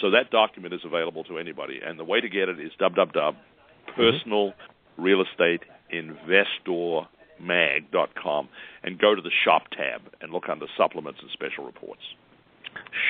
So 0.00 0.10
that 0.10 0.30
document 0.30 0.74
is 0.74 0.80
available 0.84 1.24
to 1.24 1.38
anybody 1.38 1.80
and 1.84 1.98
the 1.98 2.04
way 2.04 2.20
to 2.20 2.28
get 2.28 2.48
it 2.48 2.60
is 2.60 2.72
www 2.80 3.34
personal 3.94 4.52
real 4.96 5.22
estate 5.22 5.62
investor 5.90 7.08
mag.com 7.38 8.48
and 8.82 8.98
go 8.98 9.14
to 9.14 9.20
the 9.20 9.30
shop 9.44 9.68
tab 9.70 10.00
and 10.20 10.32
look 10.32 10.48
under 10.48 10.66
supplements 10.76 11.20
and 11.20 11.30
special 11.30 11.64
reports 11.64 12.00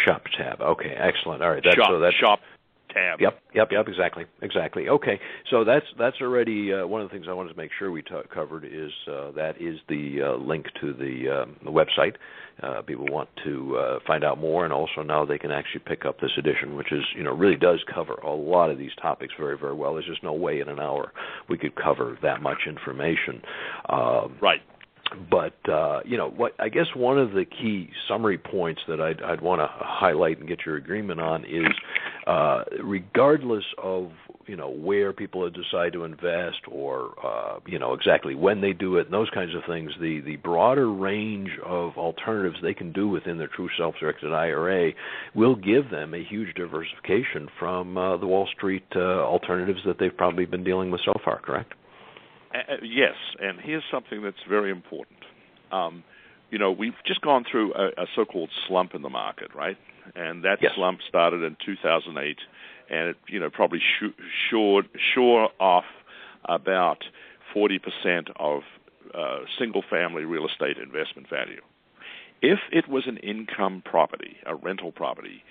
Shop 0.04 0.22
tab. 0.36 0.60
Okay, 0.60 0.94
excellent. 0.96 1.42
All 1.42 1.50
right, 1.50 1.62
that's 1.64 1.76
shop, 1.76 1.88
so 1.90 2.00
that's 2.00 2.16
shop 2.16 2.40
tab. 2.96 3.20
Yep, 3.20 3.38
yep, 3.54 3.68
yep. 3.70 3.88
Exactly, 3.88 4.24
exactly. 4.42 4.88
Okay, 4.88 5.20
so 5.50 5.64
that's 5.64 5.86
that's 5.98 6.16
already 6.20 6.72
uh, 6.72 6.86
one 6.86 7.02
of 7.02 7.08
the 7.08 7.12
things 7.12 7.26
I 7.28 7.32
wanted 7.32 7.50
to 7.50 7.56
make 7.56 7.70
sure 7.78 7.90
we 7.90 8.02
t- 8.02 8.08
covered 8.32 8.64
is 8.64 8.90
uh, 9.06 9.32
that 9.32 9.60
is 9.60 9.78
the 9.88 10.22
uh, 10.22 10.36
link 10.42 10.66
to 10.80 10.92
the, 10.92 11.42
um, 11.42 11.56
the 11.64 11.70
website. 11.70 12.14
Uh, 12.62 12.80
people 12.80 13.06
want 13.10 13.28
to 13.44 13.76
uh, 13.76 13.98
find 14.06 14.24
out 14.24 14.38
more, 14.38 14.64
and 14.64 14.72
also 14.72 15.02
now 15.02 15.26
they 15.26 15.36
can 15.36 15.50
actually 15.50 15.82
pick 15.86 16.06
up 16.06 16.18
this 16.20 16.30
edition, 16.38 16.74
which 16.74 16.90
is 16.90 17.02
you 17.14 17.22
know 17.22 17.34
really 17.34 17.56
does 17.56 17.80
cover 17.92 18.14
a 18.14 18.30
lot 18.30 18.70
of 18.70 18.78
these 18.78 18.92
topics 19.00 19.34
very 19.38 19.58
very 19.58 19.74
well. 19.74 19.94
There's 19.94 20.06
just 20.06 20.22
no 20.22 20.32
way 20.32 20.60
in 20.60 20.68
an 20.68 20.80
hour 20.80 21.12
we 21.48 21.58
could 21.58 21.74
cover 21.74 22.18
that 22.22 22.40
much 22.40 22.60
information. 22.66 23.42
Um, 23.88 24.38
right 24.40 24.62
but 25.30 25.56
uh, 25.70 26.00
you 26.04 26.16
know 26.16 26.28
what 26.28 26.52
I 26.58 26.68
guess 26.68 26.86
one 26.94 27.18
of 27.18 27.32
the 27.32 27.44
key 27.44 27.90
summary 28.08 28.38
points 28.38 28.80
that 28.88 29.00
I'd, 29.00 29.22
I'd 29.22 29.40
want 29.40 29.60
to 29.60 29.68
highlight 29.70 30.38
and 30.38 30.48
get 30.48 30.60
your 30.66 30.76
agreement 30.76 31.20
on 31.20 31.44
is 31.44 31.66
uh, 32.26 32.64
regardless 32.82 33.64
of 33.82 34.10
you 34.46 34.56
know 34.56 34.68
where 34.68 35.12
people 35.12 35.48
decide 35.50 35.92
to 35.92 36.04
invest 36.04 36.58
or 36.70 37.14
uh, 37.24 37.58
you 37.66 37.78
know 37.78 37.94
exactly 37.94 38.34
when 38.34 38.60
they 38.60 38.72
do 38.72 38.96
it 38.96 39.06
and 39.06 39.14
those 39.14 39.30
kinds 39.30 39.54
of 39.54 39.62
things 39.66 39.90
the 40.00 40.20
the 40.20 40.36
broader 40.36 40.92
range 40.92 41.50
of 41.64 41.96
alternatives 41.96 42.56
they 42.62 42.74
can 42.74 42.92
do 42.92 43.08
within 43.08 43.38
their 43.38 43.48
true 43.48 43.68
self-directed 43.78 44.32
IRA 44.32 44.92
will 45.34 45.56
give 45.56 45.90
them 45.90 46.14
a 46.14 46.24
huge 46.24 46.54
diversification 46.54 47.48
from 47.58 47.96
uh, 47.96 48.16
the 48.16 48.26
Wall 48.26 48.48
Street 48.56 48.86
uh, 48.94 49.00
alternatives 49.00 49.80
that 49.86 49.98
they've 49.98 50.16
probably 50.16 50.46
been 50.46 50.64
dealing 50.64 50.90
with 50.90 51.00
so 51.04 51.12
far 51.24 51.40
correct 51.40 51.74
uh, 52.56 52.76
yes, 52.82 53.14
and 53.40 53.60
here's 53.60 53.84
something 53.90 54.22
that's 54.22 54.42
very 54.48 54.70
important. 54.70 55.18
Um, 55.72 56.04
you 56.50 56.58
know, 56.58 56.70
we've 56.70 56.94
just 57.04 57.20
gone 57.20 57.44
through 57.50 57.74
a, 57.74 58.02
a 58.02 58.06
so-called 58.14 58.50
slump 58.68 58.94
in 58.94 59.02
the 59.02 59.08
market, 59.08 59.54
right? 59.54 59.76
And 60.14 60.44
that 60.44 60.58
yes. 60.60 60.72
slump 60.76 61.00
started 61.08 61.42
in 61.42 61.56
2008, 61.64 62.36
and 62.88 63.08
it, 63.08 63.16
you 63.28 63.40
know, 63.40 63.50
probably 63.50 63.80
sh- 63.80 64.14
shored 64.48 64.88
shore 65.14 65.50
off 65.58 65.84
about 66.44 67.04
40% 67.54 67.80
of 68.36 68.62
uh, 69.14 69.38
single-family 69.58 70.24
real 70.24 70.46
estate 70.46 70.78
investment 70.78 71.28
value. 71.28 71.60
If 72.42 72.58
it 72.70 72.88
was 72.88 73.04
an 73.06 73.16
income 73.18 73.82
property, 73.84 74.36
a 74.44 74.54
rental 74.54 74.92
property, 74.92 75.42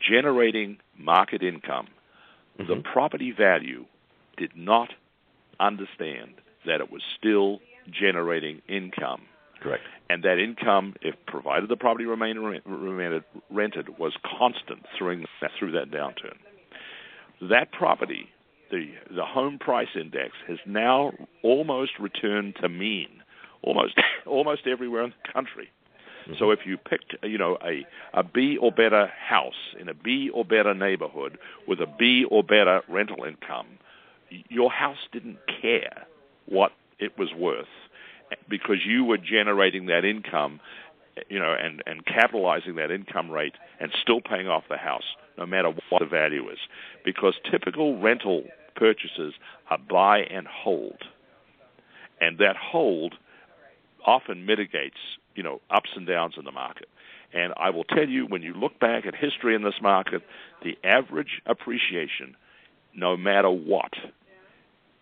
generating 0.00 0.78
market 0.98 1.42
income, 1.42 1.88
mm-hmm. 2.58 2.68
the 2.68 2.82
property 2.82 3.32
value 3.36 3.84
did 4.36 4.52
not 4.56 4.90
understand 5.60 6.34
that 6.66 6.80
it 6.80 6.90
was 6.90 7.02
still 7.18 7.60
generating 7.90 8.62
income. 8.68 9.22
Correct. 9.60 9.82
And 10.10 10.22
that 10.24 10.38
income, 10.38 10.94
if 11.00 11.14
provided 11.26 11.70
the 11.70 11.76
property 11.76 12.04
remained 12.04 12.38
rented, 12.66 13.24
rented 13.50 13.98
was 13.98 14.12
constant 14.38 14.84
through 14.96 15.24
through 15.58 15.72
that 15.72 15.90
downturn. 15.90 16.36
That 17.40 17.72
property, 17.72 18.28
the 18.70 18.88
the 19.14 19.24
home 19.24 19.58
price 19.58 19.88
index, 19.98 20.32
has 20.46 20.58
now 20.66 21.12
almost 21.42 21.92
returned 21.98 22.56
to 22.60 22.68
mean, 22.68 23.08
almost 23.62 23.94
almost 24.26 24.66
everywhere 24.66 25.04
in 25.04 25.10
the 25.10 25.32
country. 25.32 25.70
Mm-hmm. 26.24 26.34
So 26.38 26.50
if 26.50 26.60
you 26.66 26.76
picked, 26.76 27.16
you 27.22 27.38
know, 27.38 27.58
a 27.62 27.86
a 28.12 28.22
B 28.22 28.58
or 28.60 28.70
better 28.70 29.06
house 29.06 29.74
in 29.80 29.88
a 29.88 29.94
B 29.94 30.30
or 30.32 30.44
better 30.44 30.74
neighborhood 30.74 31.38
with 31.66 31.80
a 31.80 31.86
B 31.86 32.24
or 32.30 32.42
better 32.42 32.82
rental 32.88 33.24
income, 33.24 33.78
your 34.48 34.70
house 34.70 34.98
didn't 35.12 35.38
care 35.60 36.06
what 36.46 36.72
it 36.98 37.18
was 37.18 37.32
worth 37.34 37.66
because 38.48 38.84
you 38.86 39.04
were 39.04 39.18
generating 39.18 39.86
that 39.86 40.04
income, 40.04 40.60
you 41.28 41.38
know, 41.38 41.54
and 41.58 41.82
and 41.86 42.04
capitalizing 42.04 42.76
that 42.76 42.90
income 42.90 43.30
rate 43.30 43.54
and 43.80 43.92
still 44.02 44.20
paying 44.20 44.48
off 44.48 44.64
the 44.68 44.76
house 44.76 45.04
no 45.38 45.46
matter 45.46 45.72
what 45.90 46.00
the 46.00 46.06
value 46.06 46.48
is. 46.50 46.58
Because 47.04 47.34
typical 47.50 47.98
rental 48.00 48.44
purchases 48.76 49.34
are 49.70 49.78
buy 49.78 50.20
and 50.20 50.46
hold. 50.46 51.02
And 52.20 52.38
that 52.38 52.56
hold 52.56 53.14
often 54.06 54.46
mitigates, 54.46 54.98
you 55.34 55.42
know, 55.42 55.60
ups 55.70 55.90
and 55.96 56.06
downs 56.06 56.34
in 56.38 56.44
the 56.44 56.52
market. 56.52 56.88
And 57.32 57.52
I 57.56 57.70
will 57.70 57.84
tell 57.84 58.08
you, 58.08 58.26
when 58.26 58.42
you 58.42 58.54
look 58.54 58.78
back 58.78 59.06
at 59.06 59.14
history 59.14 59.54
in 59.56 59.62
this 59.62 59.80
market, 59.82 60.22
the 60.62 60.78
average 60.84 61.42
appreciation, 61.46 62.36
no 62.96 63.16
matter 63.16 63.50
what, 63.50 63.92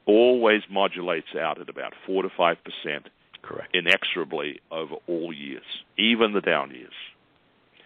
always 0.06 0.62
modulates 0.70 1.34
out 1.38 1.60
at 1.60 1.68
about 1.68 1.94
four 2.06 2.22
to 2.22 2.28
five 2.36 2.56
percent, 2.64 3.08
correct, 3.42 3.74
inexorably 3.74 4.60
over 4.70 4.96
all 5.06 5.32
years, 5.32 5.64
even 5.96 6.32
the 6.32 6.40
down 6.40 6.70
years. 6.70 6.92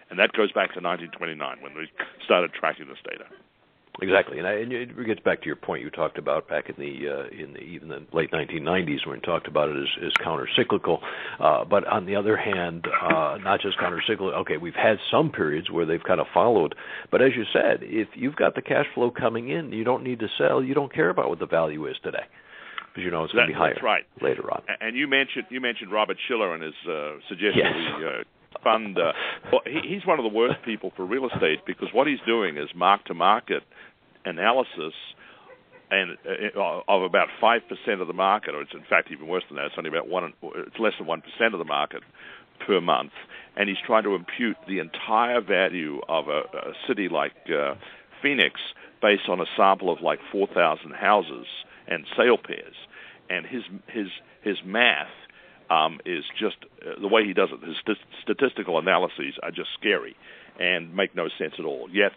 And 0.08 0.18
that 0.20 0.32
goes 0.32 0.52
back 0.52 0.72
to 0.74 0.80
1929 0.80 1.58
when 1.60 1.74
we 1.74 1.88
started 2.24 2.52
tracking 2.52 2.86
this 2.86 2.98
data. 3.04 3.24
Exactly, 4.02 4.38
and, 4.38 4.46
I, 4.46 4.52
and 4.54 4.72
it 4.72 5.06
gets 5.06 5.20
back 5.20 5.40
to 5.40 5.46
your 5.46 5.56
point 5.56 5.82
you 5.82 5.90
talked 5.90 6.18
about 6.18 6.48
back 6.48 6.68
in 6.68 6.74
the 6.76 7.08
uh, 7.08 7.42
in 7.42 7.54
the 7.54 7.60
even 7.60 7.88
the 7.88 8.04
late 8.12 8.30
1990s 8.30 9.06
when 9.06 9.16
you 9.16 9.22
talked 9.22 9.48
about 9.48 9.70
it 9.70 9.76
as, 9.76 10.06
as 10.06 10.12
countercyclical. 10.24 10.98
Uh, 11.40 11.64
but 11.64 11.86
on 11.86 12.04
the 12.04 12.14
other 12.14 12.36
hand, 12.36 12.86
uh, 13.02 13.38
not 13.42 13.60
just 13.60 13.78
countercyclical. 13.78 14.34
Okay, 14.40 14.58
we've 14.58 14.74
had 14.74 14.98
some 15.10 15.30
periods 15.30 15.70
where 15.70 15.86
they've 15.86 16.02
kind 16.06 16.20
of 16.20 16.26
followed, 16.34 16.74
but 17.10 17.22
as 17.22 17.30
you 17.34 17.44
said, 17.52 17.78
if 17.80 18.08
you've 18.14 18.36
got 18.36 18.54
the 18.54 18.62
cash 18.62 18.86
flow 18.94 19.10
coming 19.10 19.48
in, 19.48 19.72
you 19.72 19.84
don't 19.84 20.04
need 20.04 20.18
to 20.18 20.28
sell. 20.36 20.62
You 20.62 20.74
don't 20.74 20.92
care 20.92 21.08
about 21.08 21.30
what 21.30 21.38
the 21.38 21.46
value 21.46 21.86
is 21.86 21.96
today 22.02 22.24
because 22.96 23.04
you 23.04 23.10
know 23.10 23.24
it's 23.24 23.32
going 23.32 23.46
to 23.46 23.52
be 23.52 23.58
higher 23.58 23.74
that's 23.74 23.84
right. 23.84 24.04
later 24.20 24.50
on. 24.50 24.62
And 24.80 24.96
you 24.96 25.06
mentioned 25.06 25.46
you 25.50 25.60
mentioned 25.60 25.92
Robert 25.92 26.16
Shiller 26.28 26.54
and 26.54 26.62
his 26.62 26.74
uh, 26.88 27.16
suggestion 27.28 27.64
yes. 27.64 27.96
we 27.96 28.04
uh, 28.54 28.58
fund. 28.62 28.98
Uh, 28.98 29.12
well, 29.52 29.62
he, 29.66 29.94
he's 29.94 30.06
one 30.06 30.18
of 30.18 30.24
the 30.24 30.36
worst 30.36 30.56
people 30.64 30.92
for 30.96 31.04
real 31.04 31.26
estate 31.26 31.60
because 31.66 31.88
what 31.92 32.06
he's 32.06 32.20
doing 32.26 32.56
is 32.56 32.68
mark 32.74 33.04
to 33.06 33.14
market 33.14 33.62
analysis 34.24 34.94
and 35.90 36.16
uh, 36.26 36.80
of 36.88 37.02
about 37.02 37.28
five 37.40 37.62
percent 37.68 38.00
of 38.00 38.08
the 38.08 38.12
market, 38.12 38.54
or 38.54 38.62
it's 38.62 38.74
in 38.74 38.84
fact 38.88 39.10
even 39.12 39.28
worse 39.28 39.44
than 39.48 39.56
that. 39.56 39.66
It's 39.66 39.74
only 39.78 39.90
about 39.90 40.08
one. 40.08 40.32
It's 40.42 40.78
less 40.78 40.94
than 40.98 41.06
one 41.06 41.22
percent 41.22 41.54
of 41.54 41.58
the 41.58 41.64
market 41.64 42.02
per 42.66 42.80
month, 42.80 43.12
and 43.56 43.68
he's 43.68 43.78
trying 43.86 44.04
to 44.04 44.14
impute 44.14 44.56
the 44.66 44.78
entire 44.78 45.40
value 45.40 46.00
of 46.08 46.28
a, 46.28 46.40
a 46.40 46.72
city 46.88 47.08
like 47.08 47.34
uh, 47.48 47.74
Phoenix 48.22 48.60
based 49.02 49.28
on 49.28 49.40
a 49.40 49.44
sample 49.56 49.92
of 49.92 50.00
like 50.00 50.18
four 50.32 50.48
thousand 50.48 50.92
houses 50.94 51.46
and 51.86 52.04
sale 52.16 52.38
pairs, 52.38 52.74
and 53.30 53.46
his 53.46 53.62
his 53.86 54.08
his 54.42 54.56
math 54.64 55.06
um, 55.70 56.00
is 56.04 56.24
just 56.38 56.56
uh, 56.82 57.00
the 57.00 57.08
way 57.08 57.24
he 57.24 57.32
does 57.32 57.50
it. 57.52 57.66
His 57.66 57.76
st- 57.78 57.98
statistical 58.22 58.78
analyses 58.78 59.34
are 59.42 59.50
just 59.50 59.70
scary 59.78 60.16
and 60.58 60.94
make 60.94 61.14
no 61.14 61.28
sense 61.38 61.54
at 61.58 61.64
all. 61.64 61.88
Yet 61.90 62.12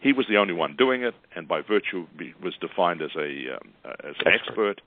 he 0.00 0.12
was 0.12 0.26
the 0.28 0.36
only 0.36 0.54
one 0.54 0.76
doing 0.76 1.02
it, 1.02 1.14
and 1.34 1.48
by 1.48 1.62
virtue 1.62 2.06
was 2.42 2.54
defined 2.60 3.02
as 3.02 3.10
a 3.16 3.56
um, 3.56 3.72
as 4.04 4.14
an 4.24 4.32
expert. 4.32 4.80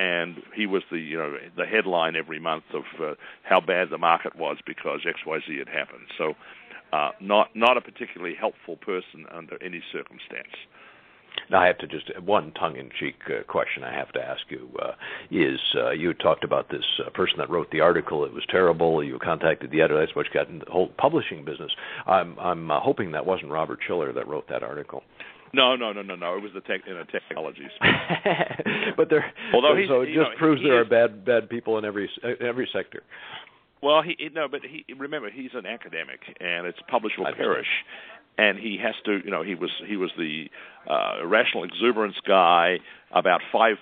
And 0.00 0.42
he 0.54 0.66
was 0.66 0.82
the 0.90 0.98
you 0.98 1.18
know 1.18 1.36
the 1.56 1.66
headline 1.66 2.14
every 2.14 2.38
month 2.38 2.64
of 2.72 2.84
uh, 3.02 3.14
how 3.42 3.60
bad 3.60 3.90
the 3.90 3.98
market 3.98 4.36
was 4.36 4.58
because 4.64 5.00
X 5.08 5.20
Y 5.26 5.38
Z 5.46 5.58
had 5.58 5.68
happened. 5.68 6.06
So, 6.16 6.34
uh, 6.92 7.10
not 7.20 7.56
not 7.56 7.76
a 7.76 7.80
particularly 7.80 8.34
helpful 8.34 8.76
person 8.76 9.26
under 9.30 9.60
any 9.62 9.82
circumstance. 9.92 10.54
Now, 11.50 11.62
I 11.62 11.66
have 11.66 11.78
to 11.78 11.86
just 11.86 12.10
one 12.20 12.52
tongue-in-cheek 12.52 13.16
uh, 13.26 13.42
question 13.44 13.84
I 13.84 13.92
have 13.92 14.12
to 14.12 14.20
ask 14.20 14.42
you 14.48 14.68
uh, 14.82 14.92
is 15.30 15.58
uh, 15.76 15.90
you 15.90 16.14
talked 16.14 16.44
about 16.44 16.70
this 16.70 16.84
uh, 17.04 17.10
person 17.10 17.38
that 17.38 17.50
wrote 17.50 17.70
the 17.70 17.80
article. 17.80 18.24
It 18.24 18.32
was 18.32 18.44
terrible. 18.50 19.02
You 19.02 19.18
contacted 19.18 19.70
the 19.70 19.80
editor. 19.80 20.00
That's 20.00 20.14
what 20.14 20.26
got 20.32 20.48
in 20.48 20.60
the 20.60 20.66
whole 20.70 20.88
publishing 20.98 21.44
business. 21.44 21.70
I'm 22.06 22.38
I'm 22.38 22.70
uh, 22.70 22.80
hoping 22.80 23.12
that 23.12 23.24
wasn't 23.24 23.50
Robert 23.50 23.78
Shiller 23.86 24.12
that 24.12 24.28
wrote 24.28 24.48
that 24.48 24.62
article. 24.62 25.02
No, 25.54 25.76
no, 25.76 25.92
no, 25.92 26.02
no, 26.02 26.14
no. 26.14 26.36
It 26.36 26.42
was 26.42 26.52
the 26.54 26.60
tech 26.60 26.82
in 26.86 26.96
a 26.96 27.06
technology 27.06 27.66
but 28.96 29.08
there, 29.08 29.32
although 29.54 29.80
so 29.88 30.02
it 30.02 30.06
just 30.06 30.18
know, 30.18 30.28
proves 30.38 30.60
he, 30.60 30.68
there 30.68 30.84
he 30.84 30.86
are 30.86 31.08
bad 31.08 31.24
bad 31.24 31.48
people 31.48 31.78
in 31.78 31.84
every 31.84 32.10
in 32.22 32.46
every 32.46 32.68
sector. 32.72 33.02
Well, 33.82 34.02
he 34.02 34.16
no, 34.34 34.48
but 34.48 34.60
he 34.62 34.84
remember 34.94 35.30
he's 35.30 35.50
an 35.54 35.64
academic, 35.64 36.20
and 36.40 36.66
it's 36.66 36.78
publish 36.90 37.12
or 37.18 37.32
perish, 37.32 37.66
and 38.38 38.58
he 38.58 38.78
has 38.82 38.94
to 39.04 39.18
you 39.24 39.30
know 39.30 39.42
he 39.42 39.54
was 39.54 39.70
he 39.86 39.96
was 39.96 40.10
the 40.16 40.46
uh, 40.88 41.22
irrational 41.22 41.64
exuberance 41.64 42.16
guy 42.26 42.78
about 43.12 43.40
five 43.52 43.76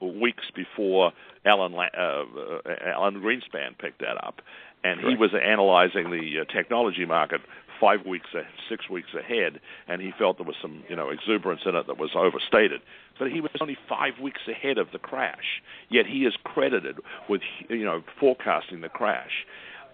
w- 0.00 0.20
weeks 0.20 0.44
before 0.54 1.12
Alan 1.44 1.74
uh, 1.74 1.78
uh, 1.78 2.60
Alan 2.86 3.16
Greenspan 3.16 3.76
picked 3.78 4.00
that 4.00 4.24
up, 4.24 4.40
and 4.84 5.00
he 5.00 5.16
was 5.16 5.30
analyzing 5.34 6.10
the 6.10 6.40
uh, 6.40 6.44
technology 6.52 7.04
market 7.04 7.40
five 7.80 8.06
weeks 8.06 8.30
six 8.68 8.88
weeks 8.88 9.08
ahead, 9.18 9.60
and 9.86 10.00
he 10.00 10.12
felt 10.18 10.38
there 10.38 10.46
was 10.46 10.56
some 10.62 10.82
you 10.88 10.96
know 10.96 11.10
exuberance 11.10 11.62
in 11.66 11.74
it 11.74 11.86
that 11.86 11.98
was 11.98 12.10
overstated. 12.14 12.80
But 13.18 13.32
he 13.32 13.40
was 13.40 13.50
only 13.60 13.76
five 13.88 14.14
weeks 14.22 14.40
ahead 14.48 14.78
of 14.78 14.88
the 14.92 14.98
crash, 14.98 15.60
yet 15.90 16.06
he 16.06 16.20
is 16.20 16.34
credited 16.44 16.98
with 17.28 17.42
you 17.68 17.84
know 17.84 18.02
forecasting 18.20 18.80
the 18.80 18.88
crash. 18.88 19.44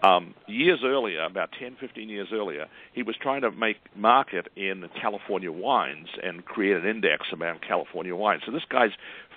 Um, 0.05 0.35
years 0.47 0.81
earlier, 0.83 1.23
about 1.23 1.49
10, 1.59 1.77
15 1.79 2.09
years 2.09 2.27
earlier, 2.31 2.67
he 2.93 3.01
was 3.01 3.15
trying 3.19 3.41
to 3.41 3.51
make 3.51 3.77
market 3.95 4.47
in 4.55 4.87
California 5.01 5.51
wines 5.51 6.09
and 6.21 6.45
create 6.45 6.75
an 6.77 6.85
index 6.85 7.27
about 7.33 7.61
California 7.67 8.15
wines. 8.15 8.43
So 8.45 8.51
this 8.51 8.65
guy's 8.69 8.91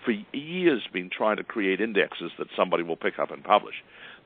for 0.04 0.12
years 0.36 0.82
been 0.92 1.10
trying 1.10 1.36
to 1.38 1.44
create 1.44 1.80
indexes 1.80 2.32
that 2.38 2.48
somebody 2.56 2.82
will 2.82 2.96
pick 2.96 3.18
up 3.18 3.30
and 3.30 3.42
publish. 3.42 3.76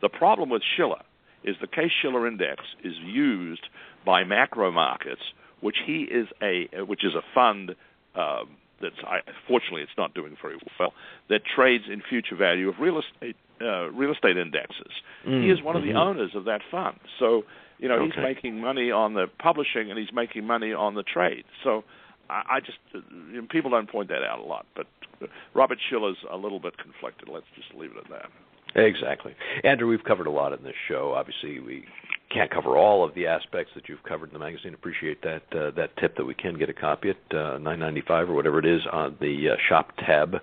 The 0.01 0.09
problem 0.09 0.51
with 0.51 0.63
Shiller 0.77 1.03
is 1.45 1.57
the 1.61 1.69
Case-Shiller 1.69 2.27
index 2.27 2.63
is 2.83 2.95
used 3.05 3.67
by 4.05 4.25
MacroMarkets, 4.25 5.23
which 5.61 5.77
he 5.87 6.03
is 6.03 6.27
a 6.43 6.69
which 6.85 7.05
is 7.05 7.15
a 7.15 7.23
fund. 7.35 7.77
Um, 8.17 8.57
that's 8.81 8.97
I, 9.07 9.21
fortunately 9.47 9.83
it's 9.83 9.97
not 9.97 10.13
doing 10.13 10.37
very 10.43 10.57
well. 10.79 10.93
That 11.29 11.43
trades 11.45 11.85
in 11.91 12.03
future 12.09 12.35
value 12.37 12.69
of 12.69 12.81
real 12.81 12.99
estate 13.01 13.37
uh, 13.63 13.91
real 13.91 14.13
estate 14.13 14.37
indexes. 14.37 14.93
Mm, 15.27 15.45
he 15.45 15.51
is 15.51 15.63
one 15.63 15.77
of 15.77 15.83
mm-hmm. 15.83 15.93
the 15.93 15.99
owners 15.99 16.31
of 16.35 16.45
that 16.45 16.61
fund. 16.71 16.99
So, 17.19 17.45
you 17.79 17.89
know, 17.89 17.95
Okay. 17.97 18.07
he's 18.15 18.23
making 18.23 18.61
money 18.61 18.91
on 18.91 19.15
the 19.15 19.27
publishing 19.39 19.91
and 19.91 19.99
he's 19.99 20.13
making 20.13 20.47
money 20.47 20.73
on 20.73 20.95
the 20.95 21.03
trade. 21.03 21.45
So, 21.65 21.85
I, 22.29 22.57
I 22.57 22.61
just 22.61 22.79
uh, 22.95 23.01
you 23.31 23.43
know, 23.43 23.47
people 23.51 23.71
don't 23.71 23.91
point 23.91 24.09
that 24.09 24.23
out 24.23 24.39
a 24.39 24.45
lot, 24.45 24.67
but 24.75 24.87
uh, 25.23 25.27
Robert 25.55 25.79
Shiller's 25.89 26.19
a 26.31 26.37
little 26.37 26.61
bit 26.61 26.77
conflicted. 26.79 27.29
Let's 27.29 27.47
just 27.57 27.75
leave 27.79 27.93
it 27.93 27.99
at 27.99 28.11
that. 28.11 28.31
Exactly. 28.75 29.35
Andrew, 29.65 29.89
we've 29.89 30.05
covered 30.05 30.27
a 30.27 30.31
lot 30.31 30.53
in 30.53 30.63
this 30.65 30.75
show. 30.89 31.13
Obviously, 31.15 31.61
we 31.61 31.85
can't 32.33 32.51
cover 32.51 32.77
all 32.77 33.05
of 33.05 33.15
the 33.15 33.27
aspects 33.27 33.73
that 33.75 33.89
you've 33.89 34.03
covered 34.03 34.31
in 34.31 34.33
the 34.33 34.39
magazine. 34.39 34.75
Appreciate 34.75 35.23
that 35.23 35.43
uh, 35.53 35.71
that 35.77 35.91
tip 36.01 36.17
that 36.17 36.25
we 36.25 36.35
can 36.35 36.59
get 36.59 36.69
a 36.69 36.75
copy 36.75 37.11
at 37.11 37.17
uh, 37.31 37.59
9.95 37.59 38.29
or 38.29 38.35
whatever 38.35 38.59
it 38.59 38.67
is 38.67 38.81
on 38.91 39.17
the 39.21 39.51
uh, 39.51 39.57
shop 39.69 39.93
tab 39.99 40.37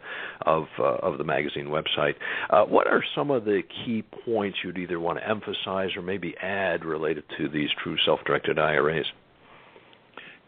of 0.46 0.66
uh, 0.80 0.84
of 0.84 1.18
the 1.18 1.24
magazine 1.24 1.68
website. 1.68 2.16
Uh, 2.50 2.66
what 2.66 2.88
are 2.88 3.04
some 3.16 3.32
of 3.32 3.46
the 3.46 3.62
key 3.86 4.04
points 4.26 4.60
you'd 4.64 4.78
either 4.78 5.00
want 5.00 5.18
to 5.18 5.28
emphasize 5.28 5.90
or 5.96 6.02
maybe 6.02 6.36
add 6.38 6.86
related 6.86 7.24
to 7.38 7.50
these 7.50 7.70
true 7.82 7.98
self-directed 8.06 8.60
IRAs? 8.60 9.06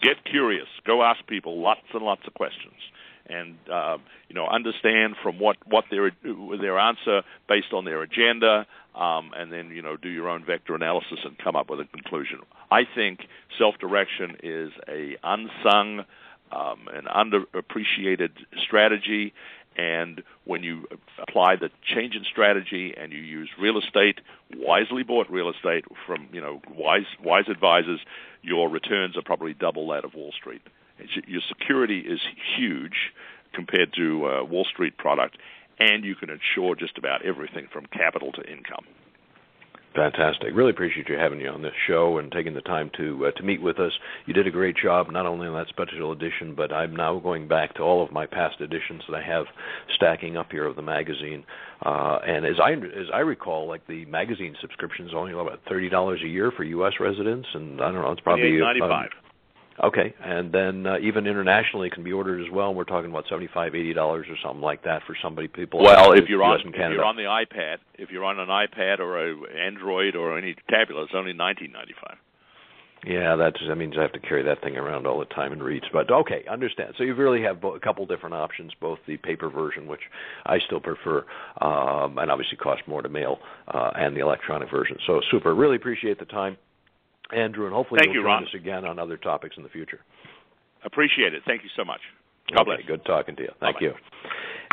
Get 0.01 0.23
curious. 0.29 0.67
Go 0.85 1.03
ask 1.03 1.25
people 1.27 1.61
lots 1.61 1.81
and 1.93 2.03
lots 2.03 2.21
of 2.25 2.33
questions. 2.33 2.73
And 3.31 3.55
uh, 3.71 3.97
you 4.27 4.35
know, 4.35 4.45
understand 4.47 5.15
from 5.23 5.39
what 5.39 5.57
what 5.65 5.85
their 5.89 6.11
their 6.23 6.77
answer 6.77 7.21
based 7.47 7.71
on 7.73 7.85
their 7.85 8.01
agenda, 8.01 8.65
um, 8.95 9.31
and 9.35 9.51
then 9.51 9.69
you 9.69 9.81
know 9.81 9.95
do 9.95 10.09
your 10.09 10.27
own 10.27 10.43
vector 10.43 10.75
analysis 10.75 11.19
and 11.23 11.37
come 11.37 11.55
up 11.55 11.69
with 11.69 11.79
a 11.79 11.85
conclusion. 11.85 12.39
I 12.69 12.81
think 12.95 13.21
self-direction 13.57 14.37
is 14.43 14.71
a 14.87 15.17
unsung, 15.23 16.05
um, 16.51 16.87
an 16.93 17.05
underappreciated 17.05 18.31
strategy, 18.65 19.33
and 19.77 20.21
when 20.43 20.63
you 20.63 20.87
apply 21.17 21.55
the 21.55 21.69
change 21.83 22.15
in 22.15 22.23
strategy 22.23 22.93
and 22.97 23.11
you 23.11 23.19
use 23.19 23.49
real 23.59 23.77
estate, 23.77 24.19
wisely 24.57 25.03
bought 25.03 25.29
real 25.29 25.49
estate 25.49 25.85
from 26.05 26.27
you 26.33 26.41
know 26.41 26.61
wise 26.75 27.05
wise 27.23 27.45
advisors, 27.49 27.99
your 28.41 28.69
returns 28.69 29.15
are 29.15 29.21
probably 29.21 29.53
double 29.53 29.87
that 29.89 30.03
of 30.03 30.13
Wall 30.13 30.33
Street. 30.33 30.61
It's- 31.03 31.27
Your 31.27 31.41
security 31.47 31.99
is 31.99 32.19
huge 32.57 33.13
compared 33.53 33.93
to 33.93 34.25
uh, 34.25 34.43
Wall 34.45 34.65
Street 34.65 34.97
product, 34.97 35.37
and 35.79 36.03
you 36.05 36.15
can 36.15 36.29
insure 36.29 36.75
just 36.75 36.97
about 36.97 37.25
everything 37.25 37.67
from 37.71 37.85
capital 37.87 38.31
to 38.33 38.41
income. 38.43 38.85
Fantastic. 39.93 40.55
Really 40.55 40.69
appreciate 40.69 41.09
you 41.09 41.17
having 41.17 41.41
you 41.41 41.49
on 41.49 41.61
this 41.63 41.73
show 41.85 42.17
and 42.17 42.31
taking 42.31 42.53
the 42.53 42.61
time 42.61 42.89
to 42.95 43.25
uh, 43.25 43.31
to 43.31 43.43
meet 43.43 43.61
with 43.61 43.77
us. 43.77 43.91
You 44.25 44.33
did 44.33 44.47
a 44.47 44.51
great 44.51 44.77
job, 44.81 45.11
not 45.11 45.25
only 45.25 45.47
on 45.47 45.53
that 45.55 45.67
special 45.67 46.13
edition, 46.13 46.55
but 46.55 46.71
I'm 46.71 46.95
now 46.95 47.19
going 47.19 47.49
back 47.49 47.75
to 47.75 47.81
all 47.81 48.01
of 48.01 48.09
my 48.09 48.25
past 48.25 48.61
editions 48.61 49.01
that 49.09 49.17
I 49.17 49.21
have 49.21 49.47
stacking 49.93 50.37
up 50.37 50.49
here 50.49 50.65
of 50.65 50.77
the 50.77 50.81
magazine. 50.81 51.43
Uh, 51.85 52.19
and 52.25 52.45
as 52.45 52.55
I 52.63 52.71
as 52.71 53.07
I 53.13 53.19
recall, 53.19 53.67
like 53.67 53.85
the 53.87 54.05
magazine 54.05 54.55
subscription 54.61 55.07
is 55.07 55.11
only 55.13 55.33
about 55.33 55.59
thirty 55.67 55.89
dollars 55.89 56.21
a 56.23 56.27
year 56.27 56.51
for 56.55 56.63
U.S. 56.63 56.93
residents, 57.01 57.49
and 57.53 57.81
I 57.81 57.91
don't 57.91 57.95
know, 58.01 58.11
it's 58.13 58.21
probably 58.21 58.59
ninety 58.59 58.79
five. 58.79 59.09
Okay, 59.83 60.13
and 60.23 60.51
then 60.51 60.85
uh, 60.85 60.97
even 61.01 61.25
internationally 61.25 61.87
it 61.87 61.93
can 61.93 62.03
be 62.03 62.11
ordered 62.11 62.45
as 62.45 62.51
well. 62.51 62.67
And 62.67 62.77
we're 62.77 62.83
talking 62.83 63.09
about 63.09 63.25
seventy-five, 63.29 63.73
eighty 63.73 63.93
dollars 63.93 64.27
or 64.29 64.35
something 64.43 64.61
like 64.61 64.83
that 64.83 65.01
for 65.07 65.15
somebody 65.23 65.47
people. 65.47 65.81
Well, 65.81 66.11
if 66.11 66.27
you're 66.27 66.43
on 66.43 66.59
if 66.59 66.75
you're 66.75 67.05
on 67.05 67.15
the 67.15 67.23
iPad, 67.23 67.77
if 67.97 68.11
you're 68.11 68.25
on 68.25 68.37
an 68.39 68.49
iPad 68.49 68.99
or 68.99 69.31
a 69.31 69.35
Android 69.65 70.15
or 70.15 70.37
any 70.37 70.55
tablet, 70.69 71.03
it's 71.03 71.13
only 71.15 71.33
nineteen 71.33 71.71
ninety-five. 71.71 72.17
Yeah, 73.07 73.35
that 73.37 73.53
that 73.67 73.75
means 73.77 73.95
I 73.97 74.03
have 74.03 74.11
to 74.11 74.19
carry 74.19 74.43
that 74.43 74.61
thing 74.61 74.77
around 74.77 75.07
all 75.07 75.17
the 75.17 75.25
time 75.25 75.51
and 75.53 75.63
read. 75.63 75.81
But 75.91 76.11
okay, 76.11 76.45
understand. 76.47 76.93
So 76.97 77.03
you 77.03 77.15
really 77.15 77.41
have 77.41 77.63
a 77.63 77.79
couple 77.79 78.05
different 78.05 78.35
options, 78.35 78.73
both 78.79 78.99
the 79.07 79.17
paper 79.17 79.49
version, 79.49 79.87
which 79.87 80.01
I 80.45 80.59
still 80.59 80.79
prefer, 80.79 81.25
um, 81.61 82.19
and 82.19 82.29
obviously 82.29 82.57
costs 82.57 82.83
more 82.87 83.01
to 83.01 83.09
mail, 83.09 83.39
uh, 83.67 83.89
and 83.95 84.15
the 84.15 84.19
electronic 84.19 84.69
version. 84.69 84.97
So 85.07 85.19
super. 85.31 85.55
Really 85.55 85.77
appreciate 85.77 86.19
the 86.19 86.25
time, 86.25 86.57
Andrew, 87.35 87.65
and 87.65 87.73
hopefully 87.73 87.99
Thank 87.99 88.13
you'll 88.13 88.23
you, 88.23 88.29
join 88.29 88.41
Ron. 88.41 88.43
us 88.43 88.53
again 88.53 88.85
on 88.85 88.99
other 88.99 89.17
topics 89.17 89.55
in 89.57 89.63
the 89.63 89.69
future. 89.69 89.99
Appreciate 90.85 91.33
it. 91.33 91.43
Thank 91.45 91.63
you 91.63 91.69
so 91.75 91.83
much. 91.85 92.01
God 92.49 92.61
okay, 92.67 92.81
bless. 92.83 92.87
good 92.87 93.05
talking 93.05 93.35
to 93.37 93.43
you. 93.43 93.49
Thank 93.59 93.75
Bye-bye. 93.75 93.85
you. 93.87 93.93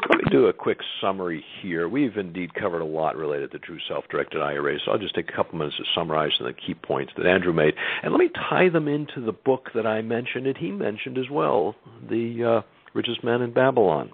Let 0.08 0.18
me 0.18 0.24
do 0.30 0.46
a 0.46 0.52
quick 0.52 0.78
summary 1.00 1.44
here. 1.60 1.88
We've 1.88 2.16
indeed 2.16 2.54
covered 2.54 2.80
a 2.80 2.84
lot 2.84 3.16
related 3.16 3.50
to 3.52 3.58
true 3.58 3.78
self-directed 3.88 4.40
IRAs, 4.40 4.80
so 4.84 4.92
I'll 4.92 4.98
just 4.98 5.14
take 5.14 5.28
a 5.28 5.32
couple 5.32 5.58
minutes 5.58 5.76
to 5.76 5.84
summarize 5.94 6.30
some 6.38 6.46
of 6.46 6.54
the 6.54 6.60
key 6.60 6.74
points 6.74 7.12
that 7.16 7.26
Andrew 7.26 7.52
made, 7.52 7.74
and 8.02 8.12
let 8.12 8.18
me 8.18 8.30
tie 8.48 8.68
them 8.68 8.86
into 8.88 9.20
the 9.20 9.32
book 9.32 9.70
that 9.74 9.86
I 9.86 10.00
mentioned 10.02 10.46
and 10.46 10.56
he 10.56 10.70
mentioned 10.70 11.18
as 11.18 11.28
well, 11.30 11.74
The 12.08 12.62
uh, 12.62 12.68
Richest 12.94 13.24
Man 13.24 13.42
in 13.42 13.52
Babylon. 13.52 14.10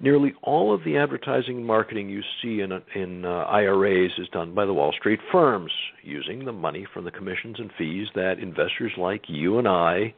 Nearly 0.00 0.34
all 0.42 0.74
of 0.74 0.84
the 0.84 0.96
advertising 0.96 1.58
and 1.58 1.66
marketing 1.66 2.08
you 2.08 2.22
see 2.42 2.60
in, 2.60 2.72
in 2.94 3.24
uh, 3.24 3.44
IRAs 3.44 4.12
is 4.18 4.28
done 4.28 4.54
by 4.54 4.66
the 4.66 4.72
Wall 4.72 4.92
Street 4.92 5.20
firms 5.30 5.72
using 6.02 6.44
the 6.44 6.52
money 6.52 6.86
from 6.92 7.04
the 7.04 7.10
commissions 7.10 7.56
and 7.58 7.70
fees 7.78 8.08
that 8.14 8.38
investors 8.38 8.92
like 8.96 9.22
you 9.28 9.58
and 9.58 9.68
I 9.68 10.14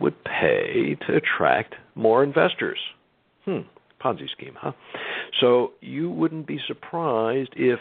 would 0.00 0.14
pay 0.24 0.96
to 1.06 1.16
attract 1.16 1.74
more 1.94 2.22
investors. 2.22 2.78
Hmm, 3.44 3.60
Ponzi 4.02 4.28
scheme, 4.30 4.54
huh? 4.56 4.72
So 5.40 5.72
you 5.80 6.10
wouldn't 6.10 6.46
be 6.46 6.58
surprised 6.66 7.50
if 7.56 7.78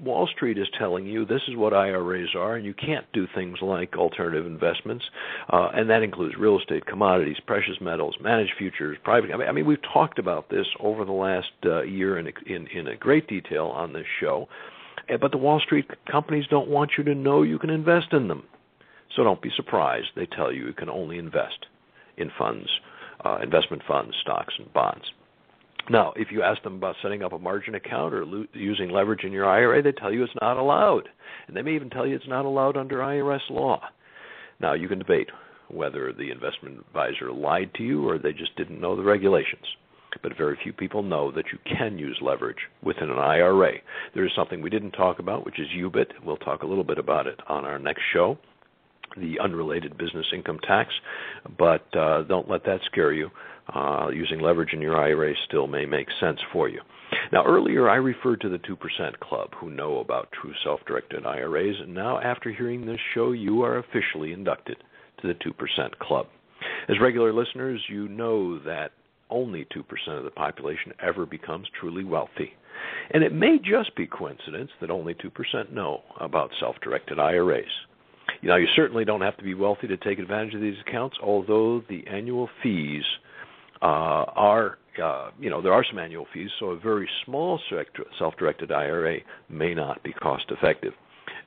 Wall 0.00 0.26
Street 0.26 0.58
is 0.58 0.68
telling 0.78 1.06
you 1.06 1.24
this 1.24 1.42
is 1.48 1.56
what 1.56 1.72
IRAs 1.72 2.34
are, 2.34 2.56
and 2.56 2.64
you 2.64 2.74
can't 2.74 3.06
do 3.12 3.26
things 3.34 3.58
like 3.62 3.96
alternative 3.96 4.46
investments, 4.46 5.04
uh, 5.52 5.68
and 5.74 5.88
that 5.90 6.02
includes 6.02 6.36
real 6.36 6.58
estate, 6.58 6.86
commodities, 6.86 7.36
precious 7.46 7.80
metals, 7.80 8.16
managed 8.20 8.52
futures, 8.58 8.98
private. 9.04 9.30
I 9.32 9.36
mean, 9.36 9.48
I 9.48 9.52
mean 9.52 9.66
we've 9.66 9.82
talked 9.82 10.18
about 10.18 10.50
this 10.50 10.66
over 10.80 11.04
the 11.04 11.12
last 11.12 11.52
uh, 11.64 11.82
year 11.82 12.18
in, 12.18 12.26
in 12.46 12.66
in 12.68 12.88
a 12.88 12.96
great 12.96 13.28
detail 13.28 13.66
on 13.66 13.92
this 13.92 14.06
show, 14.20 14.48
Uh, 15.08 15.16
but 15.18 15.30
the 15.30 15.38
Wall 15.38 15.60
Street 15.60 15.86
companies 16.10 16.46
don't 16.48 16.68
want 16.68 16.92
you 16.98 17.04
to 17.04 17.14
know 17.14 17.42
you 17.42 17.58
can 17.58 17.70
invest 17.70 18.12
in 18.12 18.28
them. 18.28 18.42
So 19.14 19.22
don't 19.22 19.40
be 19.40 19.50
surprised. 19.54 20.08
They 20.16 20.26
tell 20.26 20.52
you 20.52 20.66
you 20.66 20.72
can 20.72 20.90
only 20.90 21.18
invest 21.18 21.66
in 22.16 22.30
funds, 22.36 22.68
uh, 23.24 23.38
investment 23.42 23.82
funds, 23.86 24.16
stocks, 24.20 24.54
and 24.58 24.72
bonds. 24.72 25.12
Now, 25.88 26.12
if 26.16 26.28
you 26.32 26.42
ask 26.42 26.62
them 26.62 26.74
about 26.74 26.96
setting 27.00 27.22
up 27.22 27.32
a 27.32 27.38
margin 27.38 27.76
account 27.76 28.12
or 28.12 28.26
lo- 28.26 28.46
using 28.52 28.90
leverage 28.90 29.24
in 29.24 29.32
your 29.32 29.48
IRA, 29.48 29.82
they 29.82 29.92
tell 29.92 30.12
you 30.12 30.24
it's 30.24 30.32
not 30.40 30.56
allowed. 30.56 31.08
And 31.46 31.56
they 31.56 31.62
may 31.62 31.74
even 31.74 31.90
tell 31.90 32.06
you 32.06 32.16
it's 32.16 32.28
not 32.28 32.44
allowed 32.44 32.76
under 32.76 32.98
IRS 32.98 33.50
law. 33.50 33.80
Now, 34.60 34.74
you 34.74 34.88
can 34.88 34.98
debate 34.98 35.28
whether 35.68 36.12
the 36.12 36.30
investment 36.30 36.78
advisor 36.78 37.32
lied 37.32 37.72
to 37.74 37.82
you 37.82 38.08
or 38.08 38.18
they 38.18 38.32
just 38.32 38.56
didn't 38.56 38.80
know 38.80 38.96
the 38.96 39.02
regulations. 39.02 39.64
But 40.22 40.36
very 40.36 40.58
few 40.62 40.72
people 40.72 41.02
know 41.02 41.30
that 41.32 41.46
you 41.52 41.58
can 41.76 41.98
use 41.98 42.18
leverage 42.22 42.56
within 42.82 43.10
an 43.10 43.18
IRA. 43.18 43.74
There 44.14 44.24
is 44.24 44.32
something 44.34 44.62
we 44.62 44.70
didn't 44.70 44.92
talk 44.92 45.18
about, 45.18 45.44
which 45.44 45.60
is 45.60 45.66
UBIT. 45.76 46.24
We'll 46.24 46.38
talk 46.38 46.62
a 46.62 46.66
little 46.66 46.84
bit 46.84 46.98
about 46.98 47.26
it 47.26 47.38
on 47.48 47.64
our 47.64 47.78
next 47.78 48.02
show 48.12 48.38
the 49.16 49.38
unrelated 49.40 49.96
business 49.96 50.26
income 50.34 50.58
tax, 50.66 50.92
but 51.58 51.86
uh, 51.96 52.22
don't 52.24 52.50
let 52.50 52.64
that 52.64 52.80
scare 52.86 53.12
you. 53.12 53.30
Uh, 53.74 54.08
using 54.12 54.38
leverage 54.38 54.72
in 54.72 54.80
your 54.80 54.96
IRA 54.96 55.34
still 55.48 55.66
may 55.66 55.84
make 55.84 56.06
sense 56.20 56.38
for 56.52 56.68
you. 56.68 56.80
Now, 57.32 57.44
earlier 57.44 57.90
I 57.90 57.96
referred 57.96 58.40
to 58.42 58.48
the 58.48 58.58
2% 58.58 59.18
Club 59.18 59.50
who 59.56 59.70
know 59.70 59.98
about 59.98 60.30
true 60.40 60.52
self 60.62 60.80
directed 60.86 61.26
IRAs, 61.26 61.74
and 61.80 61.92
now 61.92 62.20
after 62.20 62.52
hearing 62.52 62.86
this 62.86 63.00
show, 63.12 63.32
you 63.32 63.62
are 63.62 63.78
officially 63.78 64.32
inducted 64.32 64.76
to 65.20 65.26
the 65.26 65.34
2% 65.34 65.98
Club. 65.98 66.26
As 66.88 67.00
regular 67.00 67.32
listeners, 67.32 67.80
you 67.88 68.08
know 68.08 68.60
that 68.60 68.92
only 69.30 69.66
2% 69.76 69.82
of 70.16 70.24
the 70.24 70.30
population 70.30 70.92
ever 71.02 71.26
becomes 71.26 71.66
truly 71.80 72.04
wealthy. 72.04 72.52
And 73.10 73.24
it 73.24 73.32
may 73.32 73.58
just 73.58 73.96
be 73.96 74.06
coincidence 74.06 74.70
that 74.80 74.90
only 74.90 75.14
2% 75.14 75.72
know 75.72 76.02
about 76.20 76.50
self 76.60 76.76
directed 76.82 77.18
IRAs. 77.18 77.64
Now, 78.42 78.56
you 78.56 78.68
certainly 78.76 79.04
don't 79.04 79.22
have 79.22 79.36
to 79.38 79.44
be 79.44 79.54
wealthy 79.54 79.88
to 79.88 79.96
take 79.96 80.18
advantage 80.18 80.54
of 80.54 80.60
these 80.60 80.78
accounts, 80.86 81.16
although 81.22 81.82
the 81.88 82.06
annual 82.06 82.48
fees 82.62 83.04
are, 83.82 84.78
uh, 85.02 85.30
you 85.38 85.50
know, 85.50 85.60
there 85.60 85.72
are 85.72 85.84
some 85.88 85.98
annual 85.98 86.26
fees, 86.32 86.50
so 86.58 86.66
a 86.70 86.78
very 86.78 87.08
small 87.24 87.60
self 88.18 88.36
directed 88.36 88.72
IRA 88.72 89.18
may 89.48 89.74
not 89.74 90.02
be 90.02 90.12
cost 90.12 90.44
effective. 90.50 90.92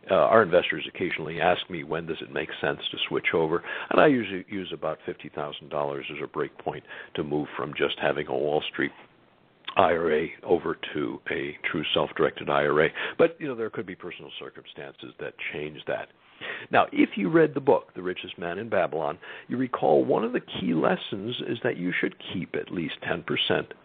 Uh, 0.09 0.15
our 0.15 0.41
investors 0.41 0.87
occasionally 0.87 1.39
ask 1.39 1.69
me 1.69 1.83
when 1.83 2.05
does 2.05 2.17
it 2.21 2.33
make 2.33 2.49
sense 2.61 2.79
to 2.91 2.97
switch 3.07 3.27
over, 3.33 3.63
and 3.91 3.99
I 3.99 4.07
usually 4.07 4.45
use 4.49 4.71
about 4.73 4.97
fifty 5.05 5.29
thousand 5.29 5.69
dollars 5.69 6.05
as 6.11 6.17
a 6.23 6.27
break 6.27 6.57
point 6.57 6.83
to 7.15 7.23
move 7.23 7.47
from 7.55 7.73
just 7.77 7.95
having 8.01 8.27
a 8.27 8.33
Wall 8.33 8.63
Street 8.71 8.91
IRA 9.77 10.27
over 10.43 10.77
to 10.93 11.21
a 11.31 11.57
true 11.71 11.83
self-directed 11.93 12.49
IRA. 12.49 12.89
But 13.17 13.35
you 13.39 13.47
know 13.47 13.55
there 13.55 13.69
could 13.69 13.85
be 13.85 13.95
personal 13.95 14.31
circumstances 14.39 15.13
that 15.19 15.33
change 15.53 15.79
that. 15.87 16.09
Now, 16.71 16.87
if 16.91 17.09
you 17.15 17.29
read 17.29 17.53
the 17.53 17.59
book, 17.59 17.93
The 17.93 18.01
Richest 18.01 18.37
Man 18.37 18.57
in 18.57 18.69
Babylon, 18.69 19.17
you 19.47 19.57
recall 19.57 20.03
one 20.03 20.23
of 20.23 20.33
the 20.33 20.39
key 20.39 20.73
lessons 20.73 21.41
is 21.47 21.57
that 21.63 21.77
you 21.77 21.91
should 21.91 22.15
keep 22.33 22.55
at 22.55 22.71
least 22.71 22.95
10% 23.01 23.23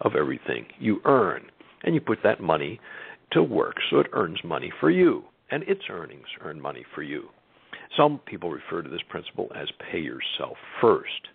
of 0.00 0.14
everything 0.14 0.66
you 0.78 1.00
earn. 1.04 1.50
And 1.82 1.94
you 1.94 2.00
put 2.00 2.22
that 2.22 2.40
money 2.40 2.80
to 3.32 3.42
work 3.42 3.76
so 3.90 3.98
it 3.98 4.06
earns 4.12 4.38
money 4.44 4.72
for 4.80 4.90
you, 4.90 5.24
and 5.50 5.62
its 5.64 5.82
earnings 5.90 6.26
earn 6.40 6.60
money 6.60 6.84
for 6.94 7.02
you. 7.02 7.28
Some 7.96 8.20
people 8.26 8.50
refer 8.50 8.82
to 8.82 8.88
this 8.88 9.02
principle 9.08 9.50
as 9.54 9.68
pay 9.90 10.00
yourself 10.00 10.56
first. 10.80 11.28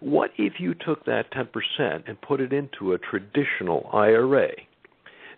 What 0.00 0.30
if 0.38 0.54
you 0.58 0.74
took 0.74 1.04
that 1.04 1.32
10% 1.32 2.02
and 2.06 2.20
put 2.20 2.40
it 2.40 2.52
into 2.52 2.92
a 2.92 2.98
traditional 2.98 3.88
IRA? 3.92 4.50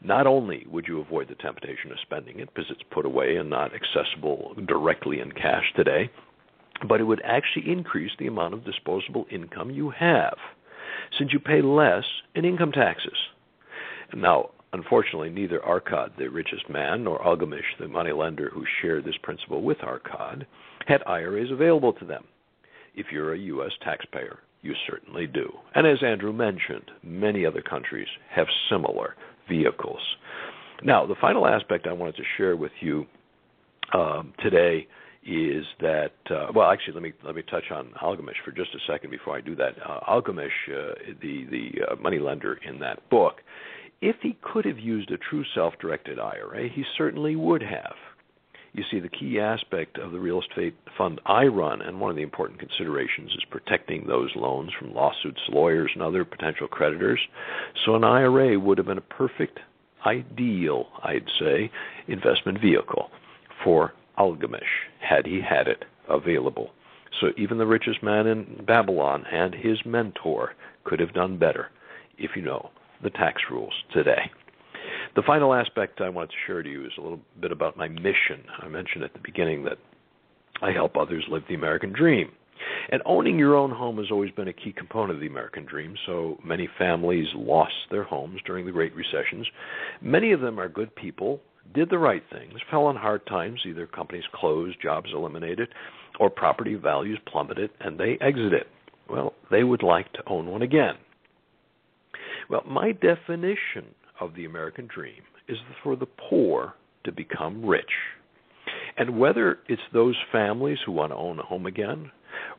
Not 0.05 0.27
only 0.27 0.67
would 0.71 0.87
you 0.87 1.01
avoid 1.01 1.29
the 1.29 1.35
temptation 1.35 1.91
of 1.91 1.99
spending 2.03 2.39
it 2.39 2.53
because 2.53 2.71
it's 2.71 2.83
put 2.91 3.07
away 3.07 3.37
and 3.37 3.49
not 3.49 3.73
accessible 3.75 4.55
directly 4.69 5.21
in 5.21 5.33
cash 5.33 5.65
today, 5.75 6.11
but 6.87 7.01
it 7.01 7.05
would 7.05 7.23
actually 7.25 7.73
increase 7.73 8.11
the 8.19 8.27
amount 8.27 8.53
of 8.53 8.67
disposable 8.67 9.27
income 9.31 9.71
you 9.71 9.89
have 9.91 10.37
since 11.19 11.33
you 11.33 11.39
pay 11.39 11.63
less 11.63 12.05
in 12.35 12.45
income 12.45 12.71
taxes. 12.71 13.17
Now, 14.15 14.51
unfortunately, 14.75 15.31
neither 15.31 15.61
Arkad, 15.61 16.19
the 16.19 16.29
richest 16.29 16.69
man, 16.69 17.05
nor 17.05 17.19
Algamish, 17.21 17.79
the 17.81 17.89
moneylender 17.89 18.51
who 18.53 18.65
shared 18.83 19.07
this 19.07 19.17
principle 19.23 19.63
with 19.63 19.79
Arkad, 19.79 20.45
had 20.87 21.03
IRAs 21.07 21.51
available 21.51 21.95
to 21.95 22.05
them. 22.05 22.25
If 22.95 23.07
you're 23.11 23.33
a 23.33 23.39
U.S. 23.39 23.73
taxpayer, 23.83 24.41
you 24.61 24.75
certainly 24.87 25.27
do. 25.27 25.51
And 25.75 25.87
as 25.87 26.03
Andrew 26.03 26.33
mentioned, 26.33 26.91
many 27.03 27.47
other 27.47 27.63
countries 27.63 28.09
have 28.31 28.47
similar 28.71 29.15
vehicles. 29.49 30.01
Now, 30.83 31.07
the 31.07 31.15
final 31.21 31.47
aspect 31.47 31.87
I 31.87 31.93
wanted 31.93 32.17
to 32.17 32.23
share 32.37 32.57
with 32.57 32.73
you 32.81 33.07
um, 33.93 34.35
today 34.43 34.87
is 35.27 35.65
that 35.81 36.13
uh, 36.31 36.49
well, 36.55 36.71
actually, 36.71 36.95
let 36.95 37.03
me 37.03 37.13
let 37.25 37.35
me 37.35 37.43
touch 37.51 37.65
on 37.71 37.93
Algamish 38.03 38.43
for 38.45 38.53
just 38.53 38.71
a 38.75 38.93
second 38.93 39.11
before 39.11 39.37
I 39.37 39.41
do 39.41 39.57
that. 39.57 39.75
Uh, 39.85 40.01
Algamish, 40.09 40.49
uh, 40.69 40.95
the 41.23 41.47
the 41.51 41.71
uh, 41.91 41.97
money 41.97 42.19
lender 42.19 42.59
in 42.69 42.79
that 42.81 43.09
book, 43.09 43.37
if 44.03 44.17
he 44.23 44.37
could 44.43 44.67
have 44.67 44.79
used 44.79 45.11
a 45.11 45.17
true 45.17 45.45
self-directed 45.55 46.19
IRA, 46.19 46.69
he 46.69 46.85
certainly 46.99 47.37
would 47.37 47.63
have. 47.63 47.95
You 48.75 48.83
see, 48.91 48.99
the 48.99 49.09
key 49.09 49.39
aspect 49.39 49.99
of 49.99 50.11
the 50.11 50.19
real 50.19 50.43
estate 50.43 50.75
fund 50.99 51.21
I 51.27 51.45
run, 51.45 51.81
and 51.81 52.01
one 52.01 52.11
of 52.11 52.17
the 52.17 52.23
important 52.23 52.59
considerations, 52.59 53.31
is 53.31 53.45
protecting 53.49 54.07
those 54.07 54.31
loans 54.35 54.73
from 54.77 54.93
lawsuits, 54.93 55.41
lawyers, 55.49 55.93
and 55.95 56.03
other 56.03 56.25
potential 56.25 56.67
creditors. 56.67 57.21
So 57.85 57.95
an 57.95 58.03
IRA 58.03 58.59
would 58.59 58.79
have 58.79 58.89
been 58.89 58.99
a 58.99 59.01
perfect, 59.01 59.61
ideal, 60.05 60.89
I'd 61.05 61.29
say, 61.39 61.71
investment 62.09 62.61
vehicle 62.61 63.11
for 63.63 63.95
Algamish 64.19 64.63
had 65.01 65.25
he 65.25 65.41
had 65.41 65.69
it 65.69 65.85
available. 66.09 66.71
So 67.21 67.29
even 67.37 67.59
the 67.59 67.67
richest 67.67 68.03
man 68.03 68.27
in 68.27 68.65
Babylon 68.67 69.25
and 69.31 69.55
his 69.55 69.79
mentor 69.87 70.55
could 70.83 70.99
have 70.99 71.15
done 71.15 71.39
better 71.39 71.71
if 72.19 72.33
you 72.35 72.43
know 72.43 72.71
the 73.05 73.11
tax 73.11 73.43
rules 73.51 73.73
today. 73.93 74.31
The 75.17 75.23
final 75.23 75.55
aspect 75.55 76.01
I 76.01 76.09
want 76.09 76.31
to 76.31 76.37
share 76.47 76.63
to 76.63 76.69
you 76.69 76.85
is 76.85 76.93
a 76.99 77.01
little 77.01 77.21
bit 77.41 77.53
about 77.53 77.77
my 77.77 77.87
mission. 77.87 78.45
I 78.61 78.69
mentioned 78.69 79.05
at 79.05 79.13
the 79.13 79.21
beginning 79.23 79.65
that 79.65 79.79
I 80.61 80.73
help 80.73 80.97
others 80.97 81.25
live 81.29 81.43
the 81.49 81.55
American 81.55 81.93
dream. 81.93 82.33
And 82.91 83.01
owning 83.07 83.39
your 83.39 83.55
own 83.55 83.71
home 83.71 83.99
has 83.99 84.11
always 84.11 84.33
been 84.33 84.49
a 84.49 84.53
key 84.53 84.73
component 84.77 85.13
of 85.17 85.21
the 85.21 85.27
American 85.27 85.67
dream, 85.67 85.95
so 86.07 86.39
many 86.45 86.69
families 86.79 87.27
lost 87.35 87.75
their 87.91 88.03
homes 88.05 88.41
during 88.47 88.67
the 88.67 88.73
Great 88.73 88.95
Recessions. 88.95 89.47
Many 90.01 90.33
of 90.33 90.41
them 90.41 90.59
are 90.59 90.69
good 90.69 90.95
people, 90.97 91.41
did 91.75 91.91
the 91.91 91.99
right 91.99 92.23
things, 92.33 92.55
fell 92.71 92.87
on 92.87 92.97
hard 92.97 93.27
times, 93.27 93.61
either 93.67 93.87
companies 93.87 94.25
closed, 94.35 94.81
jobs 94.83 95.11
eliminated, 95.15 95.69
or 96.19 96.31
property 96.31 96.75
values 96.75 97.19
plummeted 97.31 97.71
and 97.81 97.99
they 97.99 98.19
exited. 98.21 98.65
Well, 99.09 99.35
they 99.51 99.65
would 99.65 99.83
like 99.83 100.13
to 100.15 100.23
own 100.27 100.47
one 100.47 100.63
again. 100.63 100.95
Well, 102.49 102.63
my 102.67 102.93
definition 102.93 103.95
of 104.25 104.35
the 104.35 104.45
American 104.45 104.89
dream 104.93 105.23
is 105.49 105.59
for 105.83 105.97
the 105.97 106.07
poor 106.07 106.75
to 107.05 107.13
become 107.13 107.65
rich. 107.65 107.91
And 108.97 109.19
whether 109.19 109.59
it's 109.69 109.83
those 109.93 110.17
families 110.33 110.79
who 110.85 110.93
want 110.93 111.13
to 111.13 111.17
own 111.17 111.39
a 111.39 111.43
home 111.43 111.67
again, 111.67 112.11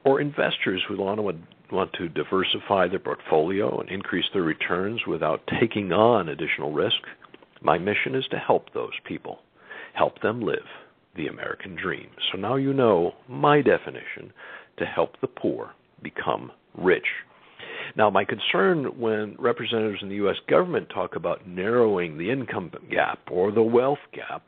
or 0.04 0.22
investors 0.22 0.82
who 0.88 0.98
want 0.98 1.20
to, 1.20 1.76
want 1.76 1.94
to 1.94 2.10
diversify 2.10 2.88
their 2.88 3.00
portfolio 3.00 3.80
and 3.80 3.90
increase 3.90 4.26
their 4.34 4.44
returns 4.44 5.02
without 5.08 5.42
taking 5.60 5.92
on 5.92 6.30
additional 6.30 6.72
risk, 6.72 6.98
my 7.62 7.78
mission 7.78 8.16
is 8.16 8.26
to 8.30 8.38
help 8.38 8.74
those 8.74 8.94
people, 9.08 9.40
help 9.94 10.22
them 10.22 10.42
live 10.42 10.66
the 11.16 11.28
American 11.28 11.76
dream. 11.76 12.10
So 12.32 12.38
now 12.38 12.56
you 12.56 12.74
know 12.74 13.14
my 13.28 13.62
definition 13.62 14.32
to 14.78 14.86
help 14.86 15.20
the 15.22 15.28
poor 15.28 15.72
become 16.04 16.52
rich. 16.78 17.06
Now, 17.98 18.10
my 18.10 18.26
concern 18.26 19.00
when 19.00 19.36
representatives 19.40 20.00
in 20.02 20.10
the 20.10 20.16
U.S. 20.16 20.36
government 20.50 20.90
talk 20.90 21.16
about 21.16 21.48
narrowing 21.48 22.18
the 22.18 22.30
income 22.30 22.72
gap 22.92 23.20
or 23.32 23.52
the 23.52 23.64
wealth 23.64 24.00
gap, 24.14 24.44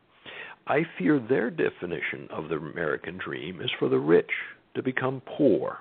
I 0.68 0.82
fear 0.98 1.18
their 1.18 1.50
definition 1.50 2.28
of 2.30 2.50
the 2.50 2.58
American 2.58 3.18
dream 3.18 3.62
is 3.62 3.72
for 3.80 3.88
the 3.88 4.00
rich 4.00 4.30
to 4.76 4.84
become 4.84 5.22
poor. 5.38 5.78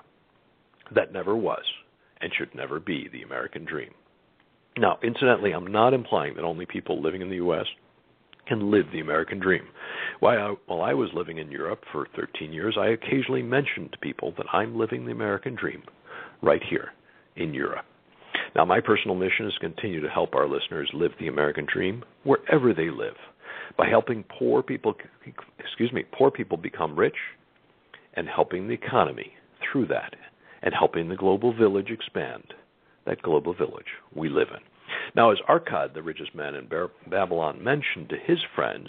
That 0.94 1.12
never 1.12 1.36
was 1.36 1.64
and 2.20 2.32
should 2.38 2.54
never 2.54 2.78
be 2.78 3.08
the 3.12 3.22
American 3.22 3.64
dream. 3.64 3.90
Now, 4.78 4.98
incidentally, 5.02 5.50
I'm 5.52 5.66
not 5.66 5.92
implying 5.92 6.36
that 6.36 6.44
only 6.44 6.66
people 6.66 7.02
living 7.02 7.20
in 7.20 7.30
the 7.30 7.36
U.S. 7.36 7.66
can 8.46 8.70
live 8.70 8.86
the 8.92 9.00
American 9.00 9.40
dream. 9.40 9.64
While 10.20 10.56
I, 10.68 10.94
was 10.94 11.10
living 11.14 11.38
in 11.38 11.50
Europe 11.50 11.82
for 11.90 12.06
13 12.14 12.52
years, 12.52 12.76
I 12.78 12.88
occasionally 12.88 13.42
mentioned 13.42 13.90
to 13.92 13.98
people 13.98 14.32
that 14.36 14.46
I'm 14.52 14.78
living 14.78 15.04
the 15.04 15.12
American 15.12 15.56
dream 15.56 15.82
right 16.42 16.62
here 16.70 16.92
in 17.36 17.54
Europe. 17.54 17.84
Now, 18.54 18.64
my 18.64 18.80
personal 18.80 19.16
mission 19.16 19.46
is 19.46 19.54
to 19.54 19.60
continue 19.60 20.00
to 20.00 20.08
help 20.08 20.34
our 20.34 20.48
listeners 20.48 20.90
live 20.94 21.12
the 21.18 21.28
American 21.28 21.66
dream 21.70 22.04
wherever 22.24 22.72
they 22.72 22.90
live 22.90 23.16
by 23.76 23.88
helping 23.88 24.24
poor 24.24 24.62
people, 24.62 24.94
excuse 25.58 25.92
me, 25.92 26.04
poor 26.16 26.30
people 26.30 26.56
become 26.56 26.98
rich 26.98 27.16
and 28.14 28.28
helping 28.28 28.66
the 28.66 28.74
economy 28.74 29.32
through 29.60 29.86
that 29.88 30.14
and 30.62 30.72
helping 30.72 31.08
the 31.08 31.16
global 31.16 31.52
village 31.54 31.90
expand, 31.90 32.54
that 33.04 33.20
global 33.22 33.54
village 33.54 33.86
we 34.14 34.28
live 34.28 34.48
in. 34.50 34.62
Now, 35.14 35.30
as 35.30 35.38
Arkad, 35.48 35.94
the 35.94 36.02
richest 36.02 36.34
man 36.34 36.54
in 36.54 36.68
Babylon, 37.10 37.62
mentioned 37.62 38.08
to 38.08 38.16
his 38.16 38.38
friends, 38.54 38.88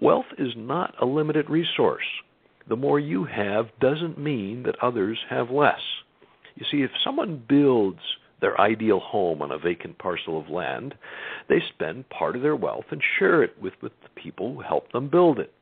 wealth 0.00 0.26
is 0.38 0.52
not 0.56 0.94
a 1.00 1.06
limited 1.06 1.48
resource. 1.48 2.04
The 2.68 2.76
more 2.76 3.00
you 3.00 3.24
have 3.24 3.66
doesn't 3.80 4.18
mean 4.18 4.64
that 4.64 4.76
others 4.82 5.18
have 5.30 5.50
less. 5.50 5.80
You 6.56 6.66
see, 6.70 6.82
if 6.82 6.90
someone 7.04 7.42
builds 7.48 8.00
their 8.40 8.60
ideal 8.60 9.00
home 9.00 9.40
on 9.40 9.50
a 9.50 9.58
vacant 9.58 9.98
parcel 9.98 10.38
of 10.38 10.50
land, 10.50 10.94
they 11.48 11.62
spend 11.74 12.08
part 12.10 12.36
of 12.36 12.42
their 12.42 12.56
wealth 12.56 12.84
and 12.90 13.00
share 13.18 13.42
it 13.42 13.60
with, 13.60 13.74
with 13.80 13.92
the 14.02 14.20
people 14.20 14.54
who 14.54 14.60
help 14.60 14.92
them 14.92 15.08
build 15.08 15.38
it. 15.38 15.52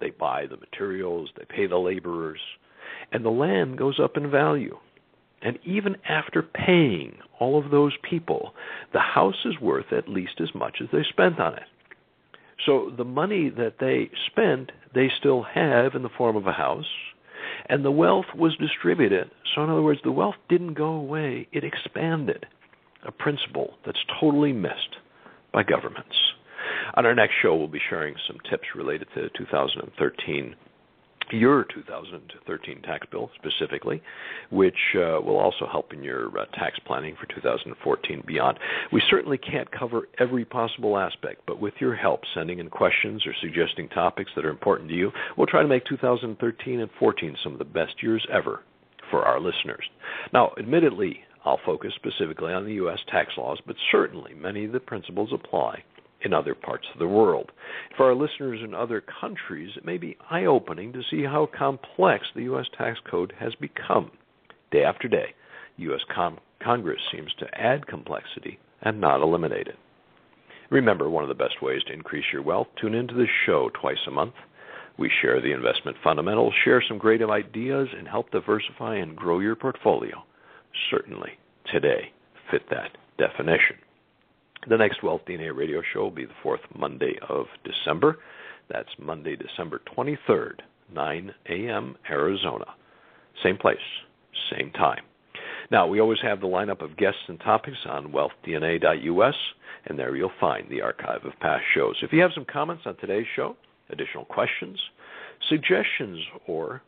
They 0.00 0.10
buy 0.10 0.46
the 0.46 0.56
materials, 0.56 1.30
they 1.36 1.44
pay 1.44 1.66
the 1.66 1.76
laborers, 1.76 2.40
and 3.12 3.24
the 3.24 3.30
land 3.30 3.78
goes 3.78 4.00
up 4.00 4.16
in 4.16 4.30
value. 4.30 4.76
And 5.42 5.58
even 5.64 5.96
after 6.08 6.42
paying 6.42 7.18
all 7.38 7.58
of 7.58 7.70
those 7.70 7.92
people, 8.08 8.54
the 8.92 9.00
house 9.00 9.44
is 9.44 9.60
worth 9.60 9.92
at 9.92 10.08
least 10.08 10.40
as 10.40 10.54
much 10.54 10.78
as 10.80 10.88
they 10.92 11.02
spent 11.08 11.40
on 11.40 11.54
it. 11.54 11.64
So 12.64 12.92
the 12.96 13.04
money 13.04 13.50
that 13.50 13.76
they 13.80 14.10
spent, 14.30 14.70
they 14.94 15.10
still 15.18 15.42
have 15.42 15.94
in 15.94 16.02
the 16.02 16.08
form 16.16 16.36
of 16.36 16.46
a 16.46 16.52
house, 16.52 16.86
and 17.68 17.84
the 17.84 17.90
wealth 17.90 18.26
was 18.36 18.56
distributed. 18.56 19.30
So, 19.54 19.62
in 19.62 19.70
other 19.70 19.82
words, 19.82 20.00
the 20.04 20.12
wealth 20.12 20.36
didn't 20.48 20.74
go 20.74 20.88
away, 20.88 21.48
it 21.52 21.64
expanded. 21.64 22.46
A 23.04 23.12
principle 23.12 23.74
that's 23.84 23.98
totally 24.20 24.52
missed 24.52 24.96
by 25.52 25.62
governments. 25.62 26.14
On 26.94 27.04
our 27.04 27.14
next 27.14 27.34
show, 27.42 27.56
we'll 27.56 27.68
be 27.68 27.80
sharing 27.90 28.14
some 28.26 28.38
tips 28.48 28.68
related 28.76 29.08
to 29.14 29.28
2013 29.36 30.54
your 31.30 31.64
2013 31.74 32.82
tax 32.82 33.06
bill 33.10 33.30
specifically, 33.36 34.02
which 34.50 34.76
uh, 34.96 35.20
will 35.20 35.38
also 35.38 35.66
help 35.70 35.92
in 35.92 36.02
your 36.02 36.28
uh, 36.38 36.44
tax 36.54 36.78
planning 36.86 37.16
for 37.20 37.26
2014 37.34 38.24
beyond. 38.26 38.58
We 38.92 39.02
certainly 39.08 39.38
can't 39.38 39.70
cover 39.70 40.08
every 40.18 40.44
possible 40.44 40.98
aspect, 40.98 41.42
but 41.46 41.60
with 41.60 41.74
your 41.80 41.94
help 41.94 42.20
sending 42.34 42.58
in 42.58 42.70
questions 42.70 43.26
or 43.26 43.34
suggesting 43.40 43.88
topics 43.88 44.30
that 44.36 44.44
are 44.44 44.50
important 44.50 44.88
to 44.90 44.94
you, 44.94 45.10
we'll 45.36 45.46
try 45.46 45.62
to 45.62 45.68
make 45.68 45.84
2013 45.86 46.80
and 46.80 46.90
14 46.98 47.36
some 47.42 47.52
of 47.52 47.58
the 47.58 47.64
best 47.64 48.02
years 48.02 48.26
ever 48.32 48.60
for 49.10 49.24
our 49.24 49.40
listeners. 49.40 49.84
Now, 50.32 50.52
admittedly, 50.58 51.20
I'll 51.44 51.60
focus 51.66 51.92
specifically 51.96 52.52
on 52.52 52.64
the 52.64 52.74
U.S. 52.74 52.98
tax 53.10 53.32
laws, 53.36 53.58
but 53.66 53.76
certainly 53.90 54.34
many 54.34 54.64
of 54.64 54.72
the 54.72 54.80
principles 54.80 55.30
apply 55.32 55.82
in 56.24 56.32
other 56.32 56.54
parts 56.54 56.86
of 56.92 56.98
the 56.98 57.08
world. 57.08 57.50
For 57.96 58.06
our 58.06 58.14
listeners 58.14 58.60
in 58.62 58.74
other 58.74 59.02
countries, 59.20 59.70
it 59.76 59.84
may 59.84 59.98
be 59.98 60.16
eye 60.30 60.44
opening 60.44 60.92
to 60.92 61.02
see 61.10 61.24
how 61.24 61.48
complex 61.56 62.24
the 62.34 62.44
U.S. 62.44 62.66
tax 62.76 62.98
code 63.10 63.32
has 63.38 63.54
become. 63.56 64.10
Day 64.70 64.84
after 64.84 65.08
day, 65.08 65.34
U.S. 65.78 66.00
Com- 66.14 66.38
Congress 66.62 67.00
seems 67.12 67.32
to 67.38 67.46
add 67.54 67.86
complexity 67.86 68.58
and 68.82 69.00
not 69.00 69.20
eliminate 69.22 69.68
it. 69.68 69.76
Remember, 70.70 71.10
one 71.10 71.22
of 71.22 71.28
the 71.28 71.34
best 71.34 71.60
ways 71.60 71.82
to 71.86 71.92
increase 71.92 72.24
your 72.32 72.42
wealth, 72.42 72.68
tune 72.80 72.94
into 72.94 73.14
the 73.14 73.26
show 73.44 73.70
twice 73.80 73.98
a 74.08 74.10
month. 74.10 74.34
We 74.98 75.10
share 75.20 75.40
the 75.40 75.52
investment 75.52 75.96
fundamentals, 76.02 76.54
share 76.64 76.82
some 76.86 76.98
great 76.98 77.22
ideas, 77.22 77.88
and 77.96 78.08
help 78.08 78.30
diversify 78.30 78.96
and 78.96 79.16
grow 79.16 79.40
your 79.40 79.56
portfolio. 79.56 80.22
Certainly, 80.90 81.32
today 81.70 82.12
fit 82.50 82.62
that 82.70 82.96
definition. 83.18 83.76
The 84.68 84.76
next 84.76 85.02
Wealth 85.02 85.22
DNA 85.26 85.54
radio 85.54 85.82
show 85.92 86.02
will 86.02 86.10
be 86.12 86.24
the 86.24 86.32
fourth 86.40 86.60
Monday 86.78 87.14
of 87.28 87.46
December. 87.64 88.18
That's 88.70 88.88
Monday, 88.96 89.34
December 89.34 89.80
23rd, 89.96 90.60
9 90.94 91.34
a.m. 91.48 91.96
Arizona. 92.08 92.66
Same 93.42 93.58
place, 93.58 93.76
same 94.56 94.70
time. 94.70 95.02
Now, 95.72 95.88
we 95.88 96.00
always 96.00 96.20
have 96.22 96.40
the 96.40 96.46
lineup 96.46 96.80
of 96.80 96.96
guests 96.96 97.22
and 97.26 97.40
topics 97.40 97.78
on 97.88 98.12
wealthdna.us, 98.12 99.34
and 99.86 99.98
there 99.98 100.14
you'll 100.14 100.30
find 100.38 100.70
the 100.70 100.80
archive 100.80 101.24
of 101.24 101.32
past 101.40 101.64
shows. 101.74 101.96
If 102.02 102.12
you 102.12 102.20
have 102.20 102.32
some 102.32 102.44
comments 102.44 102.84
on 102.86 102.96
today's 102.98 103.26
show, 103.34 103.56
additional 103.90 104.26
questions, 104.26 104.78
suggestions, 105.48 106.20
or 106.46 106.82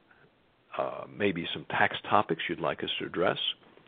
uh, 0.78 1.04
maybe 1.12 1.44
some 1.52 1.66
tax 1.70 1.96
topics 2.08 2.42
you'd 2.48 2.60
like 2.60 2.84
us 2.84 2.90
to 3.00 3.06
address, 3.06 3.38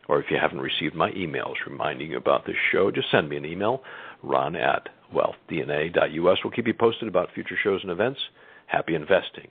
or 0.08 0.20
if 0.20 0.26
you 0.30 0.38
haven't 0.40 0.60
received 0.60 0.94
my 0.94 1.10
emails 1.12 1.54
reminding 1.66 2.10
you 2.10 2.16
about 2.16 2.46
this 2.46 2.56
show, 2.72 2.90
just 2.90 3.10
send 3.10 3.28
me 3.28 3.36
an 3.36 3.44
email, 3.44 3.82
ron 4.22 4.56
at 4.56 4.88
wealthdna.us. 5.14 6.38
We'll 6.44 6.52
keep 6.54 6.66
you 6.66 6.74
posted 6.74 7.08
about 7.08 7.32
future 7.34 7.56
shows 7.62 7.80
and 7.82 7.90
events. 7.90 8.20
Happy 8.66 8.94
investing. 8.94 9.48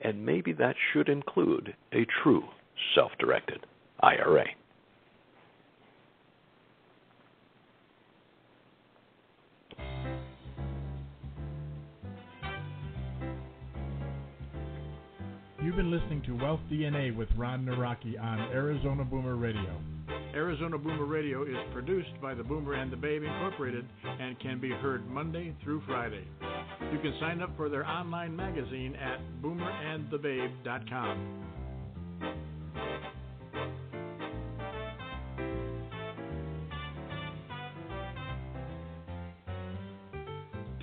And 0.00 0.24
maybe 0.24 0.52
that 0.54 0.76
should 0.92 1.08
include 1.08 1.74
a 1.92 2.06
true 2.22 2.44
self 2.94 3.12
directed 3.18 3.66
IRA. 4.00 4.44
You've 15.76 15.84
been 15.84 16.00
listening 16.00 16.22
to 16.22 16.32
Wealth 16.42 16.60
DNA 16.72 17.14
with 17.14 17.28
Ron 17.36 17.66
Nawrocki 17.66 18.18
on 18.18 18.40
Arizona 18.50 19.04
Boomer 19.04 19.36
Radio. 19.36 19.78
Arizona 20.32 20.78
Boomer 20.78 21.04
Radio 21.04 21.42
is 21.42 21.58
produced 21.74 22.18
by 22.22 22.32
the 22.32 22.42
Boomer 22.42 22.72
and 22.72 22.90
the 22.90 22.96
Babe 22.96 23.24
Incorporated 23.24 23.84
and 24.02 24.40
can 24.40 24.58
be 24.58 24.70
heard 24.70 25.06
Monday 25.10 25.54
through 25.62 25.82
Friday. 25.86 26.24
You 26.90 26.98
can 27.00 27.12
sign 27.20 27.42
up 27.42 27.54
for 27.58 27.68
their 27.68 27.86
online 27.86 28.34
magazine 28.34 28.96
at 28.96 29.20
boomerandthebabe.com. 29.42 31.55